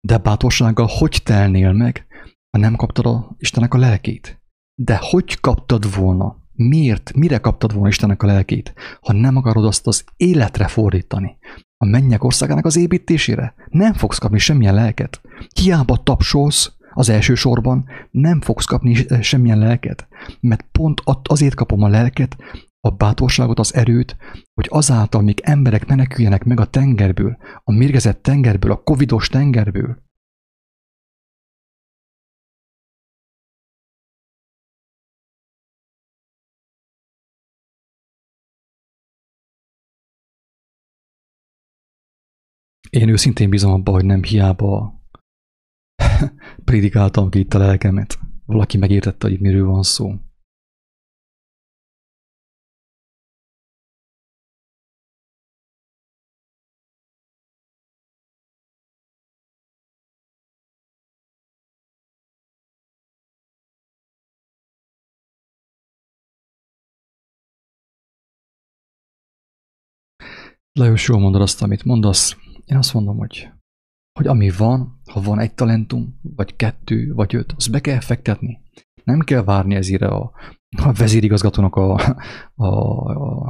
De 0.00 0.18
bátorsággal 0.18 0.88
hogy 0.98 1.20
telnél 1.24 1.72
meg, 1.72 2.06
ha 2.50 2.58
nem 2.58 2.76
kaptad 2.76 3.06
a 3.06 3.34
Istennek 3.38 3.74
a 3.74 3.78
lelkét? 3.78 4.42
De 4.74 4.98
hogy 5.00 5.40
kaptad 5.40 5.94
volna? 5.96 6.36
Miért? 6.52 7.12
Mire 7.14 7.38
kaptad 7.38 7.72
volna 7.72 7.88
Istennek 7.88 8.22
a 8.22 8.26
lelkét, 8.26 8.74
ha 9.00 9.12
nem 9.12 9.36
akarod 9.36 9.64
azt 9.64 9.86
az 9.86 10.04
életre 10.16 10.68
fordítani, 10.68 11.38
a 11.76 11.84
mennyek 11.84 12.24
országának 12.24 12.64
az 12.64 12.76
építésére. 12.76 13.54
Nem 13.70 13.92
fogsz 13.92 14.18
kapni 14.18 14.38
semmilyen 14.38 14.74
lelket. 14.74 15.20
Hiába 15.60 15.96
tapsolsz 15.96 16.72
az 16.94 17.08
első 17.08 17.34
sorban, 17.34 17.88
nem 18.10 18.40
fogsz 18.40 18.64
kapni 18.64 18.94
semmilyen 19.20 19.58
lelket. 19.58 20.08
Mert 20.40 20.66
pont 20.72 21.02
azért 21.22 21.54
kapom 21.54 21.82
a 21.82 21.88
lelket, 21.88 22.36
a 22.80 22.90
bátorságot, 22.90 23.58
az 23.58 23.74
erőt, 23.74 24.16
hogy 24.54 24.66
azáltal 24.70 25.22
még 25.22 25.40
emberek 25.42 25.86
meneküljenek 25.86 26.44
meg 26.44 26.60
a 26.60 26.66
tengerből, 26.66 27.36
a 27.64 27.72
mérgezett 27.72 28.22
tengerből, 28.22 28.70
a 28.70 28.82
covidos 28.82 29.28
tengerből, 29.28 30.02
Én 42.90 43.08
őszintén 43.08 43.50
bízom 43.50 43.72
abba, 43.72 43.92
hogy 43.92 44.04
nem 44.04 44.22
hiába 44.22 45.01
prédikáltam 46.64 47.30
ki 47.30 47.38
itt 47.38 47.54
a 47.54 47.58
lelkemet. 47.58 48.18
Valaki 48.46 48.78
megértette, 48.78 49.28
hogy 49.28 49.40
miről 49.40 49.66
van 49.66 49.82
szó. 49.82 50.14
Lajos, 70.74 71.08
jól 71.08 71.18
mondod 71.18 71.40
azt, 71.40 71.62
amit 71.62 71.84
mondasz. 71.84 72.36
Én 72.64 72.76
azt 72.76 72.94
mondom, 72.94 73.18
hogy 73.18 73.50
hogy 74.12 74.26
ami 74.26 74.50
van, 74.50 75.00
ha 75.10 75.20
van 75.20 75.38
egy 75.38 75.54
talentum, 75.54 76.18
vagy 76.22 76.56
kettő, 76.56 77.12
vagy 77.14 77.34
öt, 77.34 77.52
azt 77.56 77.70
be 77.70 77.80
kell 77.80 78.00
fektetni. 78.00 78.60
Nem 79.04 79.20
kell 79.20 79.44
várni 79.44 79.74
ezére 79.74 80.06
a, 80.06 80.32
a 80.82 80.92
vezérigazgatónak 80.92 81.74
a, 81.74 81.94
a, 82.54 82.66
a, 82.66 83.44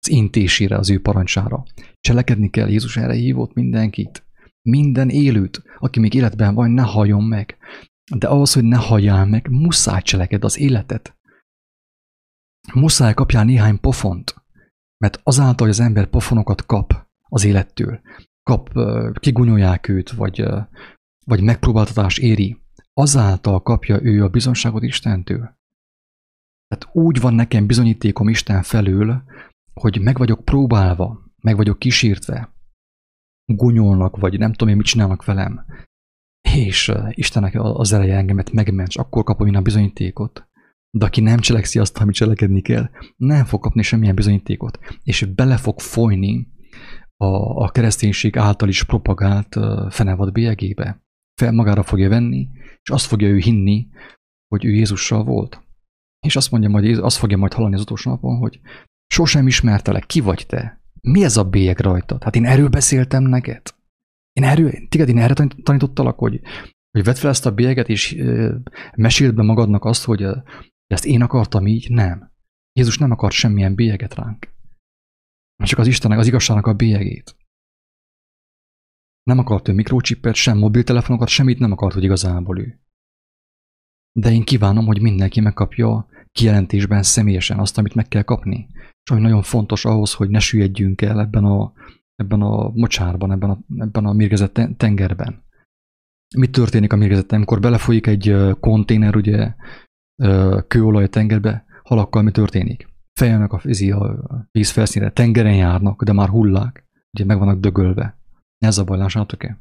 az 0.00 0.10
intésére, 0.10 0.76
az 0.76 0.90
ő 0.90 1.00
parancsára. 1.00 1.64
Cselekedni 2.00 2.50
kell, 2.50 2.68
Jézus 2.68 2.96
erre 2.96 3.14
hívott 3.14 3.54
mindenkit. 3.54 4.26
Minden 4.62 5.08
élőt, 5.08 5.62
aki 5.78 6.00
még 6.00 6.14
életben 6.14 6.54
van, 6.54 6.70
ne 6.70 6.82
halljon 6.82 7.24
meg. 7.24 7.56
De 8.16 8.26
ahhoz, 8.26 8.52
hogy 8.52 8.64
ne 8.64 8.76
halljál 8.76 9.26
meg, 9.26 9.48
muszáj 9.50 10.02
cseleked 10.02 10.44
az 10.44 10.58
életet. 10.58 11.16
Muszáj 12.74 13.14
kapjál 13.14 13.44
néhány 13.44 13.80
pofont, 13.80 14.34
mert 14.98 15.20
azáltal, 15.22 15.66
hogy 15.66 15.76
az 15.76 15.80
ember 15.80 16.06
pofonokat 16.06 16.66
kap 16.66 17.06
az 17.28 17.44
élettől, 17.44 18.00
kap, 18.48 18.70
kigunyolják 19.18 19.88
őt, 19.88 20.10
vagy, 20.10 20.44
vagy 21.26 21.42
megpróbáltatás 21.42 22.18
éri, 22.18 22.56
azáltal 22.92 23.62
kapja 23.62 24.02
ő 24.02 24.24
a 24.24 24.28
bizonságot 24.28 24.82
Istentől. 24.82 25.56
Tehát 26.68 26.94
úgy 26.96 27.20
van 27.20 27.34
nekem 27.34 27.66
bizonyítékom 27.66 28.28
Isten 28.28 28.62
felől, 28.62 29.22
hogy 29.74 30.00
meg 30.00 30.18
vagyok 30.18 30.44
próbálva, 30.44 31.32
meg 31.42 31.56
vagyok 31.56 31.78
kísértve, 31.78 32.54
gunyolnak, 33.44 34.16
vagy 34.16 34.38
nem 34.38 34.52
tudom 34.52 34.68
én, 34.68 34.76
mit 34.76 34.86
csinálnak 34.86 35.24
velem, 35.24 35.64
és 36.54 36.92
Istennek 37.10 37.54
az 37.60 37.92
eleje 37.92 38.16
engemet 38.16 38.52
megments, 38.52 38.96
akkor 38.96 39.24
kapom 39.24 39.46
én 39.46 39.56
a 39.56 39.62
bizonyítékot. 39.62 40.48
De 40.90 41.04
aki 41.04 41.20
nem 41.20 41.38
cselekszi 41.38 41.78
azt, 41.78 41.98
amit 41.98 42.14
cselekedni 42.14 42.60
kell, 42.60 42.90
nem 43.16 43.44
fog 43.44 43.60
kapni 43.60 43.82
semmilyen 43.82 44.14
bizonyítékot, 44.14 44.78
és 45.02 45.24
bele 45.24 45.56
fog 45.56 45.80
folyni 45.80 46.56
a, 47.24 47.62
a 47.62 47.68
kereszténység 47.68 48.36
által 48.36 48.68
is 48.68 48.82
propagált 48.82 49.56
uh, 49.56 49.90
fenevad 49.90 50.32
bélyegébe. 50.32 51.02
Fel 51.40 51.52
magára 51.52 51.82
fogja 51.82 52.08
venni, 52.08 52.48
és 52.82 52.90
azt 52.90 53.06
fogja 53.06 53.28
ő 53.28 53.36
hinni, 53.36 53.88
hogy 54.48 54.64
ő 54.64 54.70
Jézussal 54.70 55.24
volt. 55.24 55.62
És 56.26 56.36
azt 56.36 56.50
mondja 56.50 56.68
majd, 56.68 56.98
azt 56.98 57.16
fogja 57.16 57.36
majd 57.36 57.52
hallani 57.52 57.74
az 57.74 57.80
utolsó 57.80 58.10
napon, 58.10 58.36
hogy 58.36 58.60
sosem 59.06 59.46
ismertelek, 59.46 60.06
ki 60.06 60.20
vagy 60.20 60.46
te? 60.46 60.80
Mi 61.00 61.24
ez 61.24 61.36
a 61.36 61.44
bélyeg 61.44 61.78
rajtad? 61.78 62.22
Hát 62.22 62.36
én 62.36 62.44
erről 62.44 62.68
beszéltem 62.68 63.22
neked. 63.22 63.62
Én 64.32 64.44
erről, 64.44 64.70
téged 64.88 65.08
én 65.08 65.18
erre 65.18 65.34
tanítottalak, 65.62 66.18
hogy, 66.18 66.40
hogy 66.90 67.04
vedd 67.04 67.14
fel 67.14 67.30
ezt 67.30 67.46
a 67.46 67.54
bélyeget, 67.54 67.88
és 67.88 68.12
e, 68.12 68.54
meséld 68.94 69.34
be 69.34 69.42
magadnak 69.42 69.84
azt, 69.84 70.04
hogy 70.04 70.22
e, 70.22 70.42
ezt 70.86 71.06
én 71.06 71.22
akartam 71.22 71.66
így. 71.66 71.90
Nem. 71.90 72.32
Jézus 72.72 72.98
nem 72.98 73.10
akart 73.10 73.32
semmilyen 73.32 73.74
bélyeget 73.74 74.14
ránk 74.14 74.57
csak 75.66 75.78
az 75.78 75.86
Istennek, 75.86 76.18
az 76.18 76.26
igazságnak 76.26 76.66
a 76.66 76.74
bélyegét. 76.74 77.36
Nem 79.22 79.38
akart 79.38 79.68
ő 79.68 79.72
mikrocsipet, 79.72 80.34
sem 80.34 80.58
mobiltelefonokat, 80.58 81.28
semmit 81.28 81.58
nem 81.58 81.72
akart, 81.72 81.94
hogy 81.94 82.04
igazából 82.04 82.58
ő. 82.58 82.80
De 84.12 84.30
én 84.30 84.44
kívánom, 84.44 84.86
hogy 84.86 85.00
mindenki 85.00 85.40
megkapja 85.40 86.08
kijelentésben 86.32 87.02
személyesen 87.02 87.58
azt, 87.58 87.78
amit 87.78 87.94
meg 87.94 88.08
kell 88.08 88.22
kapni. 88.22 88.68
És 89.02 89.10
ami 89.10 89.20
nagyon 89.20 89.42
fontos 89.42 89.84
ahhoz, 89.84 90.12
hogy 90.12 90.28
ne 90.28 90.38
süllyedjünk 90.38 91.02
el 91.02 91.20
ebben 91.20 91.44
a, 91.44 91.72
ebben 92.14 92.42
a 92.42 92.70
mocsárban, 92.70 93.32
ebben 93.32 93.50
a, 93.50 93.58
ebben 93.76 94.04
a 94.04 94.12
mérgezett 94.12 94.60
tengerben. 94.76 95.44
Mi 96.36 96.50
történik 96.50 96.92
a 96.92 96.96
mérgezett, 96.96 97.32
amikor 97.32 97.60
belefolyik 97.60 98.06
egy 98.06 98.36
konténer, 98.60 99.16
ugye, 99.16 99.54
kőolaj 100.66 101.08
tengerbe, 101.08 101.64
halakkal 101.82 102.22
mi 102.22 102.30
történik? 102.30 102.88
Fejelnek 103.18 103.52
a, 103.52 103.60
a 103.96 104.48
víz 104.50 104.70
felszínre, 104.70 105.10
tengeren 105.10 105.54
járnak, 105.54 106.02
de 106.02 106.12
már 106.12 106.28
hullák, 106.28 106.84
ugye 107.12 107.24
meg 107.24 107.38
vannak 107.38 107.60
dögölve. 107.60 108.18
Ez 108.58 108.78
a 108.78 108.84
baj, 108.84 108.98
lássátok-e? 108.98 109.58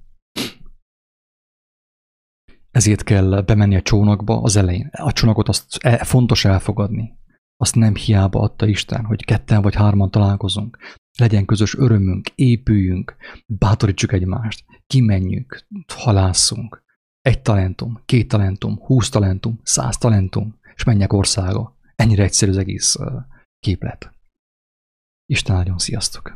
Ezért 2.72 3.04
kell 3.04 3.42
bemenni 3.42 3.76
a 3.76 3.82
csónakba 3.82 4.42
az 4.42 4.56
elején. 4.56 4.90
A 4.92 5.12
csónakot 5.12 5.50
azt 5.50 5.78
e, 5.80 6.04
fontos 6.04 6.46
elfogadni. 6.46 7.18
Azt 7.56 7.76
nem 7.76 7.96
hiába 7.96 8.40
adta 8.40 8.68
Isten, 8.68 9.06
hogy 9.06 9.26
ketten 9.26 9.62
vagy 9.62 9.76
hárman 9.76 10.12
találkozunk. 10.12 10.78
Legyen 11.20 11.46
közös 11.46 11.76
örömünk, 11.76 12.30
épüljünk, 12.36 13.16
bátorítsuk 13.46 14.12
egymást, 14.12 14.66
kimenjünk, 14.88 15.68
halásszunk. 15.94 16.84
Egy 17.22 17.42
talentum, 17.42 18.02
két 18.06 18.28
talentum, 18.28 18.80
húsz 18.80 19.10
talentum, 19.10 19.60
száz 19.64 19.98
talentum, 19.98 20.60
és 20.76 20.84
menjek 20.84 21.14
országa. 21.14 21.78
Ennyire 21.96 22.24
egyszerű 22.24 22.52
az 22.52 22.58
egész 22.58 22.96
képlet. 23.60 24.12
Isten 25.26 25.56
áldjon, 25.56 25.78
sziasztok! 25.78 26.36